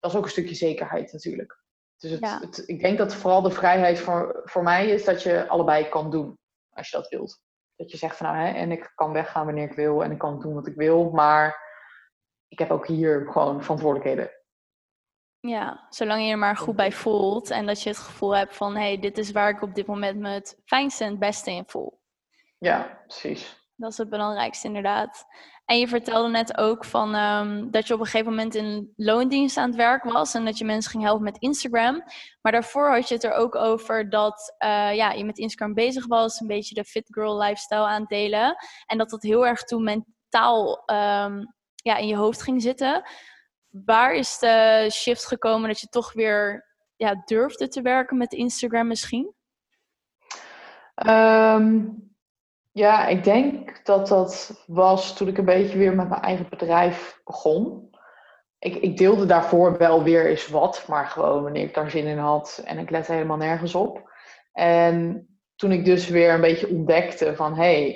dat 0.00 0.10
is 0.10 0.16
ook 0.16 0.24
een 0.24 0.30
stukje 0.30 0.54
zekerheid 0.54 1.12
natuurlijk. 1.12 1.58
Dus 1.96 2.10
het, 2.10 2.20
ja. 2.20 2.40
het, 2.40 2.62
ik 2.66 2.80
denk 2.80 2.98
dat 2.98 3.14
vooral 3.14 3.42
de 3.42 3.50
vrijheid 3.50 3.98
voor, 3.98 4.40
voor 4.44 4.62
mij 4.62 4.88
is 4.88 5.04
dat 5.04 5.22
je 5.22 5.48
allebei 5.48 5.88
kan 5.88 6.10
doen. 6.10 6.38
Als 6.70 6.90
je 6.90 6.96
dat 6.96 7.08
wilt. 7.08 7.40
Dat 7.80 7.90
je 7.90 7.96
zegt 7.96 8.16
van 8.16 8.26
nou, 8.26 8.38
hè, 8.38 8.52
en 8.52 8.72
ik 8.72 8.92
kan 8.94 9.12
weggaan 9.12 9.44
wanneer 9.44 9.70
ik 9.70 9.76
wil 9.76 10.04
en 10.04 10.10
ik 10.10 10.18
kan 10.18 10.40
doen 10.40 10.54
wat 10.54 10.66
ik 10.66 10.74
wil, 10.74 11.10
maar 11.10 11.56
ik 12.48 12.58
heb 12.58 12.70
ook 12.70 12.86
hier 12.86 13.26
gewoon 13.30 13.62
verantwoordelijkheden. 13.62 14.30
Ja, 15.38 15.86
zolang 15.90 16.24
je 16.24 16.30
er 16.30 16.38
maar 16.38 16.56
goed 16.56 16.76
bij 16.76 16.92
voelt 16.92 17.50
en 17.50 17.66
dat 17.66 17.82
je 17.82 17.88
het 17.88 17.98
gevoel 17.98 18.36
hebt 18.36 18.56
van 18.56 18.76
hé, 18.76 18.82
hey, 18.82 18.98
dit 18.98 19.18
is 19.18 19.32
waar 19.32 19.50
ik 19.50 19.62
op 19.62 19.74
dit 19.74 19.86
moment 19.86 20.18
me 20.18 20.28
het 20.28 20.60
fijnste 20.64 21.04
en 21.04 21.10
het 21.10 21.18
beste 21.18 21.50
in 21.50 21.64
voel. 21.66 22.00
Ja, 22.58 23.02
precies. 23.06 23.70
Dat 23.76 23.92
is 23.92 23.98
het 23.98 24.10
belangrijkste 24.10 24.66
inderdaad. 24.66 25.24
En 25.70 25.78
je 25.78 25.88
vertelde 25.88 26.28
net 26.28 26.56
ook 26.58 26.84
van, 26.84 27.14
um, 27.14 27.70
dat 27.70 27.86
je 27.86 27.94
op 27.94 28.00
een 28.00 28.06
gegeven 28.06 28.30
moment 28.30 28.54
in 28.54 28.92
loondienst 28.96 29.56
aan 29.56 29.68
het 29.68 29.76
werk 29.76 30.04
was 30.04 30.34
en 30.34 30.44
dat 30.44 30.58
je 30.58 30.64
mensen 30.64 30.90
ging 30.90 31.02
helpen 31.02 31.24
met 31.24 31.38
Instagram. 31.38 32.02
Maar 32.40 32.52
daarvoor 32.52 32.90
had 32.90 33.08
je 33.08 33.14
het 33.14 33.24
er 33.24 33.32
ook 33.32 33.54
over 33.54 34.10
dat 34.10 34.54
uh, 34.64 34.94
ja, 34.94 35.12
je 35.12 35.24
met 35.24 35.38
Instagram 35.38 35.74
bezig 35.74 36.06
was, 36.06 36.40
een 36.40 36.46
beetje 36.46 36.74
de 36.74 36.84
fit 36.84 37.06
girl 37.06 37.38
lifestyle 37.38 37.86
aan 37.86 38.04
delen. 38.04 38.56
En 38.86 38.98
dat 38.98 39.10
dat 39.10 39.22
heel 39.22 39.46
erg 39.46 39.64
toen 39.64 39.82
mentaal 39.84 40.82
um, 40.86 41.54
ja, 41.74 41.96
in 41.96 42.06
je 42.06 42.16
hoofd 42.16 42.42
ging 42.42 42.62
zitten. 42.62 43.02
Waar 43.68 44.14
is 44.14 44.38
de 44.38 44.88
shift 44.92 45.26
gekomen 45.26 45.68
dat 45.68 45.80
je 45.80 45.86
toch 45.86 46.12
weer 46.12 46.66
ja, 46.96 47.22
durfde 47.24 47.68
te 47.68 47.82
werken 47.82 48.16
met 48.16 48.32
Instagram 48.32 48.86
misschien? 48.86 49.34
Um 51.06 52.09
ja, 52.72 53.06
ik 53.06 53.24
denk 53.24 53.84
dat 53.84 54.08
dat 54.08 54.64
was 54.66 55.16
toen 55.16 55.28
ik 55.28 55.38
een 55.38 55.44
beetje 55.44 55.78
weer 55.78 55.94
met 55.94 56.08
mijn 56.08 56.22
eigen 56.22 56.48
bedrijf 56.48 57.20
begon. 57.24 57.90
Ik, 58.58 58.76
ik 58.76 58.96
deelde 58.96 59.26
daarvoor 59.26 59.78
wel 59.78 60.02
weer 60.02 60.26
eens 60.26 60.48
wat, 60.48 60.84
maar 60.88 61.06
gewoon 61.06 61.42
wanneer 61.42 61.62
ik 61.62 61.74
daar 61.74 61.90
zin 61.90 62.06
in 62.06 62.18
had 62.18 62.62
en 62.64 62.78
ik 62.78 62.90
lette 62.90 63.12
helemaal 63.12 63.36
nergens 63.36 63.74
op. 63.74 64.10
En 64.52 65.28
toen 65.56 65.72
ik 65.72 65.84
dus 65.84 66.08
weer 66.08 66.34
een 66.34 66.40
beetje 66.40 66.68
ontdekte 66.68 67.36
van 67.36 67.54
hé, 67.54 67.80
hey, 67.80 67.88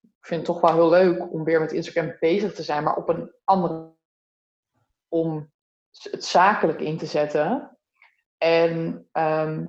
ik 0.00 0.26
vind 0.26 0.46
het 0.46 0.56
toch 0.56 0.60
wel 0.60 0.74
heel 0.74 0.88
leuk 0.88 1.32
om 1.32 1.44
weer 1.44 1.60
met 1.60 1.72
Instagram 1.72 2.16
bezig 2.20 2.54
te 2.54 2.62
zijn, 2.62 2.82
maar 2.82 2.96
op 2.96 3.08
een 3.08 3.32
andere 3.44 3.96
om 5.08 5.52
het 6.02 6.24
zakelijk 6.24 6.80
in 6.80 6.98
te 6.98 7.06
zetten. 7.06 7.78
En 8.38 9.06
ehm, 9.12 9.66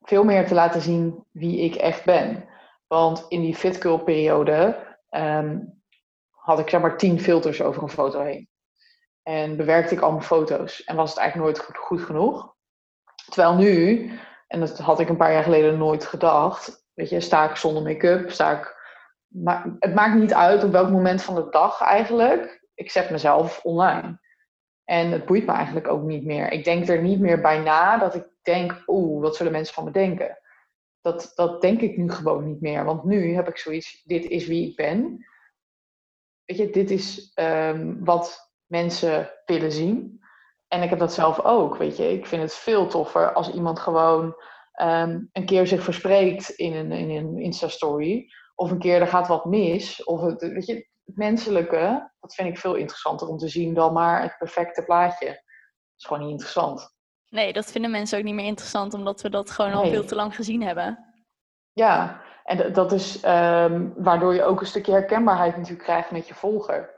veel 0.00 0.24
meer 0.24 0.46
te 0.46 0.54
laten 0.54 0.80
zien 0.80 1.24
wie 1.30 1.60
ik 1.60 1.74
echt 1.74 2.04
ben. 2.04 2.48
Want 2.86 3.24
in 3.28 3.40
die 3.40 3.54
fitcurl 3.54 3.98
periode 3.98 4.86
ehm, 5.08 5.58
had 6.30 6.58
ik 6.58 6.68
zeg 6.68 6.80
maar 6.80 6.96
tien 6.96 7.20
filters 7.20 7.62
over 7.62 7.82
een 7.82 7.88
foto 7.88 8.22
heen. 8.22 8.48
En 9.22 9.56
bewerkte 9.56 9.94
ik 9.94 10.00
al 10.00 10.10
mijn 10.10 10.22
foto's. 10.22 10.84
En 10.84 10.96
was 10.96 11.10
het 11.10 11.18
eigenlijk 11.18 11.50
nooit 11.50 11.66
goed, 11.66 11.76
goed 11.76 12.00
genoeg. 12.00 12.54
Terwijl 13.28 13.54
nu, 13.54 14.10
en 14.46 14.60
dat 14.60 14.78
had 14.78 15.00
ik 15.00 15.08
een 15.08 15.16
paar 15.16 15.32
jaar 15.32 15.42
geleden 15.42 15.78
nooit 15.78 16.04
gedacht. 16.04 16.84
Weet 16.94 17.10
je, 17.10 17.20
sta 17.20 17.50
ik 17.50 17.56
zonder 17.56 17.82
make-up, 17.82 18.30
sta 18.30 18.58
ik... 18.58 18.74
Maar 19.26 19.76
het 19.78 19.94
maakt 19.94 20.14
niet 20.14 20.34
uit 20.34 20.64
op 20.64 20.72
welk 20.72 20.90
moment 20.90 21.22
van 21.22 21.34
de 21.34 21.46
dag 21.50 21.80
eigenlijk. 21.80 22.64
Ik 22.74 22.90
zet 22.90 23.10
mezelf 23.10 23.60
online. 23.62 24.20
En 24.84 25.10
het 25.10 25.24
boeit 25.24 25.46
me 25.46 25.52
eigenlijk 25.52 25.88
ook 25.88 26.02
niet 26.02 26.24
meer. 26.24 26.52
Ik 26.52 26.64
denk 26.64 26.88
er 26.88 27.02
niet 27.02 27.20
meer 27.20 27.40
bij 27.40 27.58
na 27.58 27.98
dat 27.98 28.14
ik 28.14 28.26
denk, 28.42 28.82
oeh, 28.86 29.22
wat 29.22 29.36
zullen 29.36 29.52
mensen 29.52 29.74
van 29.74 29.84
me 29.84 29.90
denken? 29.90 30.38
Dat, 31.06 31.32
dat 31.34 31.60
denk 31.60 31.80
ik 31.80 31.96
nu 31.96 32.10
gewoon 32.10 32.44
niet 32.44 32.60
meer. 32.60 32.84
Want 32.84 33.04
nu 33.04 33.34
heb 33.34 33.48
ik 33.48 33.58
zoiets, 33.58 34.02
dit 34.04 34.24
is 34.24 34.46
wie 34.46 34.68
ik 34.68 34.76
ben. 34.76 35.26
Weet 36.44 36.56
je, 36.56 36.70
dit 36.70 36.90
is 36.90 37.32
um, 37.34 38.04
wat 38.04 38.52
mensen 38.66 39.30
willen 39.44 39.72
zien. 39.72 40.20
En 40.68 40.82
ik 40.82 40.90
heb 40.90 40.98
dat 40.98 41.12
zelf 41.12 41.40
ook, 41.40 41.76
weet 41.76 41.96
je. 41.96 42.12
Ik 42.12 42.26
vind 42.26 42.42
het 42.42 42.54
veel 42.54 42.86
toffer 42.86 43.32
als 43.32 43.52
iemand 43.52 43.78
gewoon 43.78 44.24
um, 44.82 45.28
een 45.32 45.46
keer 45.46 45.66
zich 45.66 45.82
verspreekt 45.82 46.48
in 46.48 46.74
een, 46.74 46.92
in 46.92 47.10
een 47.10 47.38
Insta-story. 47.38 48.28
Of 48.54 48.70
een 48.70 48.78
keer 48.78 49.00
er 49.00 49.06
gaat 49.06 49.28
wat 49.28 49.44
mis. 49.44 50.04
Of 50.04 50.20
het, 50.20 50.40
weet 50.40 50.66
je, 50.66 50.74
het 51.04 51.16
menselijke, 51.16 52.12
dat 52.20 52.34
vind 52.34 52.48
ik 52.48 52.58
veel 52.58 52.74
interessanter 52.74 53.28
om 53.28 53.38
te 53.38 53.48
zien 53.48 53.74
dan 53.74 53.92
maar 53.92 54.22
het 54.22 54.36
perfecte 54.38 54.84
plaatje. 54.84 55.26
Dat 55.26 55.96
is 55.96 56.04
gewoon 56.04 56.22
niet 56.22 56.30
interessant. 56.30 56.95
Nee, 57.30 57.52
dat 57.52 57.72
vinden 57.72 57.90
mensen 57.90 58.18
ook 58.18 58.24
niet 58.24 58.34
meer 58.34 58.46
interessant, 58.46 58.94
omdat 58.94 59.22
we 59.22 59.30
dat 59.30 59.50
gewoon 59.50 59.72
al 59.72 59.86
veel 59.86 60.04
te 60.04 60.14
lang 60.14 60.34
gezien 60.34 60.62
hebben. 60.62 60.98
Ja, 61.72 62.20
en 62.44 62.72
dat 62.72 62.92
is 62.92 63.24
um, 63.24 63.94
waardoor 63.96 64.34
je 64.34 64.44
ook 64.44 64.60
een 64.60 64.66
stukje 64.66 64.92
herkenbaarheid 64.92 65.56
natuurlijk 65.56 65.84
krijgt 65.84 66.10
met 66.10 66.28
je 66.28 66.34
volger. 66.34 66.94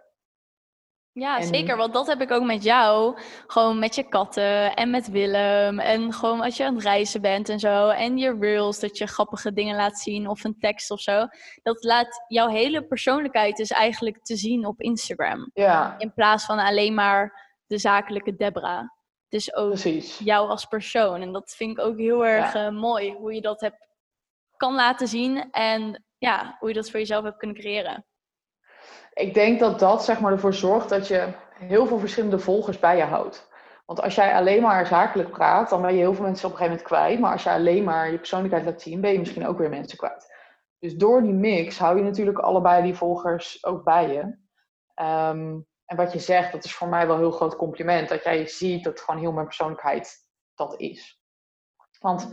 Ja, 1.12 1.42
zeker. 1.42 1.76
Want 1.76 1.92
dat 1.92 2.06
heb 2.06 2.20
ik 2.20 2.30
ook 2.30 2.44
met 2.44 2.62
jou. 2.62 3.18
Gewoon 3.46 3.78
met 3.78 3.94
je 3.94 4.08
katten 4.08 4.74
en 4.74 4.90
met 4.90 5.10
Willem. 5.10 5.78
En 5.78 6.12
gewoon 6.12 6.40
als 6.40 6.56
je 6.56 6.64
aan 6.64 6.74
het 6.74 6.82
reizen 6.82 7.20
bent 7.20 7.48
en 7.48 7.58
zo. 7.58 7.88
En 7.88 8.16
je 8.16 8.36
reels, 8.40 8.80
dat 8.80 8.98
je 8.98 9.06
grappige 9.06 9.52
dingen 9.52 9.76
laat 9.76 9.98
zien 9.98 10.28
of 10.28 10.44
een 10.44 10.58
tekst 10.58 10.90
of 10.90 11.00
zo. 11.00 11.26
Dat 11.62 11.84
laat 11.84 12.24
jouw 12.28 12.48
hele 12.48 12.86
persoonlijkheid 12.86 13.56
dus 13.56 13.70
eigenlijk 13.70 14.22
te 14.22 14.36
zien 14.36 14.66
op 14.66 14.80
Instagram. 14.80 15.50
Ja. 15.52 15.94
In 15.98 16.12
plaats 16.12 16.44
van 16.44 16.58
alleen 16.58 16.94
maar 16.94 17.52
de 17.66 17.78
zakelijke 17.78 18.36
Debra. 18.36 18.97
Dus 19.28 19.54
ook 19.54 19.68
Precies. 19.68 20.18
jou 20.18 20.48
als 20.48 20.64
persoon. 20.64 21.20
En 21.20 21.32
dat 21.32 21.54
vind 21.56 21.78
ik 21.78 21.84
ook 21.84 21.98
heel 21.98 22.26
erg 22.26 22.54
uh, 22.54 22.68
mooi. 22.70 23.12
Hoe 23.12 23.34
je 23.34 23.40
dat 23.40 23.60
hebt, 23.60 23.86
kan 24.56 24.74
laten 24.74 25.08
zien. 25.08 25.50
En 25.50 26.04
ja, 26.18 26.56
hoe 26.58 26.68
je 26.68 26.74
dat 26.74 26.90
voor 26.90 27.00
jezelf 27.00 27.24
hebt 27.24 27.38
kunnen 27.38 27.56
creëren 27.56 28.06
ik 29.18 29.34
denk 29.34 29.60
dat 29.60 29.78
dat 29.78 30.04
zeg 30.04 30.20
maar, 30.20 30.32
ervoor 30.32 30.54
zorgt 30.54 30.88
dat 30.88 31.08
je 31.08 31.32
heel 31.54 31.86
veel 31.86 31.98
verschillende 31.98 32.38
volgers 32.38 32.78
bij 32.78 32.96
je 32.96 33.02
houdt. 33.02 33.48
Want 33.86 34.00
als 34.00 34.14
jij 34.14 34.34
alleen 34.34 34.62
maar 34.62 34.86
zakelijk 34.86 35.30
praat, 35.30 35.70
dan 35.70 35.82
ben 35.82 35.92
je 35.92 35.98
heel 35.98 36.14
veel 36.14 36.24
mensen 36.24 36.46
op 36.46 36.52
een 36.52 36.58
gegeven 36.58 36.82
moment 36.82 36.98
kwijt. 36.98 37.20
Maar 37.20 37.32
als 37.32 37.42
je 37.42 37.50
alleen 37.50 37.84
maar 37.84 38.10
je 38.10 38.18
persoonlijkheid 38.18 38.64
laat 38.64 38.82
zien, 38.82 39.00
ben 39.00 39.12
je 39.12 39.18
misschien 39.18 39.46
ook 39.46 39.58
weer 39.58 39.68
mensen 39.68 39.98
kwijt. 39.98 40.36
Dus 40.78 40.94
door 40.94 41.22
die 41.22 41.32
mix 41.32 41.78
hou 41.78 41.96
je 41.96 42.02
natuurlijk 42.02 42.38
allebei 42.38 42.82
die 42.82 42.94
volgers 42.94 43.64
ook 43.64 43.84
bij 43.84 44.08
je. 44.12 44.36
Um, 45.04 45.66
en 45.88 45.96
wat 45.96 46.12
je 46.12 46.18
zegt, 46.18 46.52
dat 46.52 46.64
is 46.64 46.74
voor 46.74 46.88
mij 46.88 47.06
wel 47.06 47.14
een 47.14 47.22
heel 47.22 47.30
groot 47.30 47.56
compliment. 47.56 48.08
Dat 48.08 48.24
jij 48.24 48.46
ziet 48.46 48.84
dat 48.84 49.00
gewoon 49.00 49.20
heel 49.20 49.32
mijn 49.32 49.46
persoonlijkheid 49.46 50.16
dat 50.54 50.80
is. 50.80 51.20
Want 52.00 52.28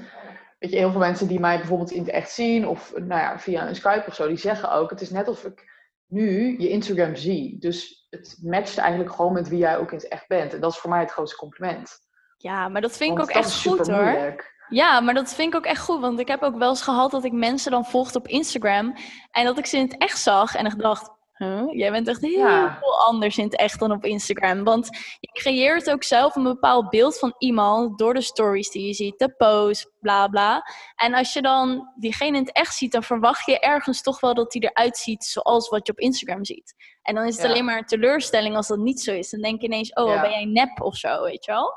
weet 0.60 0.72
je, 0.72 0.78
heel 0.78 0.92
veel 0.92 1.00
mensen 1.00 1.28
die 1.28 1.40
mij 1.40 1.58
bijvoorbeeld 1.58 1.92
in 1.92 2.00
het 2.00 2.10
echt 2.10 2.32
zien, 2.32 2.68
of 2.68 2.94
nou 2.96 3.22
ja, 3.22 3.40
via 3.40 3.68
een 3.68 3.76
Skype 3.76 4.04
of 4.08 4.16
zo, 4.16 4.28
die 4.28 4.38
zeggen 4.38 4.72
ook: 4.72 4.90
het 4.90 5.02
is 5.02 5.10
net 5.10 5.28
alsof 5.28 5.52
ik 5.52 5.64
nu 6.06 6.60
je 6.60 6.70
Instagram 6.70 7.16
zie. 7.16 7.60
Dus 7.60 8.08
het 8.10 8.40
matcht 8.42 8.78
eigenlijk 8.78 9.16
gewoon 9.16 9.34
met 9.34 9.50
wie 9.50 9.60
jij 9.60 9.78
ook 9.78 9.92
in 9.92 9.98
het 9.98 10.08
echt 10.08 10.28
bent. 10.28 10.54
En 10.54 10.60
dat 10.60 10.72
is 10.72 10.78
voor 10.78 10.90
mij 10.90 11.00
het 11.00 11.12
grootste 11.12 11.38
compliment. 11.38 12.00
Ja, 12.38 12.68
maar 12.68 12.82
dat 12.82 12.98
vind 12.98 13.12
ik 13.18 13.20
ook 13.20 13.30
echt 13.30 13.62
goed 13.62 13.88
hoor. 13.88 14.54
Ja, 14.70 15.00
maar 15.00 15.14
dat 15.14 15.34
vind 15.34 15.54
ik 15.54 15.60
ook 15.60 15.66
echt 15.66 15.82
goed. 15.82 16.02
Want 16.02 16.20
ik 16.20 16.28
heb 16.28 16.42
ook 16.42 16.58
wel 16.58 16.70
eens 16.70 16.82
gehad 16.82 17.12
dat 17.12 17.24
ik 17.24 17.32
mensen 17.32 17.72
dan 17.72 17.86
volgde 17.86 18.20
op 18.20 18.28
Instagram. 18.28 18.96
En 19.32 19.46
dat 19.46 19.58
ik 19.58 19.66
ze 19.66 19.78
in 19.78 19.84
het 19.84 19.98
echt 19.98 20.20
zag. 20.20 20.56
En 20.56 20.66
ik 20.66 20.80
dacht, 20.80 21.10
Huh? 21.38 21.64
Jij 21.72 21.92
bent 21.92 22.08
echt 22.08 22.22
heel 22.22 22.38
ja. 22.38 22.80
anders 23.06 23.38
in 23.38 23.44
het 23.44 23.56
echt 23.56 23.80
dan 23.80 23.92
op 23.92 24.06
Instagram. 24.06 24.64
Want 24.64 24.90
je 25.20 25.32
creëert 25.32 25.92
ook 25.92 26.04
zelf 26.04 26.36
een 26.36 26.44
bepaald 26.44 26.90
beeld 26.90 27.20
van 27.20 27.36
iemand 27.38 27.98
door 27.98 28.14
de 28.14 28.22
stories 28.22 28.70
die 28.70 28.88
je 28.88 28.94
ziet, 28.94 29.20
de 29.20 29.36
posts, 29.36 29.92
bla 30.00 30.28
bla. 30.28 30.64
En 30.96 31.14
als 31.14 31.34
je 31.34 31.42
dan 31.42 31.92
diegene 31.96 32.38
in 32.38 32.44
het 32.44 32.56
echt 32.56 32.76
ziet, 32.76 32.92
dan 32.92 33.04
verwacht 33.04 33.46
je 33.46 33.60
ergens 33.60 34.02
toch 34.02 34.20
wel 34.20 34.34
dat 34.34 34.54
hij 34.54 34.62
eruit 34.62 34.98
ziet 34.98 35.24
zoals 35.24 35.70
wat 35.70 35.88
je 35.88 35.92
op 35.92 36.00
Instagram 36.00 36.46
ziet. 36.46 36.74
En 37.02 37.16
dan 37.16 37.26
is 37.26 37.36
het 37.38 37.46
alleen 37.46 37.66
maar 37.66 37.78
een 37.78 37.86
teleurstelling 37.86 38.56
als 38.56 38.68
dat 38.68 38.78
niet 38.78 39.02
zo 39.02 39.14
is. 39.14 39.30
Dan 39.30 39.42
denk 39.42 39.62
je 39.62 39.68
ineens, 39.68 39.94
oh, 39.94 40.08
ja. 40.08 40.22
ben 40.22 40.32
jij 40.32 40.46
nep 40.46 40.82
of 40.82 40.96
zo, 40.96 41.24
weet 41.24 41.46
je 41.46 41.52
wel? 41.52 41.74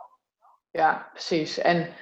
Ja, 0.70 1.08
precies. 1.12 1.58
En 1.58 1.92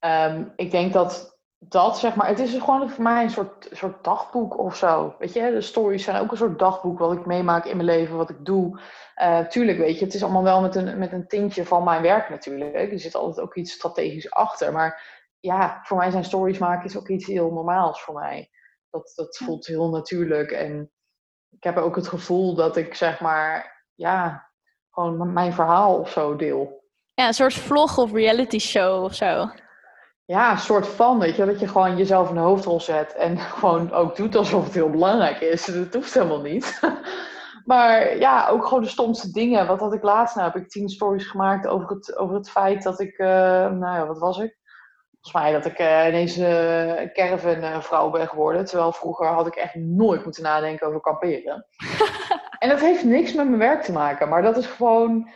um, 0.00 0.52
ik 0.56 0.70
denk 0.70 0.92
dat 0.92 1.35
dat 1.58 1.98
zeg 1.98 2.14
maar, 2.14 2.28
het 2.28 2.38
is 2.38 2.58
gewoon 2.58 2.90
voor 2.90 3.02
mij 3.02 3.22
een 3.22 3.30
soort, 3.30 3.68
soort 3.70 4.04
dagboek 4.04 4.58
of 4.58 4.76
zo. 4.76 5.14
Weet 5.18 5.32
je, 5.32 5.50
de 5.50 5.60
stories 5.60 6.04
zijn 6.04 6.22
ook 6.22 6.30
een 6.30 6.36
soort 6.36 6.58
dagboek 6.58 6.98
wat 6.98 7.12
ik 7.12 7.26
meemaak 7.26 7.64
in 7.64 7.76
mijn 7.76 7.88
leven, 7.88 8.16
wat 8.16 8.30
ik 8.30 8.44
doe. 8.44 8.80
Uh, 9.22 9.46
tuurlijk, 9.46 9.78
weet 9.78 9.98
je, 9.98 10.04
het 10.04 10.14
is 10.14 10.22
allemaal 10.22 10.42
wel 10.42 10.60
met 10.60 10.74
een, 10.74 10.98
met 10.98 11.12
een 11.12 11.28
tintje 11.28 11.64
van 11.64 11.84
mijn 11.84 12.02
werk 12.02 12.28
natuurlijk. 12.28 12.92
Er 12.92 13.00
zit 13.00 13.14
altijd 13.14 13.46
ook 13.46 13.54
iets 13.54 13.72
strategisch 13.72 14.30
achter. 14.30 14.72
Maar 14.72 15.24
ja, 15.40 15.80
voor 15.82 15.96
mij 15.96 16.10
zijn 16.10 16.24
stories 16.24 16.58
maken 16.58 16.84
is 16.84 16.96
ook 16.96 17.08
iets 17.08 17.26
heel 17.26 17.52
normaals 17.52 18.02
voor 18.02 18.14
mij. 18.14 18.50
Dat, 18.90 19.12
dat 19.14 19.36
voelt 19.36 19.66
heel 19.66 19.90
natuurlijk. 19.90 20.50
En 20.50 20.90
ik 21.50 21.64
heb 21.64 21.76
ook 21.76 21.96
het 21.96 22.08
gevoel 22.08 22.54
dat 22.54 22.76
ik 22.76 22.94
zeg 22.94 23.20
maar, 23.20 23.84
ja, 23.94 24.50
gewoon 24.90 25.32
mijn 25.32 25.52
verhaal 25.52 25.98
of 25.98 26.10
zo 26.10 26.36
deel. 26.36 26.84
Ja, 27.14 27.26
een 27.26 27.34
soort 27.34 27.54
vlog 27.54 27.98
of 27.98 28.12
reality 28.12 28.58
show 28.58 29.04
of 29.04 29.14
zo. 29.14 29.50
Ja, 30.26 30.50
een 30.50 30.58
soort 30.58 30.88
van, 30.88 31.18
weet 31.18 31.36
je, 31.36 31.44
dat 31.44 31.60
je 31.60 31.68
gewoon 31.68 31.96
jezelf 31.96 32.28
in 32.28 32.34
de 32.34 32.40
hoofdrol 32.40 32.80
zet 32.80 33.14
en 33.14 33.38
gewoon 33.58 33.92
ook 33.92 34.16
doet 34.16 34.36
alsof 34.36 34.64
het 34.64 34.74
heel 34.74 34.90
belangrijk 34.90 35.40
is. 35.40 35.64
Dat 35.64 35.94
hoeft 35.94 36.14
helemaal 36.14 36.40
niet. 36.40 36.78
Maar 37.66 38.16
ja, 38.18 38.48
ook 38.48 38.66
gewoon 38.66 38.82
de 38.82 38.88
stomste 38.88 39.30
dingen. 39.30 39.66
Wat 39.66 39.80
had 39.80 39.94
ik 39.94 40.02
laatst? 40.02 40.36
Nou, 40.36 40.50
heb 40.52 40.62
ik 40.62 40.68
tien 40.68 40.88
stories 40.88 41.26
gemaakt 41.26 41.66
over 41.66 41.88
het, 41.88 42.16
over 42.16 42.34
het 42.34 42.50
feit 42.50 42.82
dat 42.82 43.00
ik, 43.00 43.18
uh, 43.18 43.26
nou 43.70 43.96
ja, 43.96 44.06
wat 44.06 44.18
was 44.18 44.38
ik? 44.38 44.58
Volgens 45.20 45.44
mij 45.44 45.52
dat 45.52 45.64
ik 45.64 45.78
uh, 45.78 46.06
ineens 46.08 46.38
uh, 46.38 47.00
een 47.00 47.12
caravan 47.12 48.10
ben 48.10 48.28
geworden. 48.28 48.64
Terwijl 48.64 48.92
vroeger 48.92 49.26
had 49.26 49.46
ik 49.46 49.54
echt 49.54 49.74
nooit 49.74 50.24
moeten 50.24 50.42
nadenken 50.42 50.86
over 50.86 51.00
kamperen. 51.00 51.66
en 52.58 52.68
dat 52.68 52.80
heeft 52.80 53.04
niks 53.04 53.32
met 53.32 53.46
mijn 53.46 53.58
werk 53.58 53.82
te 53.82 53.92
maken. 53.92 54.28
Maar 54.28 54.42
dat 54.42 54.56
is 54.56 54.66
gewoon 54.66 55.28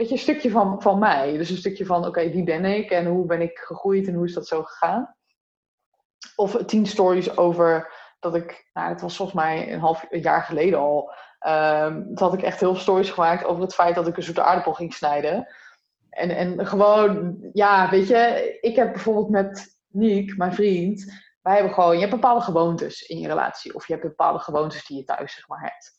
weet 0.00 0.08
je, 0.08 0.14
een 0.14 0.20
stukje 0.20 0.50
van, 0.50 0.82
van 0.82 0.98
mij. 0.98 1.36
Dus 1.36 1.50
een 1.50 1.56
stukje 1.56 1.86
van, 1.86 2.06
oké, 2.06 2.30
wie 2.30 2.44
ben 2.44 2.64
ik 2.64 2.90
en 2.90 3.06
hoe 3.06 3.26
ben 3.26 3.40
ik 3.40 3.58
gegroeid 3.58 4.06
en 4.08 4.14
hoe 4.14 4.24
is 4.24 4.34
dat 4.34 4.46
zo 4.46 4.62
gegaan? 4.62 5.14
Of 6.36 6.64
tien 6.64 6.86
stories 6.86 7.36
over 7.36 7.92
dat 8.20 8.34
ik, 8.34 8.70
nou, 8.72 8.88
het 8.88 9.00
was 9.00 9.16
volgens 9.16 9.38
mij 9.42 9.72
een 9.72 9.80
half 9.80 10.06
jaar 10.10 10.42
geleden 10.42 10.78
al, 10.78 11.12
um, 11.46 12.06
dat 12.08 12.18
had 12.18 12.34
ik 12.34 12.42
echt 12.42 12.60
heel 12.60 12.72
veel 12.72 12.80
stories 12.80 13.10
gemaakt 13.10 13.44
over 13.44 13.62
het 13.62 13.74
feit 13.74 13.94
dat 13.94 14.06
ik 14.06 14.16
een 14.16 14.22
zoete 14.22 14.42
aardappel 14.42 14.72
ging 14.72 14.94
snijden. 14.94 15.48
En, 16.10 16.30
en 16.30 16.66
gewoon, 16.66 17.38
ja, 17.52 17.90
weet 17.90 18.08
je, 18.08 18.58
ik 18.60 18.76
heb 18.76 18.92
bijvoorbeeld 18.92 19.30
met 19.30 19.78
Niek, 19.86 20.36
mijn 20.36 20.54
vriend, 20.54 21.12
wij 21.42 21.54
hebben 21.54 21.72
gewoon, 21.72 21.94
je 21.94 22.00
hebt 22.00 22.14
bepaalde 22.14 22.44
gewoontes 22.44 23.02
in 23.02 23.18
je 23.18 23.28
relatie. 23.28 23.74
Of 23.74 23.86
je 23.86 23.92
hebt 23.92 24.06
bepaalde 24.06 24.38
gewoontes 24.38 24.86
die 24.86 24.96
je 24.96 25.04
thuis, 25.04 25.34
zeg 25.34 25.48
maar, 25.48 25.60
hebt. 25.60 25.98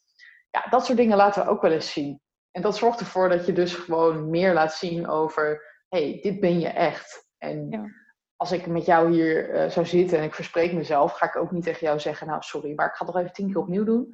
Ja, 0.52 0.70
dat 0.70 0.86
soort 0.86 0.98
dingen 0.98 1.18
laten 1.18 1.44
we 1.44 1.50
ook 1.50 1.62
wel 1.62 1.72
eens 1.72 1.94
zien. 1.94 2.22
En 2.52 2.62
dat 2.62 2.78
zorgt 2.78 3.00
ervoor 3.00 3.30
dat 3.30 3.46
je 3.46 3.54
dus 3.54 3.74
gewoon 3.74 4.30
meer 4.30 4.54
laat 4.54 4.74
zien 4.74 5.08
over, 5.08 5.64
hey, 5.88 6.20
dit 6.22 6.40
ben 6.40 6.60
je 6.60 6.68
echt. 6.68 7.30
En 7.38 7.70
ja. 7.70 7.86
als 8.36 8.52
ik 8.52 8.68
met 8.68 8.86
jou 8.86 9.12
hier 9.12 9.50
uh, 9.50 9.70
zou 9.70 9.86
zitten 9.86 10.18
en 10.18 10.24
ik 10.24 10.34
verspreek 10.34 10.74
mezelf, 10.74 11.14
ga 11.14 11.26
ik 11.26 11.36
ook 11.36 11.52
niet 11.52 11.64
tegen 11.64 11.88
jou 11.88 12.00
zeggen, 12.00 12.28
nou 12.28 12.42
sorry, 12.42 12.74
maar 12.76 12.86
ik 12.86 12.94
ga 12.94 13.06
het 13.06 13.14
nog 13.14 13.24
even 13.24 13.36
tien 13.36 13.48
keer 13.48 13.62
opnieuw 13.62 13.84
doen. 13.84 14.10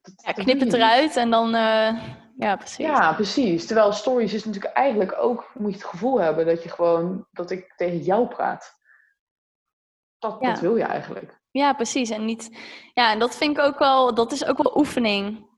Dat, 0.00 0.12
ja, 0.24 0.32
knip 0.32 0.60
het 0.60 0.72
eruit 0.72 1.16
en 1.16 1.30
dan, 1.30 1.54
uh, 1.54 2.02
ja 2.36 2.56
precies. 2.56 2.86
Ja, 2.86 3.12
precies. 3.12 3.66
Terwijl 3.66 3.92
stories 3.92 4.34
is 4.34 4.44
natuurlijk 4.44 4.74
eigenlijk 4.74 5.14
ook, 5.18 5.50
moet 5.54 5.70
je 5.70 5.76
het 5.76 5.86
gevoel 5.86 6.20
hebben 6.20 6.46
dat 6.46 6.62
je 6.62 6.68
gewoon, 6.68 7.26
dat 7.30 7.50
ik 7.50 7.72
tegen 7.76 7.98
jou 7.98 8.28
praat. 8.28 8.80
Dat, 10.18 10.36
ja. 10.40 10.48
dat 10.48 10.60
wil 10.60 10.76
je 10.76 10.84
eigenlijk. 10.84 11.40
Ja, 11.50 11.72
precies. 11.72 12.10
En 12.10 12.24
niet, 12.24 12.58
ja, 12.94 13.12
en 13.12 13.18
dat 13.18 13.36
vind 13.36 13.58
ik 13.58 13.64
ook 13.64 13.78
wel, 13.78 14.14
dat 14.14 14.32
is 14.32 14.44
ook 14.44 14.62
wel 14.62 14.76
oefening 14.76 15.50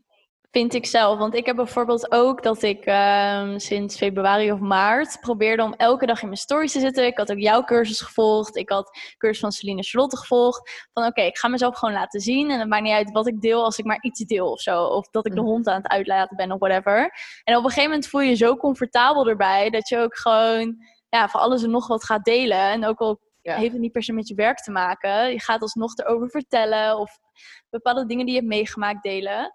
Vind 0.54 0.74
ik 0.74 0.86
zelf. 0.86 1.18
Want 1.18 1.34
ik 1.34 1.46
heb 1.46 1.56
bijvoorbeeld 1.56 2.12
ook 2.12 2.42
dat 2.42 2.62
ik 2.62 2.86
um, 2.86 3.58
sinds 3.58 3.96
februari 3.96 4.52
of 4.52 4.58
maart 4.58 5.20
probeerde 5.20 5.62
om 5.62 5.74
elke 5.74 6.06
dag 6.06 6.22
in 6.22 6.26
mijn 6.26 6.40
stories 6.40 6.72
te 6.72 6.80
zitten. 6.80 7.06
Ik 7.06 7.18
had 7.18 7.30
ook 7.30 7.38
jouw 7.38 7.64
cursus 7.64 8.00
gevolgd. 8.00 8.56
Ik 8.56 8.68
had 8.68 8.98
cursus 9.18 9.40
van 9.40 9.52
Celine 9.52 9.82
Charlotte 9.82 10.16
gevolgd. 10.16 10.88
Van 10.92 11.04
oké, 11.04 11.22
ik 11.22 11.38
ga 11.38 11.48
mezelf 11.48 11.76
gewoon 11.76 11.94
laten 11.94 12.20
zien. 12.20 12.50
En 12.50 12.58
het 12.58 12.68
maakt 12.68 12.82
niet 12.82 12.92
uit 12.92 13.10
wat 13.10 13.26
ik 13.26 13.40
deel 13.40 13.64
als 13.64 13.78
ik 13.78 13.84
maar 13.84 14.02
iets 14.02 14.20
deel 14.20 14.50
of 14.50 14.60
zo. 14.60 14.84
Of 14.84 15.08
dat 15.10 15.26
ik 15.26 15.34
de 15.34 15.40
mhm. 15.40 15.50
hond 15.50 15.66
aan 15.66 15.82
het 15.82 15.90
uitlaten 15.90 16.36
ben 16.36 16.52
of 16.52 16.58
whatever. 16.58 17.12
En 17.44 17.56
op 17.56 17.64
een 17.64 17.68
gegeven 17.68 17.90
moment 17.90 18.08
voel 18.08 18.20
je 18.20 18.28
je 18.28 18.36
zo 18.36 18.56
comfortabel 18.56 19.28
erbij 19.28 19.70
dat 19.70 19.88
je 19.88 19.98
ook 19.98 20.16
gewoon 20.16 20.76
ja, 21.08 21.28
voor 21.28 21.40
alles 21.40 21.62
en 21.62 21.70
nog 21.70 21.86
wat 21.86 22.04
gaat 22.04 22.24
delen. 22.24 22.70
En 22.70 22.84
ook 22.84 22.98
al 22.98 23.20
heeft 23.42 23.72
het 23.72 23.80
niet 23.80 23.92
per 23.92 24.02
se 24.02 24.12
met 24.12 24.28
je 24.28 24.34
werk 24.34 24.58
te 24.58 24.70
maken. 24.70 25.30
Je 25.30 25.40
gaat 25.40 25.62
alsnog 25.62 25.96
erover 25.96 26.30
vertellen 26.30 26.98
of 26.98 27.18
bepaalde 27.70 28.06
dingen 28.06 28.24
die 28.24 28.34
je 28.34 28.40
hebt 28.40 28.52
meegemaakt 28.52 29.02
delen. 29.02 29.52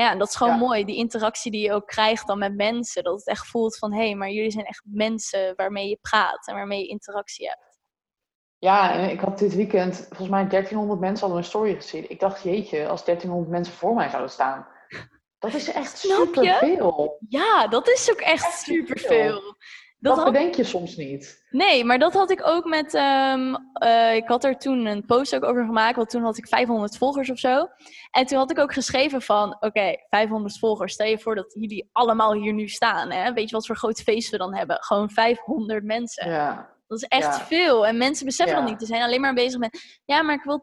En 0.00 0.06
ja, 0.06 0.14
dat 0.14 0.28
is 0.28 0.34
gewoon 0.34 0.58
mooi, 0.58 0.84
die 0.84 0.96
interactie 0.96 1.50
die 1.50 1.62
je 1.62 1.72
ook 1.72 1.86
krijgt 1.86 2.26
dan 2.26 2.38
met 2.38 2.56
mensen. 2.56 3.02
Dat 3.02 3.18
het 3.18 3.26
echt 3.26 3.46
voelt 3.46 3.78
van, 3.78 3.92
hé, 3.92 4.04
hey, 4.04 4.14
maar 4.14 4.30
jullie 4.30 4.50
zijn 4.50 4.64
echt 4.64 4.82
mensen 4.84 5.52
waarmee 5.56 5.88
je 5.88 5.98
praat 6.00 6.46
en 6.46 6.54
waarmee 6.54 6.80
je 6.80 6.86
interactie 6.86 7.48
hebt. 7.48 7.78
Ja, 8.58 8.92
en 8.92 9.10
ik 9.10 9.20
had 9.20 9.38
dit 9.38 9.54
weekend, 9.54 9.96
volgens 9.96 10.28
mij 10.28 10.48
1300 10.48 11.00
mensen 11.00 11.26
hadden 11.26 11.44
een 11.44 11.50
story 11.50 11.74
gezien. 11.74 12.10
Ik 12.10 12.20
dacht, 12.20 12.42
jeetje, 12.42 12.88
als 12.88 13.04
1300 13.04 13.50
mensen 13.50 13.74
voor 13.74 13.94
mij 13.94 14.08
zouden 14.08 14.30
staan. 14.30 14.66
Dat 15.38 15.54
is 15.54 15.72
echt 15.72 15.98
superveel. 15.98 17.16
Ja, 17.28 17.66
dat 17.66 17.88
is 17.88 18.10
ook 18.10 18.20
echt, 18.20 18.44
echt 18.44 18.60
superveel. 18.60 19.56
Dat, 20.00 20.16
dat 20.16 20.24
bedenk 20.24 20.54
je 20.54 20.64
soms 20.64 20.96
niet. 20.96 21.44
Nee, 21.50 21.84
maar 21.84 21.98
dat 21.98 22.12
had 22.12 22.30
ik 22.30 22.46
ook 22.46 22.64
met. 22.64 22.94
Um, 22.94 23.56
uh, 23.82 24.14
ik 24.14 24.28
had 24.28 24.44
er 24.44 24.58
toen 24.58 24.86
een 24.86 25.04
post 25.04 25.34
ook 25.34 25.44
over 25.44 25.64
gemaakt, 25.64 25.96
want 25.96 26.10
toen 26.10 26.22
had 26.22 26.38
ik 26.38 26.48
500 26.48 26.96
volgers 26.96 27.30
of 27.30 27.38
zo. 27.38 27.66
En 28.10 28.26
toen 28.26 28.38
had 28.38 28.50
ik 28.50 28.58
ook 28.58 28.72
geschreven 28.72 29.22
van: 29.22 29.56
Oké, 29.60 29.94
500 30.08 30.58
volgers. 30.58 30.92
Stel 30.92 31.06
je 31.06 31.18
voor 31.18 31.34
dat 31.34 31.54
jullie 31.58 31.88
allemaal 31.92 32.34
hier 32.34 32.52
nu 32.52 32.68
staan. 32.68 33.10
Hè? 33.10 33.32
Weet 33.32 33.48
je 33.48 33.54
wat 33.54 33.66
voor 33.66 33.76
groot 33.76 34.00
feest 34.00 34.30
we 34.30 34.36
dan 34.36 34.54
hebben? 34.54 34.76
Gewoon 34.80 35.10
500 35.10 35.84
mensen. 35.84 36.30
Ja. 36.30 36.78
Dat 36.86 37.02
is 37.02 37.08
echt 37.08 37.40
veel. 37.42 37.86
En 37.86 37.98
mensen 37.98 38.26
beseffen 38.26 38.56
ja. 38.56 38.62
dat 38.62 38.70
niet. 38.70 38.80
Ze 38.80 38.86
zijn 38.86 39.02
alleen 39.02 39.20
maar 39.20 39.34
bezig 39.34 39.58
met, 39.58 40.00
ja, 40.04 40.22
maar 40.22 40.34
ik 40.34 40.42
wil 40.42 40.62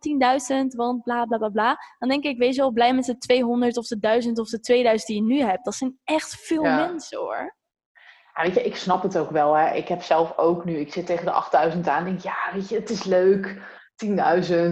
10.000, 0.61 0.65
want 0.67 1.03
bla 1.03 1.25
bla 1.25 1.38
bla 1.38 1.49
bla. 1.49 1.77
Dan 1.99 2.09
denk 2.09 2.23
ik, 2.23 2.38
wees 2.38 2.57
wel 2.57 2.71
blij 2.71 2.93
met 2.93 3.05
de 3.05 3.17
200 3.17 3.77
of 3.77 3.88
de 3.88 3.99
1000 3.99 4.39
of 4.39 4.49
de 4.49 4.59
2000 4.59 5.07
die 5.07 5.17
je 5.17 5.33
nu 5.33 5.41
hebt. 5.41 5.65
Dat 5.65 5.75
zijn 5.75 5.99
echt 6.03 6.35
veel 6.35 6.61
mensen 6.61 7.17
hoor. 7.17 7.57
Ja, 8.38 8.43
weet 8.43 8.53
je, 8.53 8.61
ik 8.61 8.75
snap 8.75 9.03
het 9.03 9.17
ook 9.17 9.29
wel. 9.31 9.53
Hè. 9.53 9.73
Ik 9.75 9.88
heb 9.88 10.01
zelf 10.01 10.38
ook 10.38 10.65
nu, 10.65 10.77
ik 10.77 10.93
zit 10.93 11.05
tegen 11.05 11.25
de 11.25 11.31
8000 11.31 11.88
aan 11.88 11.97
en 11.97 12.05
denk, 12.05 12.19
ja, 12.19 12.35
weet 12.53 12.69
je, 12.69 12.75
het 12.75 12.89
is 12.89 13.03
leuk. 13.03 13.57
10.000, 14.05 14.13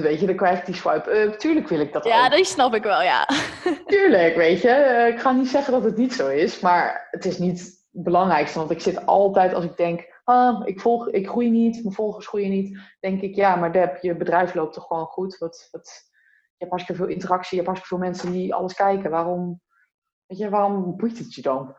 weet 0.01 0.19
je, 0.19 0.25
dan 0.25 0.35
krijg 0.35 0.59
ik 0.59 0.65
die 0.65 0.75
swipe-up. 0.75 1.39
Tuurlijk 1.39 1.67
wil 1.67 1.79
ik 1.79 1.93
dat 1.93 2.05
Ja, 2.05 2.25
ook. 2.25 2.31
dat 2.31 2.45
snap 2.45 2.75
ik 2.75 2.83
wel, 2.83 3.01
ja. 3.01 3.27
Tuurlijk, 3.85 4.35
weet 4.35 4.61
je. 4.61 4.69
Eh, 4.69 5.07
ik 5.07 5.19
ga 5.19 5.31
niet 5.31 5.47
zeggen 5.47 5.73
dat 5.73 5.83
het 5.83 5.97
niet 5.97 6.13
zo 6.13 6.27
is, 6.27 6.59
maar 6.59 7.07
het 7.11 7.25
is 7.25 7.37
niet 7.37 7.59
het 7.59 8.03
belangrijkste. 8.03 8.59
Want 8.59 8.71
ik 8.71 8.81
zit 8.81 9.05
altijd, 9.05 9.53
als 9.53 9.63
ik 9.63 9.77
denk, 9.77 10.21
ah, 10.23 10.61
ik, 10.65 10.79
volg, 10.79 11.09
ik 11.09 11.27
groei 11.27 11.49
niet, 11.49 11.83
mijn 11.83 11.95
volgers 11.95 12.27
groeien 12.27 12.49
niet, 12.49 12.79
denk 12.99 13.21
ik, 13.21 13.35
ja, 13.35 13.55
maar 13.55 13.71
Deb, 13.71 13.97
je 14.01 14.15
bedrijf 14.15 14.53
loopt 14.53 14.73
toch 14.73 14.87
gewoon 14.87 15.05
goed? 15.05 15.37
Wat, 15.37 15.67
wat, 15.71 16.09
je 16.41 16.55
hebt 16.57 16.71
hartstikke 16.71 17.01
veel 17.01 17.11
interactie, 17.11 17.57
je 17.57 17.63
hebt 17.63 17.67
hartstikke 17.77 17.95
veel 18.03 18.11
mensen 18.11 18.31
die 18.31 18.53
alles 18.53 18.73
kijken. 18.73 19.09
Waarom, 19.11 19.61
weet 20.25 20.37
je, 20.37 20.49
waarom 20.49 20.97
boeit 20.97 21.17
het 21.17 21.33
je 21.33 21.41
dan? 21.41 21.75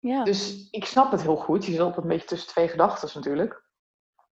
Ja. 0.00 0.24
Dus 0.24 0.68
ik 0.70 0.84
snap 0.84 1.10
het 1.10 1.22
heel 1.22 1.36
goed. 1.36 1.64
Je 1.64 1.70
zit 1.70 1.80
altijd 1.80 2.02
een 2.02 2.10
beetje 2.10 2.26
tussen 2.26 2.48
twee 2.48 2.68
gedachten 2.68 3.10
natuurlijk. 3.14 3.66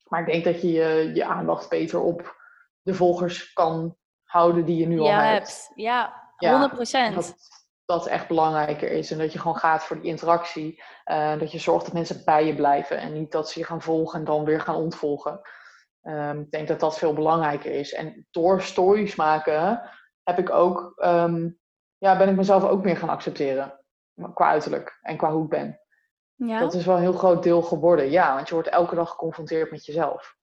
Maar 0.07 0.19
ik 0.19 0.31
denk 0.31 0.43
dat 0.43 0.61
je 0.61 0.71
je, 0.71 1.11
je 1.13 1.25
aandacht 1.25 1.69
beter 1.69 1.99
op 1.99 2.35
de 2.81 2.93
volgers 2.93 3.53
kan 3.53 3.97
houden 4.23 4.65
die 4.65 4.77
je 4.77 4.87
nu 4.87 4.99
al 4.99 5.11
hebt. 5.11 5.71
Ja, 5.75 6.31
100 6.37 6.73
procent. 6.73 7.15
Dat, 7.15 7.35
dat 7.85 8.07
echt 8.07 8.27
belangrijker 8.27 8.91
is. 8.91 9.11
En 9.11 9.17
dat 9.17 9.33
je 9.33 9.39
gewoon 9.39 9.57
gaat 9.57 9.83
voor 9.83 9.95
die 10.01 10.09
interactie. 10.09 10.83
Uh, 11.05 11.39
dat 11.39 11.51
je 11.51 11.59
zorgt 11.59 11.85
dat 11.85 11.93
mensen 11.93 12.21
bij 12.25 12.45
je 12.45 12.55
blijven. 12.55 12.97
En 12.97 13.13
niet 13.13 13.31
dat 13.31 13.49
ze 13.49 13.59
je 13.59 13.65
gaan 13.65 13.81
volgen 13.81 14.19
en 14.19 14.25
dan 14.25 14.45
weer 14.45 14.61
gaan 14.61 14.75
ontvolgen. 14.75 15.41
Um, 16.01 16.39
ik 16.39 16.51
denk 16.51 16.67
dat 16.67 16.79
dat 16.79 16.97
veel 16.97 17.13
belangrijker 17.13 17.71
is. 17.71 17.93
En 17.93 18.27
door 18.31 18.61
stories 18.61 19.15
maken 19.15 19.89
heb 20.23 20.39
ik 20.39 20.49
ook, 20.49 20.93
um, 21.05 21.59
ja, 21.97 22.17
ben 22.17 22.29
ik 22.29 22.35
mezelf 22.35 22.63
ook 22.63 22.83
meer 22.83 22.97
gaan 22.97 23.09
accepteren 23.09 23.82
qua 24.33 24.47
uiterlijk 24.47 24.99
en 25.01 25.17
qua 25.17 25.31
hoe 25.31 25.43
ik 25.43 25.49
ben. 25.49 25.79
Ja. 26.35 26.59
Dat 26.59 26.73
is 26.73 26.85
wel 26.85 26.95
een 26.95 27.01
heel 27.01 27.13
groot 27.13 27.43
deel 27.43 27.61
geworden, 27.61 28.11
ja. 28.11 28.35
Want 28.35 28.47
je 28.47 28.53
wordt 28.53 28.69
elke 28.69 28.95
dag 28.95 29.09
geconfronteerd 29.09 29.71
met 29.71 29.85
jezelf. 29.85 30.35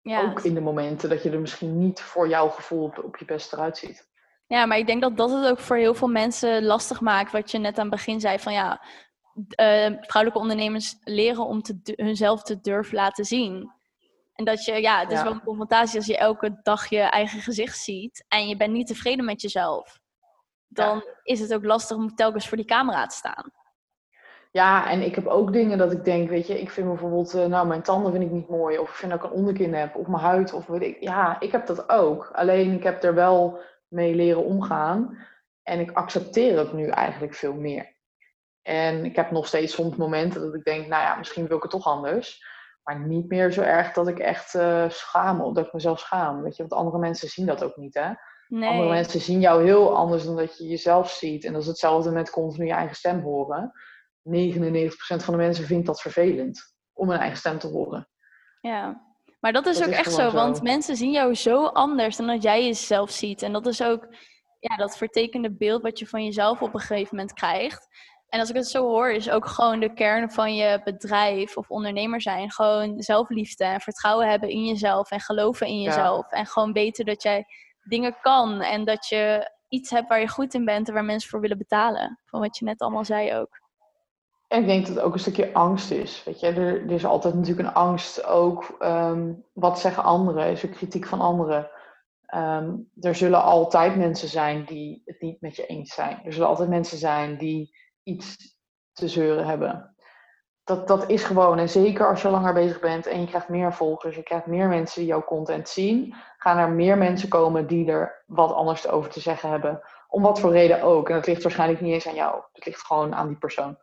Ja. 0.00 0.22
Ook 0.22 0.40
in 0.40 0.54
de 0.54 0.60
momenten 0.60 1.08
dat 1.08 1.22
je 1.22 1.30
er 1.30 1.40
misschien 1.40 1.78
niet 1.78 2.00
voor 2.00 2.28
jouw 2.28 2.48
gevoel 2.48 2.84
op, 2.84 3.04
op 3.04 3.16
je 3.16 3.24
best 3.24 3.52
eruit 3.52 3.78
ziet. 3.78 4.10
Ja, 4.46 4.66
maar 4.66 4.78
ik 4.78 4.86
denk 4.86 5.02
dat 5.02 5.16
dat 5.16 5.30
het 5.30 5.50
ook 5.50 5.58
voor 5.58 5.76
heel 5.76 5.94
veel 5.94 6.08
mensen 6.08 6.64
lastig 6.64 7.00
maakt. 7.00 7.32
Wat 7.32 7.50
je 7.50 7.58
net 7.58 7.78
aan 7.78 7.86
het 7.86 7.94
begin 7.94 8.20
zei 8.20 8.38
van 8.38 8.52
ja, 8.52 8.84
uh, 9.34 9.98
vrouwelijke 10.00 10.38
ondernemers 10.38 10.96
leren 11.00 11.46
om 11.46 11.62
te, 11.62 11.80
hunzelf 11.84 12.42
te 12.42 12.60
durven 12.60 12.94
laten 12.94 13.24
zien. 13.24 13.70
En 14.32 14.44
dat 14.44 14.64
je, 14.64 14.80
ja, 14.80 15.00
het 15.00 15.10
is 15.10 15.22
wel 15.22 15.32
een 15.32 15.42
confrontatie 15.42 15.96
als 15.96 16.06
je 16.06 16.16
elke 16.16 16.60
dag 16.62 16.88
je 16.88 17.00
eigen 17.00 17.40
gezicht 17.40 17.78
ziet 17.78 18.24
en 18.28 18.48
je 18.48 18.56
bent 18.56 18.72
niet 18.72 18.86
tevreden 18.86 19.24
met 19.24 19.40
jezelf 19.40 20.01
dan 20.72 21.04
is 21.22 21.40
het 21.40 21.54
ook 21.54 21.64
lastig 21.64 21.96
om 21.96 22.14
telkens 22.14 22.48
voor 22.48 22.56
die 22.56 22.66
camera 22.66 23.06
te 23.06 23.16
staan. 23.16 23.52
Ja, 24.50 24.90
en 24.90 25.02
ik 25.02 25.14
heb 25.14 25.26
ook 25.26 25.52
dingen 25.52 25.78
dat 25.78 25.92
ik 25.92 26.04
denk, 26.04 26.28
weet 26.28 26.46
je, 26.46 26.60
ik 26.60 26.70
vind 26.70 26.88
bijvoorbeeld, 26.88 27.34
uh, 27.34 27.44
nou, 27.44 27.66
mijn 27.66 27.82
tanden 27.82 28.12
vind 28.12 28.24
ik 28.24 28.30
niet 28.30 28.48
mooi, 28.48 28.78
of 28.78 28.88
ik 28.88 28.94
vind 28.94 29.12
dat 29.12 29.24
ik 29.24 29.30
een 29.30 29.36
onderkin 29.36 29.74
heb, 29.74 29.96
of 29.96 30.06
mijn 30.06 30.22
huid, 30.22 30.52
of 30.52 30.66
weet 30.66 30.82
ik. 30.82 30.96
Ja, 31.00 31.40
ik 31.40 31.52
heb 31.52 31.66
dat 31.66 31.88
ook. 31.88 32.30
Alleen 32.32 32.72
ik 32.72 32.82
heb 32.82 33.02
er 33.02 33.14
wel 33.14 33.60
mee 33.88 34.14
leren 34.14 34.44
omgaan. 34.44 35.18
En 35.62 35.80
ik 35.80 35.90
accepteer 35.90 36.58
het 36.58 36.72
nu 36.72 36.88
eigenlijk 36.88 37.34
veel 37.34 37.54
meer. 37.54 37.96
En 38.62 39.04
ik 39.04 39.16
heb 39.16 39.30
nog 39.30 39.46
steeds 39.46 39.74
soms 39.74 39.96
momenten 39.96 40.40
dat 40.40 40.54
ik 40.54 40.64
denk, 40.64 40.86
nou 40.86 41.02
ja, 41.02 41.14
misschien 41.14 41.46
wil 41.46 41.56
ik 41.56 41.62
het 41.62 41.72
toch 41.72 41.86
anders. 41.86 42.44
Maar 42.82 42.98
niet 42.98 43.28
meer 43.28 43.52
zo 43.52 43.60
erg 43.60 43.92
dat 43.92 44.08
ik 44.08 44.18
echt 44.18 44.54
uh, 44.54 44.88
schaam, 44.88 45.40
of 45.40 45.54
dat 45.54 45.66
ik 45.66 45.72
mezelf 45.72 45.98
schaam. 45.98 46.42
Weet 46.42 46.56
je, 46.56 46.66
want 46.66 46.80
andere 46.80 46.98
mensen 46.98 47.28
zien 47.28 47.46
dat 47.46 47.64
ook 47.64 47.76
niet, 47.76 47.94
hè. 47.94 48.12
Nee. 48.52 48.68
Andere 48.68 48.88
mensen 48.88 49.20
zien 49.20 49.40
jou 49.40 49.64
heel 49.64 49.96
anders 49.96 50.24
dan 50.24 50.36
dat 50.36 50.58
je 50.58 50.64
jezelf 50.64 51.10
ziet. 51.10 51.44
En 51.44 51.52
dat 51.52 51.62
is 51.62 51.68
hetzelfde 51.68 52.10
met 52.10 52.30
continu 52.30 52.66
je 52.66 52.72
eigen 52.72 52.96
stem 52.96 53.20
horen. 53.20 53.72
99% 54.22 54.92
van 54.96 55.34
de 55.34 55.36
mensen 55.36 55.64
vindt 55.64 55.86
dat 55.86 56.00
vervelend 56.00 56.74
om 56.92 57.10
hun 57.10 57.18
eigen 57.18 57.38
stem 57.38 57.58
te 57.58 57.66
horen. 57.66 58.08
Ja, 58.60 59.02
maar 59.40 59.52
dat 59.52 59.66
is 59.66 59.82
ook 59.82 59.90
echt 59.90 60.12
zo, 60.12 60.30
want 60.30 60.62
mensen 60.62 60.96
zien 60.96 61.10
jou 61.10 61.34
zo 61.34 61.66
anders 61.66 62.16
dan 62.16 62.26
dat 62.26 62.42
jij 62.42 62.64
jezelf 62.64 63.10
ziet. 63.10 63.42
En 63.42 63.52
dat 63.52 63.66
is 63.66 63.82
ook 63.82 64.14
ja, 64.58 64.76
dat 64.76 64.96
vertekende 64.96 65.56
beeld 65.56 65.82
wat 65.82 65.98
je 65.98 66.06
van 66.06 66.24
jezelf 66.24 66.62
op 66.62 66.74
een 66.74 66.80
gegeven 66.80 67.16
moment 67.16 67.34
krijgt. 67.34 67.88
En 68.28 68.40
als 68.40 68.48
ik 68.48 68.56
het 68.56 68.68
zo 68.68 68.82
hoor, 68.82 69.10
is 69.10 69.30
ook 69.30 69.46
gewoon 69.46 69.80
de 69.80 69.92
kern 69.92 70.30
van 70.30 70.54
je 70.54 70.80
bedrijf 70.84 71.56
of 71.56 71.70
ondernemer 71.70 72.20
zijn. 72.20 72.50
Gewoon 72.50 73.02
zelfliefde 73.02 73.64
en 73.64 73.80
vertrouwen 73.80 74.28
hebben 74.28 74.48
in 74.48 74.64
jezelf 74.64 75.10
en 75.10 75.20
geloven 75.20 75.66
in 75.66 75.80
jezelf. 75.80 76.30
En 76.30 76.46
gewoon 76.46 76.72
weten 76.72 77.04
dat 77.04 77.22
jij 77.22 77.46
dingen 77.82 78.16
kan. 78.20 78.60
En 78.60 78.84
dat 78.84 79.06
je 79.06 79.50
iets 79.68 79.90
hebt 79.90 80.08
waar 80.08 80.20
je 80.20 80.28
goed 80.28 80.54
in 80.54 80.64
bent 80.64 80.88
en 80.88 80.94
waar 80.94 81.04
mensen 81.04 81.30
voor 81.30 81.40
willen 81.40 81.58
betalen. 81.58 82.20
Van 82.24 82.40
wat 82.40 82.58
je 82.58 82.64
net 82.64 82.80
allemaal 82.80 83.04
zei 83.04 83.34
ook. 83.34 83.60
En 84.48 84.60
ik 84.60 84.66
denk 84.66 84.86
dat 84.86 84.94
het 84.94 85.04
ook 85.04 85.12
een 85.12 85.18
stukje 85.18 85.52
angst 85.52 85.90
is. 85.90 86.24
Weet 86.24 86.40
je, 86.40 86.46
er, 86.46 86.82
er 86.82 86.90
is 86.90 87.04
altijd 87.04 87.34
natuurlijk 87.34 87.68
een 87.68 87.74
angst 87.74 88.24
ook. 88.24 88.76
Ehm, 88.78 89.32
wat 89.52 89.80
zeggen 89.80 90.02
anderen? 90.02 90.50
Is 90.50 90.62
er 90.62 90.68
kritiek 90.68 91.06
van 91.06 91.20
anderen? 91.20 91.70
Um, 92.34 92.90
er 93.00 93.14
zullen 93.14 93.42
altijd 93.42 93.96
mensen 93.96 94.28
zijn 94.28 94.64
die 94.64 95.02
het 95.04 95.20
niet 95.20 95.40
met 95.40 95.56
je 95.56 95.66
eens 95.66 95.94
zijn. 95.94 96.20
Er 96.24 96.32
zullen 96.32 96.48
altijd 96.48 96.68
mensen 96.68 96.98
zijn 96.98 97.38
die 97.38 97.76
iets 98.02 98.56
te 98.92 99.08
zeuren 99.08 99.46
hebben 99.46 99.92
dat, 100.64 100.88
dat 100.88 101.10
is 101.10 101.24
gewoon. 101.24 101.58
En 101.58 101.68
zeker 101.68 102.08
als 102.08 102.22
je 102.22 102.28
langer 102.28 102.54
bezig 102.54 102.80
bent 102.80 103.06
en 103.06 103.20
je 103.20 103.26
krijgt 103.26 103.48
meer 103.48 103.72
volgers, 103.72 104.16
je 104.16 104.22
krijgt 104.22 104.46
meer 104.46 104.68
mensen 104.68 105.00
die 105.00 105.08
jouw 105.08 105.24
content 105.24 105.68
zien, 105.68 106.14
gaan 106.42 106.58
er 106.58 106.70
meer 106.70 106.98
mensen 106.98 107.28
komen 107.28 107.66
die 107.66 107.90
er 107.90 108.22
wat 108.26 108.52
anders 108.52 108.88
over 108.88 109.10
te 109.10 109.20
zeggen 109.20 109.50
hebben. 109.50 109.80
Om 110.08 110.22
wat 110.22 110.40
voor 110.40 110.52
reden 110.52 110.82
ook. 110.82 111.08
En 111.08 111.14
dat 111.14 111.26
ligt 111.26 111.42
waarschijnlijk 111.42 111.80
niet 111.80 111.92
eens 111.92 112.08
aan 112.08 112.14
jou. 112.14 112.42
Het 112.52 112.66
ligt 112.66 112.86
gewoon 112.86 113.14
aan 113.14 113.28
die 113.28 113.36
persoon. 113.36 113.78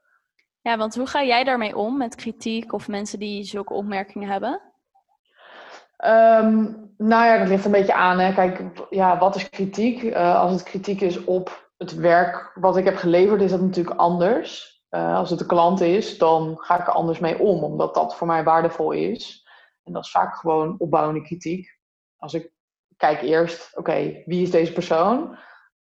Ja, 0.62 0.78
want 0.78 0.96
hoe 0.96 1.08
ga 1.08 1.24
jij 1.24 1.44
daarmee 1.44 1.78
om 1.78 1.98
met 1.98 2.16
kritiek 2.16 2.74
of 2.74 2.88
mensen 2.88 3.20
die 3.20 3.44
zulke 3.44 3.74
opmerkingen 3.74 4.30
hebben? 4.30 4.62
Um, 6.06 6.94
nou 6.98 7.26
ja, 7.26 7.38
dat 7.38 7.48
ligt 7.48 7.66
een 7.66 7.72
beetje 7.72 7.94
aan. 7.94 8.20
Hè. 8.20 8.34
Kijk, 8.34 8.62
ja, 8.90 9.18
wat 9.18 9.36
is 9.36 9.50
kritiek? 9.50 10.04
Uh, 10.04 10.42
als 10.42 10.52
het 10.52 10.64
kritiek 10.64 11.02
is 11.02 11.24
op 11.24 11.72
het 11.78 11.96
werk 11.96 12.52
wat 12.56 12.78
ik 12.78 12.86
heb 12.86 12.96
geleverd, 12.96 13.42
is 13.42 13.52
dat 13.52 13.62
natuurlijk 13.62 14.00
anders. 14.00 14.82
Uh, 14.90 15.16
als 15.16 15.30
het 15.30 15.40
een 15.40 15.48
klant 15.48 15.82
is, 15.82 16.18
dan 16.18 16.58
ga 16.58 16.80
ik 16.80 16.88
er 16.88 16.94
anders 16.94 17.20
mee 17.20 17.40
om, 17.40 17.64
omdat 17.64 17.94
dat 17.94 18.16
voor 18.16 18.28
mij 18.28 18.44
waardevol 18.44 18.92
is. 18.92 19.48
En 19.84 19.94
dat 19.94 20.04
is 20.04 20.12
vaak 20.12 20.36
gewoon 20.36 20.76
opbouwende 20.78 21.22
kritiek. 21.22 21.79
Als 22.20 22.34
ik 22.34 22.52
kijk 22.98 23.22
eerst, 23.22 23.78
oké, 23.78 24.24
wie 24.26 24.42
is 24.42 24.52
deze 24.52 24.74
persoon? 24.74 25.38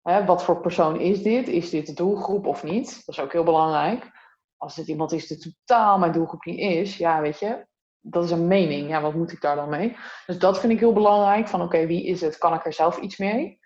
Hè, 0.02 0.26
wat 0.26 0.44
voor 0.44 0.62
persoon 0.62 1.00
is 1.00 1.22
dit? 1.22 1.48
Is 1.48 1.70
dit 1.70 1.86
de 1.86 1.94
doelgroep 1.94 2.46
of 2.46 2.64
niet? 2.64 3.06
Dat 3.06 3.16
is 3.16 3.22
ook 3.22 3.32
heel 3.32 3.44
belangrijk. 3.44 4.12
Als 4.58 4.76
dit 4.76 4.88
iemand 4.88 5.12
is 5.12 5.28
die 5.28 5.38
totaal 5.66 6.00
mijn 6.00 6.12
doelgroep 6.12 6.46
niet 6.46 6.60
is, 6.60 6.98
ja, 6.98 7.22
weet 7.22 7.40
je, 7.40 7.66
dat 8.00 8.24
is 8.24 8.32
een 8.32 8.48
mening. 8.48 8.90
Ja, 8.90 9.02
wat 9.02 9.14
moet 9.14 9.32
ik 9.32 9.42
daar 9.42 9.56
dan 9.56 9.70
mee? 9.70 9.98
Dus 10.26 10.40
dat 10.40 10.60
vind 10.60 10.74
ik 10.74 10.80
heel 10.80 10.94
belangrijk. 10.94 11.48
Van 11.48 11.62
oké, 11.62 11.86
wie 11.86 12.06
is 12.06 12.22
het? 12.22 12.38
Kan 12.38 12.54
ik 12.54 12.66
er 12.66 12.74
zelf 12.74 12.98
iets 12.98 13.18
mee? 13.18 13.60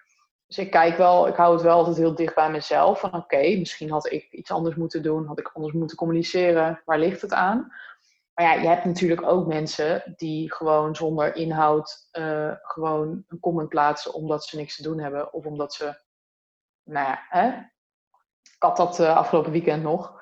Dus 0.47 0.57
ik 0.57 0.72
kijk 0.72 0.97
wel, 0.97 1.28
ik 1.28 1.36
hou 1.36 1.53
het 1.53 1.61
wel 1.61 1.78
altijd 1.78 1.97
heel 1.97 2.16
dicht 2.16 2.36
bij 2.36 2.51
mezelf. 2.51 2.99
Van 2.99 3.13
oké, 3.13 3.57
misschien 3.57 3.91
had 3.91 4.11
ik 4.11 4.28
iets 4.32 4.51
anders 4.51 4.76
moeten 4.76 5.03
doen, 5.03 5.26
had 5.26 5.39
ik 5.39 5.51
anders 5.53 5.74
moeten 5.74 5.97
communiceren. 5.97 6.82
Waar 6.86 6.99
ligt 6.99 7.22
het 7.22 7.34
aan? 7.34 7.72
Maar 8.36 8.45
ja, 8.45 8.53
je 8.61 8.67
hebt 8.67 8.86
natuurlijk 8.86 9.21
ook 9.23 9.47
mensen 9.47 10.13
die 10.15 10.53
gewoon 10.53 10.95
zonder 10.95 11.36
inhoud 11.36 12.09
uh, 12.11 12.51
gewoon 12.61 13.23
een 13.27 13.39
comment 13.39 13.69
plaatsen 13.69 14.13
omdat 14.13 14.45
ze 14.45 14.55
niks 14.55 14.75
te 14.75 14.83
doen 14.83 14.99
hebben. 14.99 15.33
Of 15.33 15.45
omdat 15.45 15.73
ze, 15.73 16.01
nou 16.83 17.07
ja, 17.07 17.25
hè? 17.29 17.47
ik 18.41 18.55
had 18.59 18.77
dat 18.77 18.99
uh, 18.99 19.15
afgelopen 19.17 19.51
weekend 19.51 19.83
nog. 19.83 20.21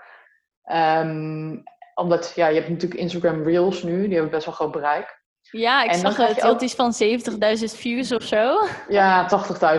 Um, 0.72 1.64
omdat 1.96 2.32
ja, 2.36 2.48
je 2.48 2.56
hebt 2.56 2.70
natuurlijk 2.70 3.02
Instagram 3.02 3.44
Reels 3.44 3.84
nu, 3.84 4.04
die 4.04 4.14
hebben 4.14 4.32
best 4.32 4.46
wel 4.46 4.56
groot 4.56 4.72
bereik. 4.72 5.22
Ja, 5.52 5.84
ik 5.84 5.92
En 5.92 6.00
zag 6.00 6.18
het. 6.18 6.36
Het 6.36 6.46
ook- 6.46 6.62
is 6.62 6.76
van 6.76 6.94
70.000 6.94 7.76
views 7.76 8.12
of 8.12 8.24
zo. 8.24 8.68
Ja, 8.88 9.28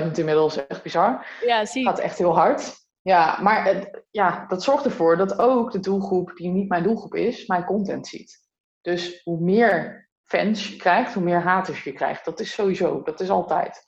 80.000 0.05 0.11
inmiddels, 0.19 0.67
echt 0.67 0.83
bizar. 0.83 1.27
Ja, 1.41 1.65
zie 1.65 1.85
gaat 1.85 1.99
echt 1.99 2.19
heel 2.19 2.35
hard. 2.35 2.84
Ja, 3.05 3.39
maar 3.43 3.65
het, 3.65 4.05
ja, 4.11 4.45
dat 4.49 4.63
zorgt 4.63 4.85
ervoor 4.85 5.17
dat 5.17 5.39
ook 5.39 5.73
de 5.73 5.81
doelgroep 5.81 6.37
die 6.37 6.49
niet 6.49 6.69
mijn 6.69 6.83
doelgroep 6.83 7.15
is, 7.15 7.47
mijn 7.47 7.65
content 7.65 8.07
ziet. 8.07 8.41
Dus 8.81 9.21
hoe 9.25 9.41
meer 9.41 10.09
fans 10.23 10.69
je 10.69 10.77
krijgt, 10.77 11.15
hoe 11.15 11.23
meer 11.23 11.41
haters 11.41 11.85
je 11.85 11.93
krijgt. 11.93 12.25
Dat 12.25 12.41
is 12.41 12.53
sowieso, 12.53 13.03
dat 13.03 13.21
is 13.21 13.31
altijd. 13.31 13.87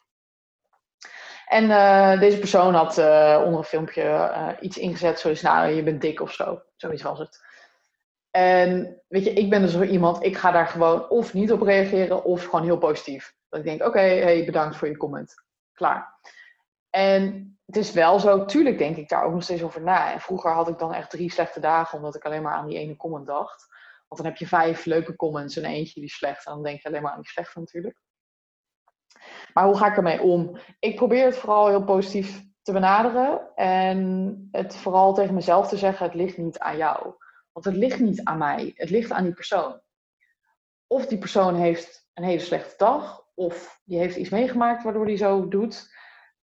En 1.47 1.71
eh, 1.71 2.21
deze 2.21 2.39
persoon 2.39 2.75
had 2.75 2.99
eh, 2.99 3.43
onder 3.45 3.59
een 3.59 3.65
filmpje 3.65 4.03
eh, 4.03 4.49
iets 4.61 4.79
ingezet, 4.79 5.19
zoals 5.19 5.43
nou, 5.43 5.69
je 5.69 5.83
bent 5.83 6.01
dik 6.01 6.21
of 6.21 6.33
zo. 6.33 6.63
Zoiets 6.77 7.03
was 7.03 7.19
het. 7.19 7.45
En 8.31 9.03
weet 9.09 9.25
je, 9.25 9.33
ik 9.33 9.51
ben 9.51 9.63
dus 9.63 9.73
zo 9.73 9.83
iemand, 9.83 10.25
ik 10.25 10.37
ga 10.37 10.51
daar 10.51 10.67
gewoon 10.69 11.09
of 11.09 11.35
niet 11.35 11.53
op 11.53 11.63
reageren 11.63 12.25
of 12.25 12.45
gewoon 12.45 12.65
heel 12.65 12.79
positief. 12.79 13.35
Dat 13.49 13.59
ik 13.59 13.67
denk, 13.67 13.83
oké, 13.83 14.01
hey, 14.01 14.45
bedankt 14.45 14.77
voor 14.77 14.89
je 14.89 14.97
comment. 14.97 15.35
Klaar. 15.73 16.15
En 16.97 17.59
het 17.67 17.77
is 17.77 17.93
wel 17.93 18.19
zo, 18.19 18.45
tuurlijk 18.45 18.79
denk 18.79 18.97
ik 18.97 19.09
daar 19.09 19.25
ook 19.25 19.33
nog 19.33 19.43
steeds 19.43 19.63
over 19.63 19.83
na. 19.83 20.13
En 20.13 20.21
vroeger 20.21 20.53
had 20.53 20.69
ik 20.69 20.79
dan 20.79 20.93
echt 20.93 21.11
drie 21.11 21.33
slechte 21.33 21.61
dagen, 21.61 21.99
omdat 21.99 22.15
ik 22.15 22.25
alleen 22.25 22.43
maar 22.43 22.55
aan 22.55 22.67
die 22.67 22.79
ene 22.79 22.97
comment 22.97 23.27
dacht. 23.27 23.67
Want 24.09 24.23
dan 24.23 24.31
heb 24.31 24.37
je 24.37 24.47
vijf 24.47 24.85
leuke 24.85 25.17
comments 25.17 25.57
en 25.57 25.65
eentje 25.65 26.01
die 26.01 26.11
slecht. 26.11 26.47
En 26.47 26.53
dan 26.53 26.63
denk 26.63 26.81
je 26.81 26.89
alleen 26.89 27.03
maar 27.03 27.13
aan 27.13 27.21
die 27.21 27.31
slechte 27.31 27.59
natuurlijk. 27.59 27.99
Maar 29.53 29.65
hoe 29.65 29.77
ga 29.77 29.87
ik 29.87 29.97
ermee 29.97 30.23
om? 30.23 30.59
Ik 30.79 30.97
probeer 30.97 31.25
het 31.25 31.37
vooral 31.37 31.69
heel 31.69 31.85
positief 31.85 32.43
te 32.63 32.73
benaderen. 32.73 33.55
En 33.55 34.49
het 34.51 34.77
vooral 34.77 35.15
tegen 35.15 35.35
mezelf 35.35 35.69
te 35.69 35.77
zeggen, 35.77 36.07
het 36.07 36.15
ligt 36.15 36.37
niet 36.37 36.59
aan 36.59 36.77
jou. 36.77 37.15
Want 37.53 37.65
het 37.65 37.77
ligt 37.77 38.01
niet 38.01 38.25
aan 38.25 38.39
mij. 38.39 38.73
Het 38.75 38.91
ligt 38.91 39.11
aan 39.11 39.25
die 39.25 39.35
persoon. 39.35 39.81
Of 40.87 41.07
die 41.07 41.19
persoon 41.19 41.55
heeft 41.55 42.09
een 42.15 42.25
hele 42.25 42.41
slechte 42.41 42.75
dag. 42.77 43.25
Of 43.35 43.81
die 43.85 43.99
heeft 43.99 44.17
iets 44.17 44.31
meegemaakt 44.31 44.83
waardoor 44.83 45.07
die 45.07 45.17
zo 45.17 45.49
doet. 45.49 45.95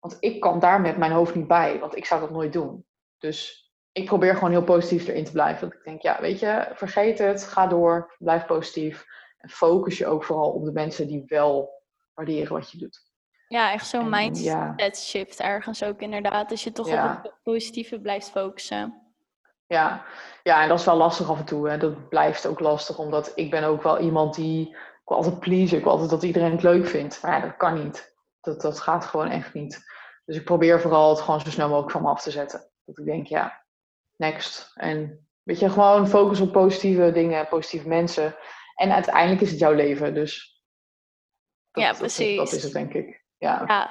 Want 0.00 0.16
ik 0.20 0.40
kan 0.40 0.58
daar 0.58 0.80
met 0.80 0.96
mijn 0.96 1.12
hoofd 1.12 1.34
niet 1.34 1.46
bij, 1.46 1.78
want 1.78 1.96
ik 1.96 2.04
zou 2.04 2.20
dat 2.20 2.30
nooit 2.30 2.52
doen. 2.52 2.84
Dus 3.18 3.70
ik 3.92 4.04
probeer 4.04 4.34
gewoon 4.34 4.50
heel 4.50 4.64
positief 4.64 5.08
erin 5.08 5.24
te 5.24 5.32
blijven. 5.32 5.68
Dat 5.68 5.78
ik 5.78 5.84
denk, 5.84 6.02
ja, 6.02 6.20
weet 6.20 6.38
je, 6.38 6.68
vergeet 6.74 7.18
het, 7.18 7.44
ga 7.44 7.66
door, 7.66 8.14
blijf 8.18 8.46
positief. 8.46 9.06
En 9.38 9.48
focus 9.48 9.98
je 9.98 10.06
ook 10.06 10.24
vooral 10.24 10.50
op 10.50 10.64
de 10.64 10.72
mensen 10.72 11.06
die 11.06 11.22
wel 11.26 11.82
waarderen 12.14 12.52
wat 12.52 12.70
je 12.70 12.78
doet. 12.78 13.08
Ja, 13.48 13.72
echt 13.72 13.86
zo'n 13.86 14.08
mindset 14.08 14.76
ja. 14.76 14.90
shift 14.94 15.40
ergens 15.40 15.82
ook 15.82 16.00
inderdaad. 16.00 16.50
Als 16.50 16.64
je 16.64 16.72
toch 16.72 16.88
Ja. 16.88 17.16
op 17.16 17.22
het 17.22 17.34
positieve 17.42 18.00
blijft 18.00 18.30
focussen. 18.30 18.94
Ja. 19.66 20.04
ja, 20.42 20.62
en 20.62 20.68
dat 20.68 20.78
is 20.78 20.84
wel 20.84 20.96
lastig 20.96 21.30
af 21.30 21.38
en 21.38 21.44
toe. 21.44 21.68
Hè. 21.68 21.78
Dat 21.78 22.08
blijft 22.08 22.46
ook 22.46 22.60
lastig, 22.60 22.98
omdat 22.98 23.32
ik 23.34 23.50
ben 23.50 23.64
ook 23.64 23.82
wel 23.82 23.98
iemand 23.98 24.34
die... 24.34 24.68
Ik 24.68 25.16
wil 25.16 25.16
altijd 25.16 25.40
pleasen, 25.40 25.76
ik 25.76 25.82
wil 25.82 25.92
altijd 25.92 26.10
dat 26.10 26.22
iedereen 26.22 26.52
het 26.52 26.62
leuk 26.62 26.86
vindt. 26.86 27.22
Maar 27.22 27.32
ja, 27.32 27.40
dat 27.40 27.56
kan 27.56 27.84
niet. 27.84 28.14
Dat, 28.40 28.60
dat 28.60 28.80
gaat 28.80 29.04
gewoon 29.04 29.30
echt 29.30 29.54
niet. 29.54 29.89
Dus 30.30 30.38
ik 30.38 30.44
probeer 30.44 30.80
vooral 30.80 31.10
het 31.10 31.20
gewoon 31.20 31.40
zo 31.40 31.50
snel 31.50 31.68
mogelijk 31.68 31.90
van 31.92 32.02
me 32.02 32.08
af 32.08 32.22
te 32.22 32.30
zetten. 32.30 32.70
Dat 32.84 32.98
ik 32.98 33.04
denk, 33.04 33.26
ja, 33.26 33.64
next. 34.16 34.70
En 34.74 35.28
weet 35.42 35.58
je, 35.58 35.70
gewoon 35.70 36.08
focus 36.08 36.40
op 36.40 36.52
positieve 36.52 37.12
dingen, 37.12 37.48
positieve 37.48 37.88
mensen. 37.88 38.36
En 38.74 38.92
uiteindelijk 38.92 39.40
is 39.40 39.50
het 39.50 39.58
jouw 39.58 39.72
leven, 39.72 40.14
dus... 40.14 40.62
dat- 41.70 41.84
Ja, 41.84 41.92
precies. 41.92 42.36
Dat, 42.36 42.52
is 42.52 42.62
het, 42.62 42.72
denk 42.72 42.92
ik. 42.94 43.24
Ja, 43.38 43.64
Ja, 43.66 43.90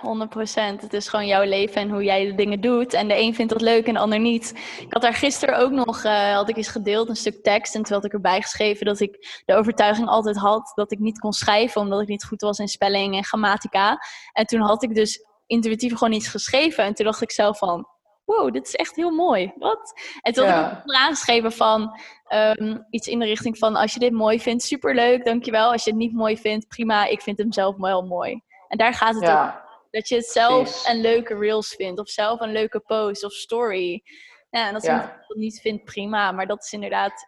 100%. 0.77 0.81
Het 0.81 0.93
is 0.93 1.07
gewoon 1.07 1.27
jouw 1.27 1.43
leven 1.43 1.81
en 1.81 1.89
hoe 1.89 2.03
jij 2.03 2.25
de 2.25 2.35
dingen 2.35 2.61
doet. 2.61 2.93
En 2.93 3.07
de 3.07 3.17
een 3.17 3.35
vindt 3.35 3.51
dat 3.51 3.61
leuk 3.61 3.87
en 3.87 3.93
de 3.93 3.99
ander 3.99 4.19
niet. 4.19 4.53
Ik 4.79 4.93
had 4.93 5.01
daar 5.01 5.13
gisteren 5.13 5.57
ook 5.57 5.71
nog, 5.71 6.03
eh, 6.03 6.33
had 6.33 6.49
ik 6.49 6.57
eens 6.57 6.67
gedeeld, 6.67 7.09
een 7.09 7.15
stuk 7.15 7.43
tekst. 7.43 7.75
En 7.75 7.83
toen 7.83 7.95
had 7.95 8.05
ik 8.05 8.13
erbij 8.13 8.41
geschreven 8.41 8.85
dat 8.85 8.99
ik 8.99 9.41
de 9.45 9.55
overtuiging 9.55 10.07
altijd 10.07 10.37
had 10.37 10.71
dat 10.75 10.91
ik 10.91 10.99
niet 10.99 11.19
kon 11.19 11.33
schrijven. 11.33 11.81
Omdat 11.81 12.01
ik 12.01 12.07
niet 12.07 12.25
goed 12.25 12.41
was 12.41 12.59
in 12.59 12.67
spelling 12.67 13.15
en 13.15 13.23
grammatica. 13.23 13.97
En 14.31 14.45
toen 14.45 14.61
had 14.61 14.83
ik 14.83 14.95
dus 14.95 15.23
intuïtief 15.49 15.93
gewoon 15.97 16.13
iets 16.13 16.27
geschreven. 16.27 16.83
En 16.83 16.93
toen 16.93 17.05
dacht 17.05 17.21
ik 17.21 17.31
zelf 17.31 17.57
van, 17.57 17.87
wow, 18.25 18.53
dit 18.53 18.67
is 18.67 18.75
echt 18.75 18.95
heel 18.95 19.11
mooi. 19.11 19.51
Wat? 19.55 19.93
En 20.21 20.33
toen 20.33 20.45
had 20.45 20.55
ik 20.65 20.71
Ja. 20.71 20.83
ook 20.85 20.93
aangeschreven 20.93 21.51
van 21.51 21.99
ehm, 22.27 22.77
iets 22.89 23.07
in 23.07 23.19
de 23.19 23.25
richting 23.25 23.57
van, 23.57 23.75
als 23.75 23.93
je 23.93 23.99
dit 23.99 24.11
mooi 24.11 24.39
vindt, 24.39 24.63
superleuk, 24.63 25.25
dankjewel. 25.25 25.71
Als 25.71 25.83
je 25.83 25.89
het 25.89 25.99
niet 25.99 26.13
mooi 26.13 26.37
vindt, 26.37 26.67
prima, 26.67 27.05
ik 27.05 27.21
vind 27.21 27.37
hem 27.37 27.51
zelf 27.53 27.75
wel 27.77 28.01
mooi. 28.01 28.41
En 28.67 28.77
daar 28.77 28.93
gaat 28.93 29.13
het 29.15 29.23
ja, 29.23 29.65
dat 29.91 30.07
je 30.07 30.15
het 30.15 30.25
zelf 30.25 30.61
Precies. 30.63 30.87
een 30.87 31.01
leuke 31.01 31.35
reels 31.37 31.67
vindt. 31.75 31.99
Of 31.99 32.09
zelf 32.09 32.39
een 32.39 32.51
leuke 32.51 32.79
post 32.79 33.23
of 33.23 33.31
story. 33.31 34.03
Ja, 34.49 34.67
en 34.67 34.73
als 34.75 34.83
Ja. 34.83 34.91
iemand 34.93 35.11
dat 35.27 35.37
niet 35.37 35.59
vindt, 35.61 35.83
prima. 35.83 36.31
Maar 36.31 36.47
dat 36.47 36.63
is 36.63 36.73
inderdaad 36.73 37.25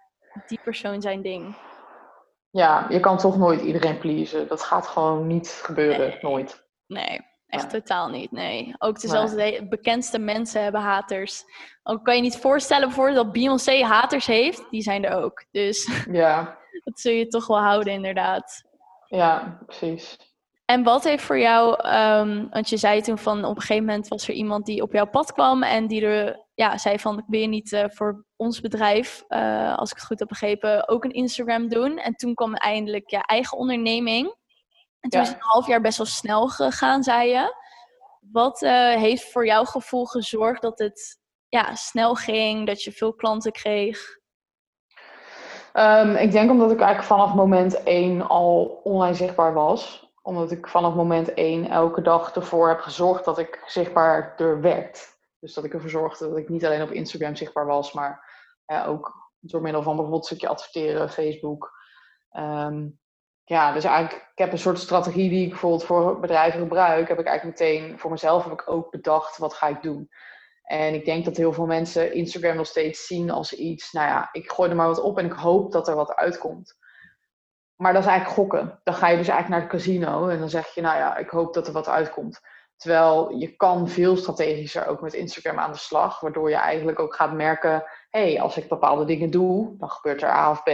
die 0.48 0.60
persoon 0.64 1.02
zijn 1.02 1.22
ding. 1.22 1.56
ja, 2.54 2.86
je 2.90 3.00
kan 3.00 3.18
toch 3.18 3.38
nooit 3.38 3.62
iedereen 3.62 3.98
pleasen. 3.98 4.48
Dat 4.48 4.62
gaat 4.64 4.88
gewoon 4.88 5.28
niet 5.28 5.50
gebeuren, 5.50 6.08
Nee. 6.10 6.18
nooit. 6.22 6.64
Nee, 6.88 7.22
echt 7.52 7.70
totaal 7.70 8.10
niet. 8.10 8.32
Nee. 8.32 8.76
Ook 8.78 9.02
dezelfde 9.02 9.36
de 9.36 9.68
bekendste 9.70 10.20
mensen 10.20 10.64
hebben 10.64 10.82
haters. 10.82 11.44
Ook 11.84 12.04
kan 12.06 12.16
je 12.16 12.22
niet 12.22 12.38
voorstellen 12.38 12.88
bijvoorbeeld 12.88 13.16
dat 13.16 13.32
Beyoncé 13.32 13.84
haters 13.84 14.26
heeft. 14.26 14.64
Die 14.70 14.82
zijn 14.82 15.06
er 15.06 15.24
ook. 15.24 15.46
Dus 15.52 15.90
Ja, 16.12 16.58
dat 16.84 17.00
zul 17.00 17.12
je 17.14 17.28
toch 17.28 17.48
wel 17.48 17.60
houden 17.60 17.94
inderdaad. 17.94 18.64
ja, 19.08 19.60
precies. 19.66 20.18
En 20.66 20.84
wat 20.84 21.04
heeft 21.04 21.24
voor 21.24 21.40
jou, 21.40 21.76
ehm, 21.82 22.48
want 22.50 22.70
je 22.70 22.78
zei 22.78 23.02
toen 23.02 23.18
van 23.18 23.46
op 23.46 23.56
een 23.56 23.62
gegeven 23.62 23.86
moment 23.86 24.08
was 24.08 24.28
er 24.28 24.34
iemand 24.34 24.66
die 24.66 24.82
op 24.82 24.94
jouw 24.94 25.08
pad 25.08 25.34
kwam 25.34 25.64
en 25.64 25.88
die 25.88 26.06
er, 26.06 26.46
ja, 26.54 26.78
zei 26.78 27.00
van 27.00 27.18
ik 27.18 27.24
wil 27.28 27.40
je 27.40 27.48
niet 27.48 27.74
eh, 27.74 27.86
voor 27.90 28.26
ons 28.36 28.62
bedrijf, 28.62 29.24
eh, 29.28 29.78
als 29.78 29.90
ik 29.90 29.96
het 29.96 30.06
goed 30.06 30.20
heb 30.20 30.28
begrepen, 30.28 30.88
ook 30.88 31.04
een 31.04 31.14
Instagram 31.14 31.70
doen. 31.70 31.98
En 31.98 32.16
toen 32.16 32.34
kwam 32.34 32.54
eindelijk 32.54 33.10
je 33.10 33.18
eigen 33.26 33.58
onderneming. 33.58 34.36
En 35.02 35.10
toen 35.10 35.20
Ja. 35.20 35.26
is 35.26 35.32
het 35.34 35.38
een 35.38 35.50
half 35.50 35.68
jaar 35.68 35.82
best 35.82 35.98
wel 35.98 36.08
snel 36.08 36.48
gegaan, 36.48 37.04
zei 37.04 37.30
je. 37.30 37.56
Wat 38.32 38.62
eh, 38.62 38.96
heeft 38.96 39.32
voor 39.32 39.46
jouw 39.46 39.64
gevoel 39.64 40.06
gezorgd 40.06 40.62
dat 40.62 40.80
het 40.80 41.20
ja, 41.48 41.76
snel 41.76 42.16
ging, 42.16 42.68
dat 42.68 42.84
je 42.84 42.92
veel 42.92 43.14
klanten 43.14 43.52
kreeg? 43.52 44.20
Ehm, 45.74 46.16
ik 46.16 46.32
denk 46.32 46.50
omdat 46.52 46.72
ik 46.72 46.80
eigenlijk 46.80 47.08
vanaf 47.08 47.34
moment 47.34 47.84
één 47.84 48.28
al 48.28 48.80
online 48.84 49.16
zichtbaar 49.16 49.54
was. 49.54 50.10
Omdat 50.22 50.52
ik 50.52 50.68
vanaf 50.68 50.94
moment 50.94 51.34
één 51.34 51.70
elke 51.70 52.02
dag 52.02 52.36
ervoor 52.36 52.68
heb 52.68 52.80
gezorgd 52.80 53.26
dat 53.26 53.38
ik 53.38 53.64
zichtbaar 53.66 54.34
er 54.38 54.62
werd. 54.62 55.10
Dus 55.40 55.54
dat 55.54 55.64
ik 55.64 55.74
ervoor 55.74 55.90
zorgde 55.90 56.28
dat 56.30 56.38
ik 56.38 56.50
niet 56.50 56.66
alleen 56.66 56.82
op 56.82 56.92
Instagram 56.92 57.36
zichtbaar 57.36 57.66
was, 57.66 57.94
maar 57.94 58.30
ja, 58.66 58.86
ook 58.86 59.30
door 59.40 59.62
middel 59.62 59.84
van 59.84 59.94
bijvoorbeeld 59.96 60.22
een 60.22 60.28
stukje 60.28 60.48
adverteren, 60.56 61.10
Facebook. 61.10 61.72
Ehm, 62.30 62.88
ja, 63.52 63.72
dus 63.72 63.84
eigenlijk, 63.84 64.16
ik 64.32 64.38
heb 64.38 64.52
een 64.52 64.58
soort 64.58 64.80
strategie 64.80 65.30
die 65.30 65.44
ik 65.44 65.50
bijvoorbeeld 65.50 65.84
voor 65.84 66.20
bedrijven 66.20 66.60
gebruik. 66.60 67.08
Heb 67.08 67.20
ik 67.20 67.26
eigenlijk 67.26 67.60
meteen 67.60 68.00
voor 68.00 68.12
mezelf 68.12 68.44
heb 68.44 68.54
ik 68.54 68.70
ook 68.70 68.92
bedacht, 68.92 69.38
wat 69.38 69.54
ga 69.54 69.68
ik 69.68 69.82
doen? 69.82 70.10
En 70.64 70.94
ik 70.94 71.06
denk 71.06 71.26
dat 71.26 71.38
heel 71.38 71.54
veel 71.54 71.66
mensen 71.66 72.14
Instagram 72.14 72.56
nog 72.56 72.66
steeds 72.66 73.08
zien 73.08 73.32
als 73.32 73.54
iets, 73.54 73.92
nou 73.92 74.08
ja, 74.08 74.30
ik 74.32 74.52
gooi 74.52 74.70
er 74.70 74.76
maar 74.76 74.88
wat 74.88 75.02
op 75.02 75.18
en 75.18 75.26
ik 75.26 75.32
hoop 75.32 75.72
dat 75.72 75.88
er 75.88 75.96
wat 75.96 76.16
uitkomt. 76.16 76.78
Maar 77.76 77.94
dat 77.94 78.02
is 78.02 78.08
eigenlijk 78.08 78.40
gokken. 78.40 78.80
Dan 78.84 78.94
ga 78.94 79.08
je 79.08 79.18
dus 79.18 79.28
eigenlijk 79.28 79.50
naar 79.50 79.70
het 79.70 79.82
casino 79.82 80.28
en 80.28 80.40
dan 80.40 80.50
zeg 80.50 80.74
je, 80.74 80.82
nou 80.82 80.98
ja, 80.98 81.18
ik 81.18 81.30
hoop 81.30 81.54
dat 81.54 81.68
er 81.68 81.74
wat 81.74 81.88
uitkomt. 81.88 82.42
Terwijl 82.78 83.36
je 83.36 83.56
kan 83.56 83.90
veel 83.90 84.18
strategischer 84.18 84.88
ook 84.88 85.02
met 85.02 85.14
Instagram 85.14 85.60
aan 85.60 85.72
de 85.72 85.78
slag, 85.78 86.20
waardoor 86.20 86.50
je 86.50 86.56
eigenlijk 86.56 87.00
ook 87.00 87.16
gaat 87.16 87.34
merken, 87.34 87.84
hé, 88.10 88.32
hey, 88.32 88.42
als 88.42 88.58
ik 88.58 88.70
bepaalde 88.70 89.06
dingen 89.06 89.32
doe, 89.32 89.78
dan 89.78 89.90
gebeurt 89.90 90.22
er 90.22 90.30
A 90.30 90.52
of 90.52 90.64
B. 90.64 90.70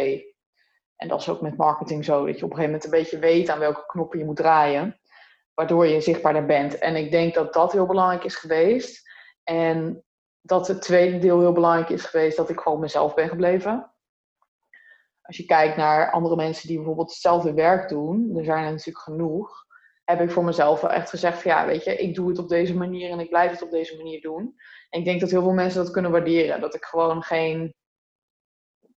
En 0.98 1.08
dat 1.08 1.20
is 1.20 1.30
ook 1.30 1.42
met 1.42 1.58
marketing 1.58 2.06
zo, 2.06 2.26
dat 2.26 2.40
je 2.40 2.46
op 2.46 2.52
een 2.52 2.58
gegeven 2.58 2.64
moment 2.66 2.84
een 2.84 3.00
beetje 3.00 3.20
weet 3.20 3.50
aan 3.50 3.60
welke 3.60 3.86
knoppen 3.86 4.20
je 4.20 4.26
moet 4.26 4.36
draaien, 4.36 5.00
waardoor 5.54 5.88
je 5.88 6.02
zichtbaarder 6.02 6.46
bent. 6.46 6.78
En 6.78 6.96
ik 6.96 7.12
denk 7.12 7.34
dat 7.34 7.54
dat 7.54 7.72
heel 7.72 7.86
belangrijk 7.86 8.24
is 8.24 8.36
geweest. 8.36 9.10
En 9.44 10.04
dat 10.42 10.68
het 10.68 10.82
tweede 10.82 11.18
deel 11.18 11.40
heel 11.40 11.52
belangrijk 11.52 11.90
is 11.90 12.06
geweest, 12.06 12.38
dat 12.38 12.50
ik 12.50 12.60
gewoon 12.60 12.80
mezelf 12.80 13.14
ben 13.14 13.30
gebleven. 13.30 13.92
Als 15.22 15.38
je 15.38 15.46
kijkt 15.46 15.78
naar 15.78 16.12
andere 16.12 16.36
mensen 16.36 16.68
die 16.68 16.78
bijvoorbeeld 16.78 17.10
hetzelfde 17.10 17.54
werk 17.54 17.90
doen, 17.90 18.38
er 18.38 18.44
zijn 18.44 18.66
er 18.66 18.72
natuurlijk 18.72 19.00
genoeg, 19.00 19.66
heb 20.04 20.22
ik 20.22 20.32
voor 20.32 20.44
mezelf 20.44 20.82
wel 20.82 20.92
echt 20.92 21.10
gezegd 21.10 21.42
van 21.42 21.52
ja, 21.52 21.66
weet 21.66 21.84
je, 21.84 21.96
ik 21.96 22.16
doe 22.16 22.30
het 22.30 22.40
op 22.40 22.50
deze 22.50 22.76
manier 22.76 23.12
en 23.12 23.20
ik 23.20 23.30
blijf 23.30 23.52
het 23.52 23.62
op 23.62 23.72
deze 23.72 23.98
manier 23.98 24.22
doen. 24.22 24.56
En 24.90 25.00
ik 25.00 25.06
denk 25.06 25.20
dat 25.20 25.30
heel 25.30 25.42
veel 25.42 25.54
mensen 25.54 25.84
dat 25.84 25.92
kunnen 25.92 26.12
waarderen. 26.12 26.62
Dat 26.62 26.76
ik 26.76 26.86
gewoon 26.86 27.24
geen 27.24 27.76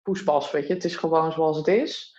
poespas, 0.08 0.50
weet 0.50 0.66
je. 0.66 0.74
Het 0.74 0.84
is 0.84 0.96
gewoon 0.96 1.32
zoals 1.32 1.56
het 1.56 1.66
is. 1.66 2.16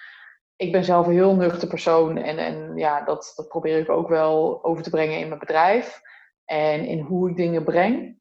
Ik 0.55 0.71
ben 0.71 0.83
zelf 0.83 1.07
een 1.07 1.13
heel 1.13 1.35
nuchter 1.35 1.67
persoon 1.67 2.17
en, 2.17 2.37
en 2.37 2.75
ja, 2.75 3.01
dat, 3.01 3.33
dat 3.35 3.47
probeer 3.47 3.79
ik 3.79 3.89
ook 3.89 4.07
wel 4.07 4.63
over 4.63 4.83
te 4.83 4.89
brengen 4.89 5.19
in 5.19 5.27
mijn 5.27 5.39
bedrijf. 5.39 6.01
En 6.45 6.85
in 6.85 6.99
hoe 6.99 7.29
ik 7.29 7.35
dingen 7.35 7.63
breng. 7.63 8.19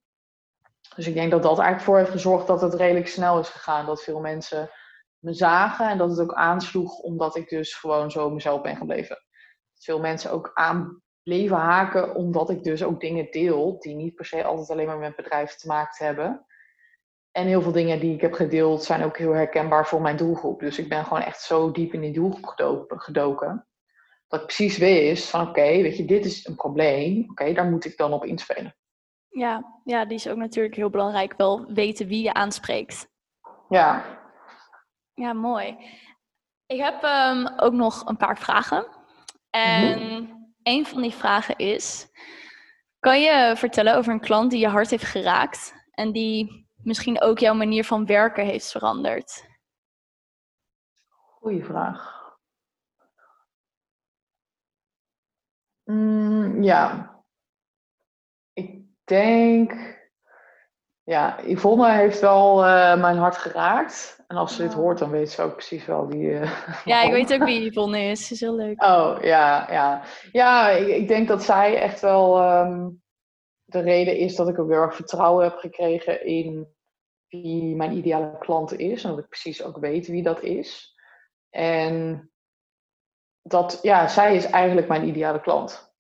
Dus 0.97 1.07
ik 1.07 1.15
denk 1.15 1.31
dat 1.31 1.43
dat 1.43 1.59
eigenlijk 1.59 1.85
voor 1.85 1.99
heeft 1.99 2.11
gezorgd 2.11 2.47
dat 2.47 2.61
het 2.61 2.75
redelijk 2.75 3.09
snel 3.09 3.39
is 3.39 3.49
gegaan. 3.49 3.87
Dat 3.87 4.03
veel 4.03 4.21
mensen 4.21 4.71
me 5.19 5.33
zagen 5.33 5.89
en 5.89 5.99
dat 5.99 6.11
het 6.11 6.21
ook 6.21 6.35
aansloeg 6.35 6.99
omdat 6.99 7.37
ik 7.37 7.49
dus 7.49 7.75
gewoon 7.75 8.11
zo 8.11 8.31
mezelf 8.31 8.61
ben 8.61 8.77
gebleven. 8.77 9.17
Dat 9.75 9.85
veel 9.85 10.01
mensen 10.01 10.31
ook 10.31 10.51
aan 10.55 11.03
bleven 11.23 11.57
haken 11.57 12.15
omdat 12.15 12.51
ik 12.51 12.63
dus 12.63 12.83
ook 12.83 13.01
dingen 13.01 13.31
deel 13.31 13.79
die 13.79 13.95
niet 13.95 14.15
per 14.15 14.25
se 14.25 14.45
altijd 14.45 14.71
alleen 14.71 14.87
maar 14.87 14.99
met 14.99 15.17
bedrijven 15.17 15.59
te 15.59 15.67
maken 15.67 16.07
hebben. 16.07 16.47
En 17.39 17.47
heel 17.47 17.63
veel 17.63 17.73
dingen 17.73 18.01
die 18.01 18.15
ik 18.15 18.21
heb 18.21 18.33
gedeeld 18.33 18.85
zijn 18.85 19.05
ook 19.05 19.19
heel 19.19 19.33
herkenbaar 19.33 19.87
voor 19.87 20.01
mijn 20.01 20.17
doelgroep. 20.17 20.61
Dus 20.61 20.79
ik 20.79 20.89
ben 20.89 21.05
gewoon 21.05 21.23
echt 21.23 21.41
zo 21.41 21.71
diep 21.71 21.93
in 21.93 22.01
die 22.01 22.13
doelgroep 22.13 22.85
gedoken. 22.89 23.67
Dat 24.29 24.41
ik 24.41 24.47
precies 24.47 24.79
wist 24.79 25.31
van 25.31 25.49
oké, 25.49 25.61
weet 25.61 25.97
je, 25.97 26.05
dit 26.05 26.25
is 26.25 26.47
een 26.47 26.55
probleem. 26.55 27.27
Oké, 27.31 27.53
daar 27.53 27.71
moet 27.71 27.85
ik 27.85 27.97
dan 27.97 28.13
op 28.13 28.25
inspelen. 28.25 28.77
Ja, 29.29 29.81
ja, 29.85 30.05
die 30.05 30.17
is 30.17 30.29
ook 30.29 30.37
natuurlijk 30.37 30.75
heel 30.75 30.91
belangrijk. 30.91 31.35
Wel 31.37 31.73
weten 31.73 32.07
wie 32.07 32.23
je 32.23 32.33
aanspreekt. 32.33 33.09
Ja. 33.69 34.05
Ja, 35.15 35.33
mooi. 35.33 35.77
Ik 36.67 36.81
heb 36.81 37.03
um, 37.03 37.49
ook 37.57 37.73
nog 37.73 38.09
een 38.09 38.17
paar 38.17 38.39
vragen. 38.39 38.87
En 39.51 39.99
mm 39.99 40.37
een 40.63 40.87
van 40.87 41.03
die 41.03 41.15
vragen 41.15 41.57
is: 41.57 42.09
kan 42.99 43.21
je 43.21 43.53
vertellen 43.57 43.97
over 43.97 44.13
een 44.13 44.21
klant 44.21 44.51
die 44.51 44.61
je 44.61 44.69
hart 44.69 44.91
heeft 44.91 45.05
geraakt 45.05 45.75
en 45.91 46.13
die 46.13 46.68
misschien 46.89 47.21
ook 47.21 47.39
jouw 47.39 47.55
manier 47.55 47.85
van 47.85 48.07
werken 48.07 48.45
heeft 48.45 48.71
veranderd? 48.71 49.47
Goeie 51.41 51.65
vraag. 51.65 52.17
Mm, 55.85 56.63
ja, 56.63 57.11
ik 58.53 58.83
denk. 59.05 59.97
Ja, 61.03 61.41
Yvonne 61.45 61.93
heeft 61.93 62.21
wel 62.21 62.65
uh, 62.65 63.01
mijn 63.01 63.17
hart 63.17 63.37
geraakt. 63.37 64.25
En 64.27 64.37
als 64.37 64.57
ze 64.57 64.63
dit 64.63 64.73
hoort, 64.73 64.99
dan 64.99 65.11
weet 65.11 65.31
ze 65.31 65.43
ook 65.43 65.53
precies 65.53 65.85
wel 65.85 66.09
die. 66.09 66.27
Uh, 66.27 66.69
ja, 66.85 67.03
ik 67.03 67.13
weet 67.13 67.33
ook 67.33 67.45
wie 67.45 67.71
Yvonne 67.71 68.01
is. 68.01 68.27
Ze 68.27 68.33
is 68.35 68.41
heel 68.41 68.55
leuk. 68.55 68.85
Oh 68.85 69.17
ja, 69.21 69.67
ja. 69.71 70.03
Ja, 70.33 70.69
ik, 70.69 70.89
ik 70.89 71.09
denk 71.09 71.29
dat 71.29 71.43
zij 71.43 71.81
echt 71.81 72.01
wel 72.01 72.51
um, 72.61 73.03
de 73.65 73.81
reden 73.81 74.17
is 74.17 74.37
dat 74.37 74.49
ik 74.49 74.59
ook 74.59 74.71
heel 74.71 74.83
erg 74.83 74.95
vertrouwen 74.95 75.45
heb 75.45 75.57
gekregen 75.57 76.27
in 76.27 76.77
wie 77.29 77.77
mijn 77.77 77.93
ideale 77.93 78.39
klant 78.39 78.79
is. 78.79 79.05
En 79.05 79.11
dat 79.11 79.19
ik 79.19 79.29
precies 79.29 79.63
ook 79.63 79.79
weet 79.79 80.07
wie 80.07 80.23
dat 80.23 80.41
is. 80.43 80.97
En 81.51 82.31
dat, 83.43 83.79
ja, 83.83 84.09
zij 84.09 84.37
is 84.37 84.45
eigenlijk 84.45 84.89
mijn 84.89 85.09
ideale 85.09 85.41
klant. 85.41 85.97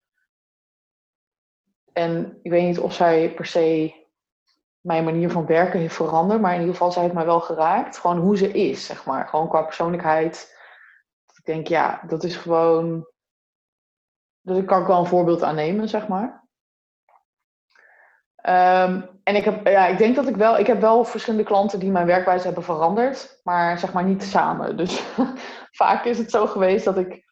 En 1.92 2.38
ik 2.42 2.50
weet 2.50 2.66
niet 2.66 2.78
of 2.78 2.94
zij 2.94 3.34
per 3.34 3.46
se 3.46 3.94
mijn 4.80 5.04
manier 5.04 5.30
van 5.30 5.46
werken 5.46 5.80
heeft 5.80 5.94
veranderd, 5.94 6.40
maar 6.40 6.52
in 6.52 6.58
ieder 6.58 6.74
geval 6.74 6.92
zij 6.92 7.02
heeft 7.02 7.14
mij 7.14 7.24
wel 7.24 7.40
geraakt. 7.40 7.98
Gewoon 7.98 8.18
hoe 8.18 8.36
ze 8.36 8.52
is, 8.52 8.86
zeg 8.86 9.04
maar. 9.04 9.28
Gewoon 9.28 9.48
qua 9.48 9.62
persoonlijkheid. 9.62 10.56
Ik 11.36 11.44
denk, 11.44 11.66
ja, 11.66 12.02
dat 12.06 12.24
is 12.24 12.36
gewoon. 12.36 13.08
Dus 14.40 14.56
ik 14.56 14.66
kan 14.66 14.80
ik 14.80 14.86
wel 14.86 14.98
een 14.98 15.06
voorbeeld 15.06 15.42
aan 15.42 15.54
nemen, 15.54 15.88
zeg 15.88 16.08
maar. 16.08 16.47
Ehm, 18.38 19.02
en 19.22 19.36
ik, 19.36 19.44
heb, 19.44 19.66
ja, 19.66 19.86
ik 19.86 19.98
denk 19.98 20.16
dat 20.16 20.28
ik 20.28 20.36
wel, 20.36 20.58
ik 20.58 20.66
heb 20.66 20.80
wel 20.80 21.04
verschillende 21.04 21.44
klanten 21.44 21.78
die 21.78 21.90
mijn 21.90 22.06
werkwijze 22.06 22.46
hebben 22.46 22.62
veranderd, 22.62 23.40
maar 23.42 23.78
zeg 23.78 23.92
maar 23.92 24.04
niet 24.04 24.22
samen. 24.22 24.76
Dus 24.76 25.02
vaak 25.80 26.04
is 26.04 26.18
het 26.18 26.30
zo 26.30 26.46
geweest 26.46 26.84
dat 26.84 26.98
ik 26.98 27.26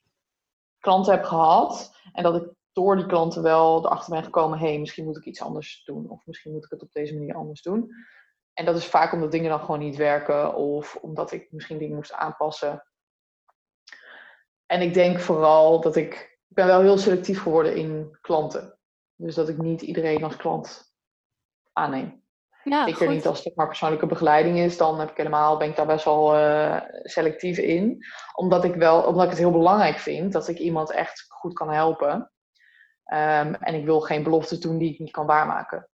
klanten 0.78 1.12
heb 1.12 1.24
gehad 1.24 1.96
en 2.12 2.22
dat 2.22 2.36
ik 2.36 2.54
door 2.72 2.96
die 2.96 3.06
klanten 3.06 3.42
wel 3.42 3.84
erachter 3.84 4.12
ben 4.12 4.24
gekomen, 4.24 4.58
hé, 4.58 4.78
misschien 4.78 5.04
moet 5.04 5.16
ik 5.16 5.24
iets 5.24 5.42
anders 5.42 5.82
doen 5.84 6.10
of 6.10 6.26
misschien 6.26 6.52
moet 6.52 6.64
ik 6.64 6.70
het 6.70 6.82
op 6.82 6.92
deze 6.92 7.14
manier 7.14 7.34
anders 7.34 7.62
doen. 7.62 7.90
En 8.52 8.64
dat 8.64 8.76
is 8.76 8.86
vaak 8.86 9.12
omdat 9.12 9.32
dingen 9.32 9.50
dan 9.50 9.60
gewoon 9.60 9.78
niet 9.78 9.96
werken 9.96 10.54
of 10.54 10.96
omdat 10.96 11.32
ik 11.32 11.52
misschien 11.52 11.78
dingen 11.78 11.96
moest 11.96 12.12
aanpassen. 12.12 12.84
En 14.66 14.80
ik 14.80 14.94
denk 14.94 15.20
vooral 15.20 15.80
dat 15.80 15.96
ik, 15.96 16.14
ik 16.48 16.54
ben 16.54 16.66
wel 16.66 16.80
heel 16.80 16.98
selectief 16.98 17.42
geworden 17.42 17.76
in 17.76 18.18
klanten. 18.20 18.78
Dus 19.14 19.34
dat 19.34 19.48
ik 19.48 19.58
niet 19.58 19.82
iedereen 19.82 20.24
als 20.24 20.36
klant 20.36 20.94
aanneem. 21.76 22.24
Ja, 22.62 22.84
Zeker 22.84 23.08
niet 23.08 23.26
als 23.26 23.44
het 23.44 23.56
maar 23.56 23.66
persoonlijke 23.66 24.06
begeleiding 24.06 24.58
is, 24.58 24.76
dan 24.76 25.00
heb 25.00 25.10
ik 25.10 25.16
helemaal, 25.16 25.56
ben 25.56 25.68
ik 25.68 25.76
daar 25.76 25.86
best 25.86 26.04
wel 26.04 26.36
uh, 26.36 26.80
selectief 27.02 27.58
in. 27.58 28.04
Omdat 28.34 28.64
ik, 28.64 28.74
wel, 28.74 29.02
omdat 29.02 29.24
ik 29.24 29.30
het 29.30 29.38
heel 29.38 29.50
belangrijk 29.50 29.98
vind 29.98 30.32
dat 30.32 30.48
ik 30.48 30.58
iemand 30.58 30.90
echt 30.90 31.26
goed 31.28 31.52
kan 31.52 31.70
helpen. 31.70 32.14
Um, 33.12 33.54
en 33.54 33.74
ik 33.74 33.84
wil 33.84 34.00
geen 34.00 34.22
beloftes 34.22 34.60
doen 34.60 34.78
die 34.78 34.92
ik 34.92 34.98
niet 34.98 35.10
kan 35.10 35.26
waarmaken. 35.26 35.88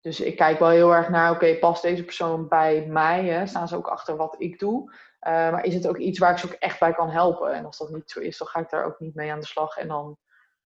Dus 0.00 0.20
ik 0.20 0.36
kijk 0.36 0.58
wel 0.58 0.68
heel 0.68 0.94
erg 0.94 1.08
naar, 1.08 1.30
oké, 1.30 1.58
past 1.58 1.82
deze 1.82 2.04
persoon 2.04 2.48
bij 2.48 2.86
mij? 2.86 3.24
Hè? 3.24 3.46
Staan 3.46 3.68
ze 3.68 3.76
ook 3.76 3.88
achter 3.88 4.16
wat 4.16 4.34
ik 4.38 4.58
doe? 4.58 4.90
Uh, 4.90 5.32
maar 5.32 5.64
is 5.64 5.74
het 5.74 5.88
ook 5.88 5.98
iets 5.98 6.18
waar 6.18 6.32
ik 6.32 6.38
ze 6.38 6.46
ook 6.46 6.52
echt 6.52 6.80
bij 6.80 6.92
kan 6.92 7.10
helpen? 7.10 7.52
En 7.52 7.64
als 7.64 7.78
dat 7.78 7.90
niet 7.90 8.10
zo 8.10 8.20
is, 8.20 8.38
dan 8.38 8.48
ga 8.48 8.60
ik 8.60 8.70
daar 8.70 8.84
ook 8.84 8.98
niet 8.98 9.14
mee 9.14 9.32
aan 9.32 9.40
de 9.40 9.46
slag. 9.46 9.76
En 9.76 9.88
dan 9.88 10.16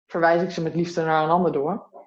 verwijs 0.06 0.42
ik 0.42 0.50
ze 0.50 0.62
met 0.62 0.74
liefde 0.74 1.02
naar 1.02 1.24
een 1.24 1.30
ander 1.30 1.52
door 1.52 1.99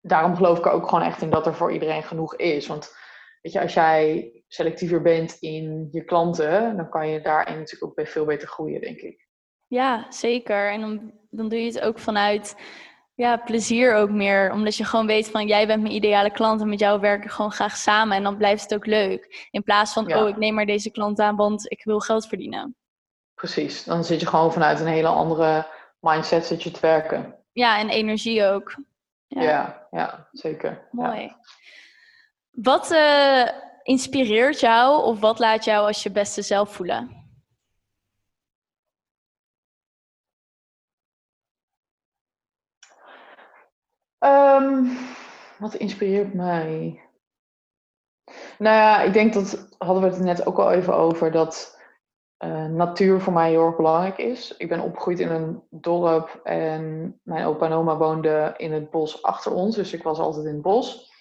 daarom 0.00 0.36
geloof 0.36 0.58
ik 0.58 0.66
er 0.66 0.72
ook 0.72 0.88
gewoon 0.88 1.04
echt 1.04 1.22
in 1.22 1.30
dat 1.30 1.46
er 1.46 1.54
voor 1.54 1.72
iedereen 1.72 2.02
genoeg 2.02 2.36
is. 2.36 2.66
Want 2.66 2.96
weet 3.42 3.52
je, 3.52 3.60
als 3.60 3.74
jij 3.74 4.32
selectiever 4.48 5.02
bent 5.02 5.36
in 5.40 5.88
je 5.90 6.04
klanten, 6.04 6.76
dan 6.76 6.88
kan 6.88 7.08
je 7.08 7.20
daarin 7.20 7.58
natuurlijk 7.58 7.98
ook 7.98 8.08
veel 8.08 8.24
beter 8.24 8.48
groeien, 8.48 8.80
denk 8.80 9.00
ik. 9.00 9.26
Ja, 9.66 10.06
zeker. 10.08 10.70
En 10.70 10.80
dan, 10.80 11.12
dan 11.30 11.48
doe 11.48 11.58
je 11.58 11.66
het 11.66 11.80
ook 11.80 11.98
vanuit 11.98 12.56
ja, 13.14 13.36
plezier 13.36 13.94
ook 13.94 14.10
meer. 14.10 14.52
Omdat 14.52 14.76
je 14.76 14.84
gewoon 14.84 15.06
weet 15.06 15.30
van 15.30 15.46
jij 15.46 15.66
bent 15.66 15.82
mijn 15.82 15.94
ideale 15.94 16.30
klant 16.30 16.60
en 16.60 16.68
met 16.68 16.78
jou 16.78 17.00
werk 17.00 17.24
ik 17.24 17.30
gewoon 17.30 17.52
graag 17.52 17.76
samen. 17.76 18.16
En 18.16 18.22
dan 18.22 18.36
blijft 18.36 18.62
het 18.62 18.74
ook 18.74 18.86
leuk. 18.86 19.48
In 19.50 19.62
plaats 19.62 19.92
van, 19.92 20.14
oh, 20.14 20.28
ik 20.28 20.36
neem 20.36 20.54
maar 20.54 20.66
deze 20.66 20.90
klant 20.90 21.18
aan, 21.18 21.36
want 21.36 21.70
ik 21.70 21.84
wil 21.84 22.00
geld 22.00 22.26
verdienen. 22.26 22.76
Precies. 23.34 23.84
Dan 23.84 24.04
zit 24.04 24.20
je 24.20 24.26
gewoon 24.26 24.52
vanuit 24.52 24.80
een 24.80 24.86
hele 24.86 25.08
andere 25.08 25.66
mindset 26.00 26.44
zit 26.44 26.62
je 26.62 26.70
te 26.70 26.80
werken. 26.80 27.36
Ja, 27.52 27.78
en 27.78 27.88
energie 27.88 28.44
ook. 28.44 28.74
Ja, 29.28 29.86
ja, 29.90 30.28
zeker. 30.32 30.88
Mooi. 30.90 31.36
Wat 32.50 32.90
uh, 32.90 33.48
inspireert 33.82 34.60
jou 34.60 35.02
of 35.02 35.20
wat 35.20 35.38
laat 35.38 35.64
jou 35.64 35.86
als 35.86 36.02
je 36.02 36.10
beste 36.10 36.42
zelf 36.42 36.72
voelen? 36.72 37.16
Um, 44.18 44.98
wat 45.58 45.74
inspireert 45.74 46.34
mij? 46.34 47.02
Nou 48.58 48.76
ja, 48.76 49.00
ik 49.00 49.12
denk 49.12 49.34
dat, 49.34 49.68
hadden 49.78 50.02
we 50.02 50.08
het 50.08 50.18
net 50.18 50.46
ook 50.46 50.58
al 50.58 50.72
even 50.72 50.94
over, 50.94 51.30
dat 51.30 51.77
uh, 52.44 52.64
natuur 52.64 53.20
voor 53.20 53.32
mij 53.32 53.50
heel 53.50 53.66
erg 53.66 53.76
belangrijk 53.76 54.18
is. 54.18 54.56
Ik 54.56 54.68
ben 54.68 54.80
opgegroeid 54.80 55.20
in 55.20 55.30
een 55.30 55.62
dorp 55.70 56.40
en 56.42 57.14
mijn 57.22 57.46
opa 57.46 57.66
en 57.66 57.72
oma 57.72 57.96
woonden 57.96 58.56
in 58.56 58.72
het 58.72 58.90
bos 58.90 59.22
achter 59.22 59.52
ons. 59.52 59.76
Dus 59.76 59.92
ik 59.92 60.02
was 60.02 60.18
altijd 60.18 60.46
in 60.46 60.52
het 60.52 60.62
bos. 60.62 61.12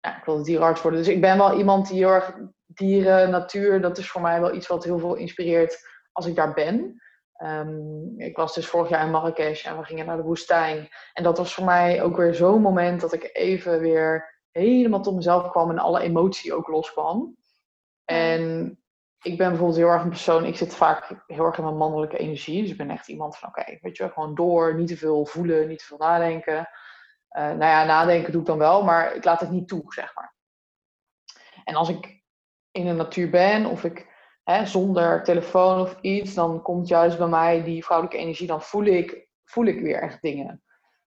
Ja, 0.00 0.18
ik 0.18 0.24
wilde 0.24 0.42
dierenarts 0.42 0.82
worden. 0.82 1.00
Dus 1.00 1.08
ik 1.08 1.20
ben 1.20 1.38
wel 1.38 1.58
iemand 1.58 1.88
die 1.88 1.98
heel 1.98 2.12
erg 2.12 2.36
dieren, 2.66 3.30
natuur, 3.30 3.80
dat 3.80 3.98
is 3.98 4.10
voor 4.10 4.20
mij 4.20 4.40
wel 4.40 4.54
iets 4.54 4.66
wat 4.66 4.84
heel 4.84 4.98
veel 4.98 5.14
inspireert 5.14 5.88
als 6.12 6.26
ik 6.26 6.34
daar 6.34 6.52
ben. 6.52 7.02
Um, 7.42 8.14
ik 8.20 8.36
was 8.36 8.54
dus 8.54 8.66
vorig 8.66 8.88
jaar 8.88 9.04
in 9.04 9.10
Marrakesh 9.10 9.66
en 9.66 9.78
we 9.78 9.84
gingen 9.84 10.06
naar 10.06 10.16
de 10.16 10.22
woestijn. 10.22 10.88
En 11.12 11.22
dat 11.22 11.38
was 11.38 11.54
voor 11.54 11.64
mij 11.64 12.02
ook 12.02 12.16
weer 12.16 12.34
zo'n 12.34 12.60
moment 12.60 13.00
dat 13.00 13.12
ik 13.12 13.30
even 13.32 13.80
weer 13.80 14.40
helemaal 14.50 15.02
tot 15.02 15.14
mezelf 15.14 15.50
kwam 15.50 15.70
en 15.70 15.78
alle 15.78 16.00
emotie 16.00 16.54
ook 16.54 16.68
loskwam. 16.68 17.36
En 18.04 18.76
ik 19.22 19.38
ben 19.38 19.48
bijvoorbeeld 19.48 19.78
heel 19.78 19.88
erg 19.88 20.02
een 20.02 20.08
persoon, 20.08 20.44
ik 20.44 20.56
zit 20.56 20.74
vaak 20.74 21.22
heel 21.26 21.44
erg 21.44 21.58
in 21.58 21.64
mijn 21.64 21.76
mannelijke 21.76 22.18
energie. 22.18 22.60
Dus 22.60 22.70
ik 22.70 22.76
ben 22.76 22.90
echt 22.90 23.08
iemand 23.08 23.36
van, 23.36 23.48
oké, 23.48 23.78
weet 23.80 23.96
je, 23.96 24.08
gewoon 24.08 24.34
door, 24.34 24.74
niet 24.74 24.88
te 24.88 24.96
veel 24.96 25.26
voelen, 25.26 25.68
niet 25.68 25.78
te 25.78 25.84
veel 25.84 25.98
nadenken. 25.98 26.56
Uh, 26.58 27.42
nou 27.42 27.58
ja, 27.58 27.84
nadenken 27.84 28.32
doe 28.32 28.40
ik 28.40 28.46
dan 28.46 28.58
wel, 28.58 28.84
maar 28.84 29.14
ik 29.14 29.24
laat 29.24 29.40
het 29.40 29.50
niet 29.50 29.68
toe, 29.68 29.82
zeg 29.86 30.14
maar. 30.14 30.34
En 31.64 31.74
als 31.74 31.88
ik 31.88 32.22
in 32.70 32.86
de 32.86 32.92
natuur 32.92 33.30
ben 33.30 33.66
of 33.66 33.84
ik 33.84 34.06
hè, 34.44 34.66
zonder 34.66 35.22
telefoon 35.24 35.80
of 35.80 36.00
iets, 36.00 36.34
dan 36.34 36.62
komt 36.62 36.88
juist 36.88 37.18
bij 37.18 37.26
mij 37.26 37.62
die 37.62 37.84
vrouwelijke 37.84 38.22
energie, 38.22 38.46
dan 38.46 38.62
voel 38.62 38.84
ik, 38.84 39.28
voel 39.44 39.64
ik 39.64 39.80
weer 39.80 40.02
echt 40.02 40.22
dingen. 40.22 40.62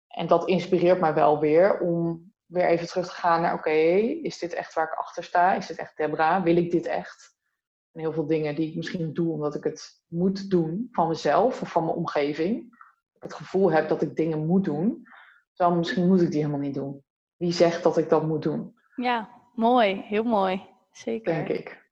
En 0.07 0.27
dat 0.27 0.47
inspireert 0.47 0.99
mij 0.99 1.13
wel 1.13 1.39
weer 1.39 1.79
om 1.79 2.31
weer 2.45 2.65
even 2.65 2.87
terug 2.87 3.07
te 3.07 3.13
gaan 3.13 3.41
naar, 3.41 3.53
oké, 3.53 3.69
is 3.69 4.37
dit 4.37 4.53
echt 4.53 4.73
waar 4.73 4.85
ik 4.85 4.97
achter 4.99 5.23
sta? 5.23 5.53
Is 5.53 5.67
dit 5.67 5.77
echt 5.77 5.97
Debra? 5.97 6.43
Wil 6.43 6.57
ik 6.57 6.71
dit 6.71 6.85
echt? 6.85 7.36
En 7.97 8.03
heel 8.03 8.13
veel 8.13 8.25
dingen 8.25 8.55
die 8.55 8.69
ik 8.69 8.75
misschien 8.75 9.13
doe 9.13 9.31
omdat 9.31 9.55
ik 9.55 9.63
het 9.63 10.03
moet 10.07 10.49
doen 10.49 10.87
van 10.91 11.07
mezelf 11.07 11.61
of 11.61 11.71
van 11.71 11.85
mijn 11.85 11.95
omgeving. 11.95 12.77
Het 13.19 13.33
gevoel 13.33 13.71
heb 13.71 13.89
dat 13.89 14.01
ik 14.01 14.15
dingen 14.15 14.45
moet 14.45 14.63
doen. 14.63 15.03
Terwijl 15.53 15.77
misschien 15.77 16.07
moet 16.07 16.21
ik 16.21 16.31
die 16.31 16.39
helemaal 16.39 16.59
niet 16.59 16.73
doen. 16.73 17.03
Wie 17.35 17.51
zegt 17.51 17.83
dat 17.83 17.97
ik 17.97 18.09
dat 18.09 18.27
moet 18.27 18.43
doen? 18.43 18.75
Ja, 18.95 19.29
mooi. 19.55 20.01
Heel 20.05 20.23
mooi. 20.23 20.61
Zeker. 20.91 21.33
Denk 21.33 21.47
ik. 21.47 21.89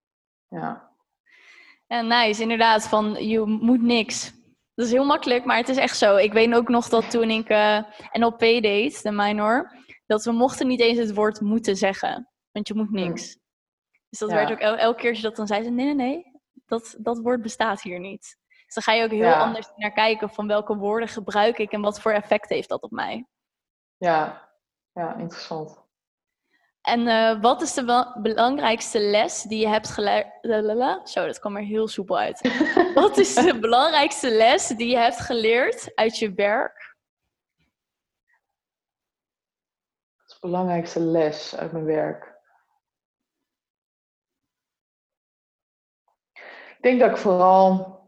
Ja. 0.47 0.91
En 1.87 2.07
nice, 2.07 2.41
inderdaad. 2.41 2.87
Van 2.87 3.27
je 3.27 3.39
moet 3.45 3.81
niks. 3.81 4.33
Dat 4.73 4.85
is 4.85 4.91
heel 4.91 5.05
makkelijk, 5.05 5.45
maar 5.45 5.57
het 5.57 5.69
is 5.69 5.77
echt 5.77 5.97
zo. 5.97 6.15
Ik 6.15 6.33
weet 6.33 6.53
ook 6.53 6.69
nog 6.69 6.89
dat 6.89 7.11
toen 7.11 7.29
ik 7.29 7.49
uh, 7.49 7.77
eh, 7.77 7.83
NLP 8.11 8.39
deed, 8.39 9.03
de 9.03 9.11
minor, 9.11 9.71
dat 10.05 10.23
we 10.23 10.31
mochten 10.31 10.67
niet 10.67 10.81
eens 10.81 10.97
het 10.97 11.13
woord 11.13 11.41
moeten 11.41 11.75
zeggen. 11.75 12.29
Want 12.51 12.67
je 12.67 12.73
moet 12.73 12.87
hmm. 12.87 12.95
niks. 12.95 13.37
Dus 14.19 14.27
dat 14.27 14.37
werd 14.37 14.51
ook 14.51 14.59
el 14.59 14.77
elke 14.77 14.99
keer 14.99 15.09
als 15.09 15.17
je 15.17 15.23
dat 15.23 15.35
dan 15.35 15.47
zei, 15.47 15.63
ze, 15.63 15.69
nee, 15.69 15.85
nee, 15.85 15.95
nee, 15.95 16.31
dat, 16.65 16.95
dat 16.97 17.19
woord 17.19 17.41
bestaat 17.41 17.81
hier 17.81 17.99
niet. 17.99 18.37
Dus 18.65 18.73
dan 18.73 18.83
ga 18.83 18.93
je 18.93 19.03
ook 19.03 19.11
heel 19.11 19.33
anders 19.33 19.67
naar 19.75 19.91
kijken 19.91 20.29
van 20.29 20.47
welke 20.47 20.75
woorden 20.75 21.09
gebruik 21.09 21.57
ik 21.57 21.71
en 21.71 21.81
wat 21.81 22.01
voor 22.01 22.11
effect 22.11 22.49
heeft 22.49 22.69
dat 22.69 22.81
op 22.81 22.91
mij. 22.91 23.27
Ja, 23.97 24.49
ja 24.91 25.15
interessant. 25.15 25.83
En 26.81 26.99
uh, 26.99 27.41
wat 27.41 27.61
is 27.61 27.73
de 27.73 28.13
belangrijkste 28.21 28.99
les 28.99 29.41
die 29.41 29.59
je 29.59 29.67
hebt 29.67 29.89
geleerd? 29.89 31.09
Zo, 31.09 31.25
dat 31.25 31.39
kwam 31.39 31.55
er 31.55 31.63
heel 31.63 31.87
soepel 31.87 32.17
uit. 32.17 32.65
wat 32.93 33.17
is 33.17 33.33
de 33.33 33.59
belangrijkste 33.59 34.31
les 34.31 34.67
die 34.67 34.89
je 34.89 34.97
hebt 34.97 35.19
geleerd 35.19 35.91
uit 35.95 36.17
je 36.17 36.33
werk? 36.33 36.95
De 40.25 40.37
belangrijkste 40.39 40.99
les 40.99 41.55
uit 41.55 41.71
mijn 41.71 41.85
werk. 41.85 42.34
Denk 46.85 46.99
dat 46.99 47.09
ik 47.09 47.17
vooral 47.17 47.99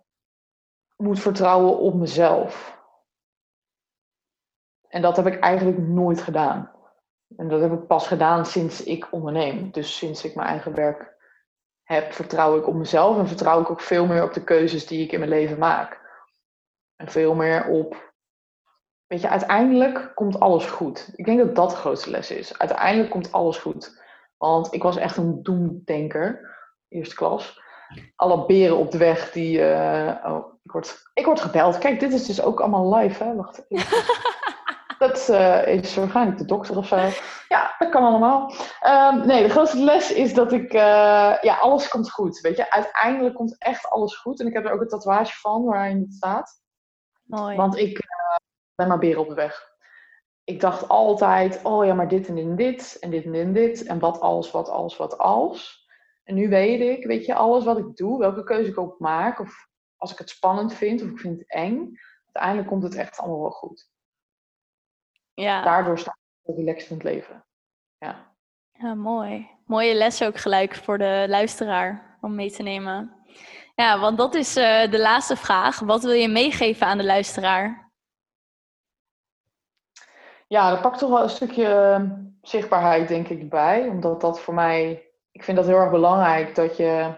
moet 0.98 1.20
vertrouwen 1.20 1.78
op 1.78 1.94
mezelf. 1.94 2.78
En 4.88 5.02
dat 5.02 5.16
heb 5.16 5.28
ik 5.28 5.40
eigenlijk 5.40 5.78
nooit 5.78 6.22
gedaan. 6.22 6.72
En 7.38 7.48
dat 7.48 7.62
heb 7.62 7.72
ik 7.72 7.88
pas 7.88 8.08
gedaan 8.08 8.46
sinds 8.46 8.84
ik 8.84 9.08
onderneem. 9.12 9.72
Dus 9.72 9.98
sinds 9.98 10.24
ik 10.24 10.36
mijn 10.36 10.48
eigen 10.48 10.74
werk 10.74 11.16
heb, 11.84 12.14
vertrouw 12.14 12.58
ik 12.58 12.68
op 12.68 12.74
mezelf 12.74 13.18
en 13.18 13.28
vertrouw 13.28 13.62
ik 13.62 13.70
ook 13.70 13.82
veel 13.82 14.06
meer 14.06 14.24
op 14.24 14.34
de 14.34 14.44
keuzes 14.44 14.88
die 14.88 15.04
ik 15.04 15.12
in 15.12 15.20
mijn 15.20 15.32
leven 15.32 15.58
maak. 15.58 16.02
En 16.96 17.08
veel 17.08 17.36
meer 17.36 17.68
op. 17.68 18.14
Weet 19.08 19.22
je, 19.22 19.30
uiteindelijk 19.30 20.12
komt 20.16 20.40
alles 20.40 20.66
goed. 20.66 21.12
Ik 21.16 21.26
denk 21.26 21.40
dat 21.40 21.56
dat 21.56 21.70
de 21.70 21.76
grootste 21.76 22.10
les 22.10 22.32
is. 22.32 22.58
Uiteindelijk 22.58 23.10
komt 23.10 23.32
alles 23.32 23.58
goed. 23.58 24.04
Want 24.38 24.74
ik 24.74 24.84
was 24.84 24.98
echt 24.98 25.18
een 25.18 25.44
doemdenker, 25.44 26.56
eerste 26.88 27.16
klas. 27.16 27.66
Alle 28.16 28.46
beren 28.46 28.78
op 28.78 28.92
de 28.92 28.98
weg 28.98 29.32
die. 29.32 29.60
Uh, 29.60 30.16
oh, 30.26 30.54
ik 30.64 30.72
word, 30.72 31.02
ik 31.14 31.26
word 31.26 31.42
gebeld. 31.42 31.78
Kijk, 31.78 32.00
dit 32.00 32.14
is 32.14 32.26
dus 32.26 32.42
ook 32.42 32.60
allemaal 32.60 32.96
live, 32.96 33.24
hè? 33.24 33.36
Wacht. 33.36 33.66
Dat 34.98 35.28
uh, 35.30 35.68
is 35.68 35.96
waarschijnlijk 35.96 36.38
de 36.38 36.46
dokter 36.46 36.78
of 36.78 36.88
zo. 36.88 37.10
Ja, 37.48 37.76
dat 37.78 37.90
kan 37.90 38.04
allemaal. 38.04 38.54
Um, 38.86 39.26
nee, 39.26 39.44
de 39.44 39.50
grootste 39.50 39.84
les 39.84 40.14
is 40.14 40.34
dat 40.34 40.52
ik... 40.52 40.74
Uh, 40.74 41.38
ja, 41.42 41.58
alles 41.60 41.88
komt 41.88 42.12
goed, 42.12 42.40
weet 42.40 42.58
je. 42.58 42.72
Uiteindelijk 42.72 43.36
komt 43.36 43.56
echt 43.58 43.90
alles 43.90 44.16
goed. 44.16 44.40
En 44.40 44.48
ik 44.48 44.54
heb 44.54 44.66
er 44.66 44.72
ook 44.72 44.82
een 44.82 44.88
tatoeage 44.88 45.40
van 45.40 45.64
waarin 45.64 46.00
het 46.00 46.14
staat. 46.14 46.62
Mooi. 47.24 47.56
Want 47.56 47.78
ik 47.78 47.98
uh, 47.98 48.36
ben 48.76 48.88
maar 48.88 48.98
beer 48.98 49.20
op 49.20 49.28
de 49.28 49.36
weg. 49.36 49.76
Ik 50.44 50.60
dacht 50.60 50.88
altijd, 50.88 51.60
oh 51.64 51.86
ja, 51.86 51.94
maar 51.94 52.08
dit 52.08 52.28
en 52.28 52.36
dit 52.36 52.46
en 52.46 52.56
dit. 52.56 52.98
En 53.00 53.10
dit 53.10 53.26
en 53.26 53.32
dit 53.32 53.46
en 53.46 53.54
dit. 53.54 53.84
En 53.84 54.00
wat 54.00 54.20
als, 54.20 54.52
wat 54.52 54.70
als, 54.70 54.98
wat 54.98 55.18
als. 55.18 55.87
En 56.28 56.36
nu 56.36 56.50
weet 56.50 56.98
ik, 56.98 57.06
weet 57.06 57.26
je, 57.26 57.34
alles 57.34 57.64
wat 57.64 57.78
ik 57.78 57.96
doe, 57.96 58.20
welke 58.20 58.44
keuze 58.44 58.70
ik 58.70 58.78
ook 58.78 59.00
maak... 59.00 59.40
of 59.40 59.68
als 59.96 60.12
ik 60.12 60.18
het 60.18 60.30
spannend 60.30 60.74
vind 60.74 61.02
of 61.02 61.10
ik 61.10 61.20
vind 61.20 61.40
het 61.40 61.50
eng... 61.50 62.00
uiteindelijk 62.26 62.68
komt 62.68 62.84
het 62.84 62.96
echt 62.96 63.18
allemaal 63.18 63.42
wel 63.42 63.52
goed. 63.52 63.90
Ja. 65.34 65.64
Daardoor 65.64 66.00
sta 66.00 66.18
ik 66.44 66.56
relaxed 66.56 66.90
in 66.90 66.96
het 66.96 67.06
leven. 67.06 67.46
Ja. 67.98 68.36
ja, 68.72 68.94
mooi. 68.94 69.50
Mooie 69.66 69.96
les 69.96 70.24
ook 70.24 70.38
gelijk 70.38 70.76
voor 70.76 70.98
de 70.98 71.26
luisteraar 71.30 72.18
om 72.22 72.36
mee 72.36 72.52
te 72.52 72.64
nemen. 72.64 73.16
Ja, 73.76 74.00
want 74.00 74.18
dat 74.18 74.36
is 74.36 74.58
uh, 74.58 74.92
de 74.92 75.00
laatste 75.00 75.36
vraag. 75.36 75.80
Wat 75.80 76.04
wil 76.04 76.12
je 76.12 76.28
meegeven 76.28 76.88
aan 76.88 76.98
de 76.98 77.06
luisteraar? 77.06 77.92
Ja, 80.48 80.70
dat 80.70 80.82
pakt 80.82 81.00
toch 81.00 81.10
wel 81.10 81.24
een 81.24 81.30
stukje 81.30 81.68
ehm, 81.68 82.26
zichtbaarheid, 82.42 83.08
denk 83.08 83.28
ik, 83.28 83.50
bij. 83.50 83.88
Omdat 83.88 84.22
dat 84.22 84.40
voor 84.40 84.54
mij, 84.54 85.07
ik 85.38 85.44
vind 85.44 85.58
dat 85.58 85.66
heel 85.66 85.78
erg 85.78 85.92
belangrijk 85.92 86.56
dat 86.56 86.78
je, 86.78 87.16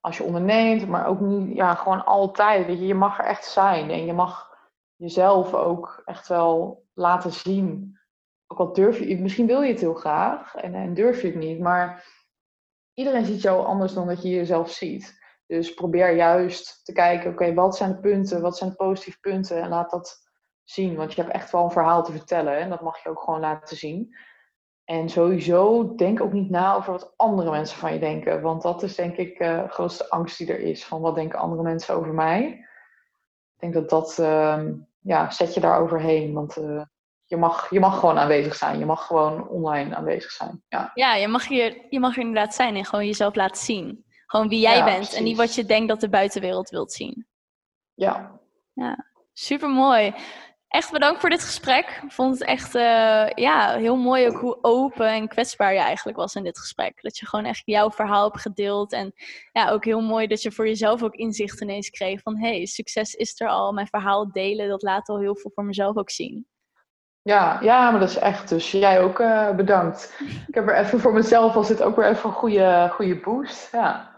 als 0.00 0.16
je 0.16 0.22
onderneemt, 0.22 0.88
maar 0.88 1.06
ook 1.06 1.20
niet, 1.20 1.56
ja, 1.56 1.74
gewoon 1.74 2.04
altijd, 2.04 2.66
je, 2.66 2.86
je 2.86 2.94
mag 2.94 3.18
er 3.18 3.24
echt 3.24 3.44
zijn. 3.44 3.90
En 3.90 4.06
je 4.06 4.12
mag 4.12 4.56
jezelf 4.96 5.54
ook 5.54 6.02
echt 6.04 6.28
wel 6.28 6.84
laten 6.94 7.32
zien. 7.32 7.98
Ook 8.46 8.58
al 8.58 8.72
durf 8.72 8.98
je, 8.98 9.18
misschien 9.18 9.46
wil 9.46 9.62
je 9.62 9.72
het 9.72 9.80
heel 9.80 9.94
graag 9.94 10.54
en 10.54 10.94
durf 10.94 11.20
je 11.20 11.26
het 11.26 11.36
niet, 11.36 11.60
maar 11.60 12.04
iedereen 12.94 13.24
ziet 13.24 13.42
jou 13.42 13.66
anders 13.66 13.94
dan 13.94 14.06
dat 14.06 14.22
je 14.22 14.28
jezelf 14.28 14.70
ziet. 14.70 15.20
Dus 15.46 15.74
probeer 15.74 16.14
juist 16.14 16.84
te 16.84 16.92
kijken, 16.92 17.30
oké, 17.30 17.54
wat 17.54 17.76
zijn 17.76 17.92
de 17.92 18.00
punten, 18.00 18.42
wat 18.42 18.56
zijn 18.56 18.70
de 18.70 18.76
positieve 18.76 19.20
punten 19.20 19.62
en 19.62 19.68
laat 19.68 19.90
dat 19.90 20.30
zien. 20.64 20.96
Want 20.96 21.14
je 21.14 21.22
hebt 21.22 21.34
echt 21.34 21.50
wel 21.50 21.64
een 21.64 21.70
verhaal 21.70 22.04
te 22.04 22.12
vertellen 22.12 22.56
en 22.58 22.70
dat 22.70 22.80
mag 22.80 23.02
je 23.02 23.08
ook 23.08 23.22
gewoon 23.22 23.40
laten 23.40 23.76
zien. 23.76 24.16
En 24.84 25.08
sowieso 25.08 25.94
denk 25.94 26.20
ook 26.20 26.32
niet 26.32 26.50
na 26.50 26.74
over 26.74 26.92
wat 26.92 27.12
andere 27.16 27.50
mensen 27.50 27.78
van 27.78 27.92
je 27.92 27.98
denken. 27.98 28.40
Want 28.40 28.62
dat 28.62 28.82
is 28.82 28.94
denk 28.94 29.16
ik 29.16 29.40
uh, 29.40 29.62
de 29.62 29.68
grootste 29.68 30.10
angst 30.10 30.38
die 30.38 30.52
er 30.52 30.60
is. 30.60 30.84
Van 30.84 31.00
wat 31.00 31.14
denken 31.14 31.38
andere 31.38 31.62
mensen 31.62 31.94
over 31.94 32.14
mij. 32.14 32.46
Ik 33.54 33.60
denk 33.60 33.74
dat 33.74 33.90
dat 33.90 34.18
uh, 34.20 34.64
ja, 35.00 35.30
zet 35.30 35.54
je 35.54 35.60
daar 35.60 35.80
overheen. 35.80 36.32
Want 36.32 36.56
uh, 36.56 36.82
je, 37.24 37.36
mag, 37.36 37.70
je 37.70 37.80
mag 37.80 37.98
gewoon 37.98 38.18
aanwezig 38.18 38.54
zijn. 38.54 38.78
Je 38.78 38.84
mag 38.84 39.06
gewoon 39.06 39.48
online 39.48 39.94
aanwezig 39.94 40.30
zijn. 40.30 40.62
Ja, 40.68 40.90
ja 40.94 41.14
je, 41.14 41.28
mag 41.28 41.48
hier, 41.48 41.86
je 41.88 42.00
mag 42.00 42.16
er 42.16 42.20
inderdaad 42.20 42.54
zijn 42.54 42.76
en 42.76 42.84
gewoon 42.84 43.06
jezelf 43.06 43.34
laten 43.34 43.62
zien. 43.62 44.04
Gewoon 44.26 44.48
wie 44.48 44.60
jij 44.60 44.84
bent 44.84 45.12
en 45.12 45.24
niet 45.24 45.36
wat 45.36 45.54
je 45.54 45.64
denkt 45.64 45.88
dat 45.88 46.00
de 46.00 46.08
buitenwereld 46.08 46.70
wilt 46.70 46.92
zien. 46.92 47.26
Ja. 47.94 48.40
Ja, 48.72 49.06
super 49.32 49.68
mooi. 49.68 50.14
Echt 50.72 50.92
bedankt 50.92 51.20
voor 51.20 51.30
dit 51.30 51.42
gesprek. 51.42 52.00
Ik 52.04 52.12
vond 52.12 52.38
het 52.38 52.48
echt 52.48 52.74
uh, 52.74 53.28
ja, 53.34 53.76
heel 53.76 53.96
mooi 53.96 54.28
ook 54.28 54.36
hoe 54.36 54.58
open 54.62 55.08
en 55.08 55.28
kwetsbaar 55.28 55.72
je 55.72 55.78
eigenlijk 55.78 56.18
was 56.18 56.34
in 56.34 56.42
dit 56.42 56.58
gesprek. 56.58 57.02
Dat 57.02 57.18
je 57.18 57.26
gewoon 57.26 57.44
echt 57.44 57.62
jouw 57.64 57.90
verhaal 57.90 58.24
hebt 58.24 58.40
gedeeld. 58.40 58.92
En 58.92 59.12
ja, 59.52 59.70
ook 59.70 59.84
heel 59.84 60.00
mooi 60.00 60.26
dat 60.26 60.42
je 60.42 60.52
voor 60.52 60.66
jezelf 60.66 61.02
ook 61.02 61.14
inzicht 61.14 61.60
ineens 61.60 61.90
kreeg 61.90 62.20
van... 62.20 62.38
hé, 62.38 62.56
hey, 62.56 62.66
succes 62.66 63.14
is 63.14 63.40
er 63.40 63.48
al. 63.48 63.72
Mijn 63.72 63.86
verhaal 63.86 64.32
delen, 64.32 64.68
dat 64.68 64.82
laat 64.82 65.08
al 65.08 65.18
heel 65.18 65.36
veel 65.36 65.50
voor 65.54 65.64
mezelf 65.64 65.96
ook 65.96 66.10
zien. 66.10 66.46
Ja, 67.22 67.58
ja, 67.60 67.90
maar 67.90 68.00
dat 68.00 68.08
is 68.08 68.18
echt. 68.18 68.48
Dus 68.48 68.70
jij 68.70 69.00
ook 69.00 69.20
uh, 69.20 69.50
bedankt. 69.50 70.20
Ik 70.46 70.54
heb 70.54 70.68
er 70.68 70.76
even 70.76 71.00
voor 71.00 71.12
mezelf 71.12 71.54
was 71.54 71.68
dit 71.68 71.82
ook 71.82 71.96
weer 71.96 72.08
even 72.08 72.28
een 72.28 72.36
goede, 72.36 72.88
goede 72.92 73.20
boost. 73.20 73.72
Ja. 73.72 74.11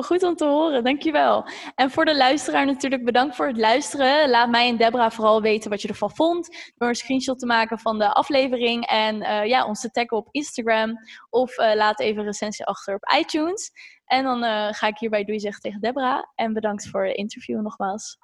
Goed 0.00 0.22
om 0.22 0.36
te 0.36 0.44
horen, 0.44 0.84
dankjewel. 0.84 1.44
En 1.74 1.90
voor 1.90 2.04
de 2.04 2.16
luisteraar 2.16 2.66
natuurlijk 2.66 3.04
bedankt 3.04 3.36
voor 3.36 3.46
het 3.46 3.56
luisteren. 3.56 4.30
Laat 4.30 4.48
mij 4.48 4.68
en 4.68 4.76
Debra 4.76 5.10
vooral 5.10 5.42
weten 5.42 5.70
wat 5.70 5.82
je 5.82 5.88
ervan 5.88 6.14
vond. 6.14 6.72
Door 6.76 6.88
een 6.88 6.94
screenshot 6.94 7.38
te 7.38 7.46
maken 7.46 7.78
van 7.78 7.98
de 7.98 8.12
aflevering 8.12 8.86
en 8.86 9.16
uh, 9.16 9.44
ja, 9.44 9.66
ons 9.66 9.80
te 9.80 9.90
taggen 9.90 10.16
op 10.16 10.28
Instagram. 10.30 10.98
Of 11.30 11.58
uh, 11.58 11.74
laat 11.74 12.00
even 12.00 12.18
een 12.18 12.26
recensie 12.26 12.64
achter 12.64 12.94
op 12.94 13.14
iTunes. 13.18 13.70
En 14.04 14.24
dan 14.24 14.44
uh, 14.44 14.68
ga 14.70 14.86
ik 14.86 14.98
hierbij 14.98 15.24
doei 15.24 15.40
zeggen 15.40 15.62
tegen 15.62 15.80
Debra. 15.80 16.32
En 16.34 16.52
bedankt 16.52 16.88
voor 16.88 17.06
het 17.06 17.16
interview 17.16 17.60
nogmaals. 17.60 18.18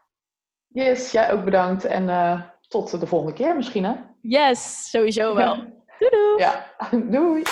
Yes, 0.67 1.13
jij 1.13 1.33
ook 1.33 1.45
bedankt. 1.45 1.85
En 1.85 2.07
tot 2.69 3.01
de 3.01 3.07
volgende 3.07 3.35
keer 3.35 3.57
misschien 3.57 3.85
hè? 3.85 3.95
Yes, 4.21 4.91
sowieso 4.91 5.35
wel. 5.35 5.55
doei 5.99 6.11
doei. 6.11 6.39
Ja, 6.39 6.67
doei. 7.11 7.43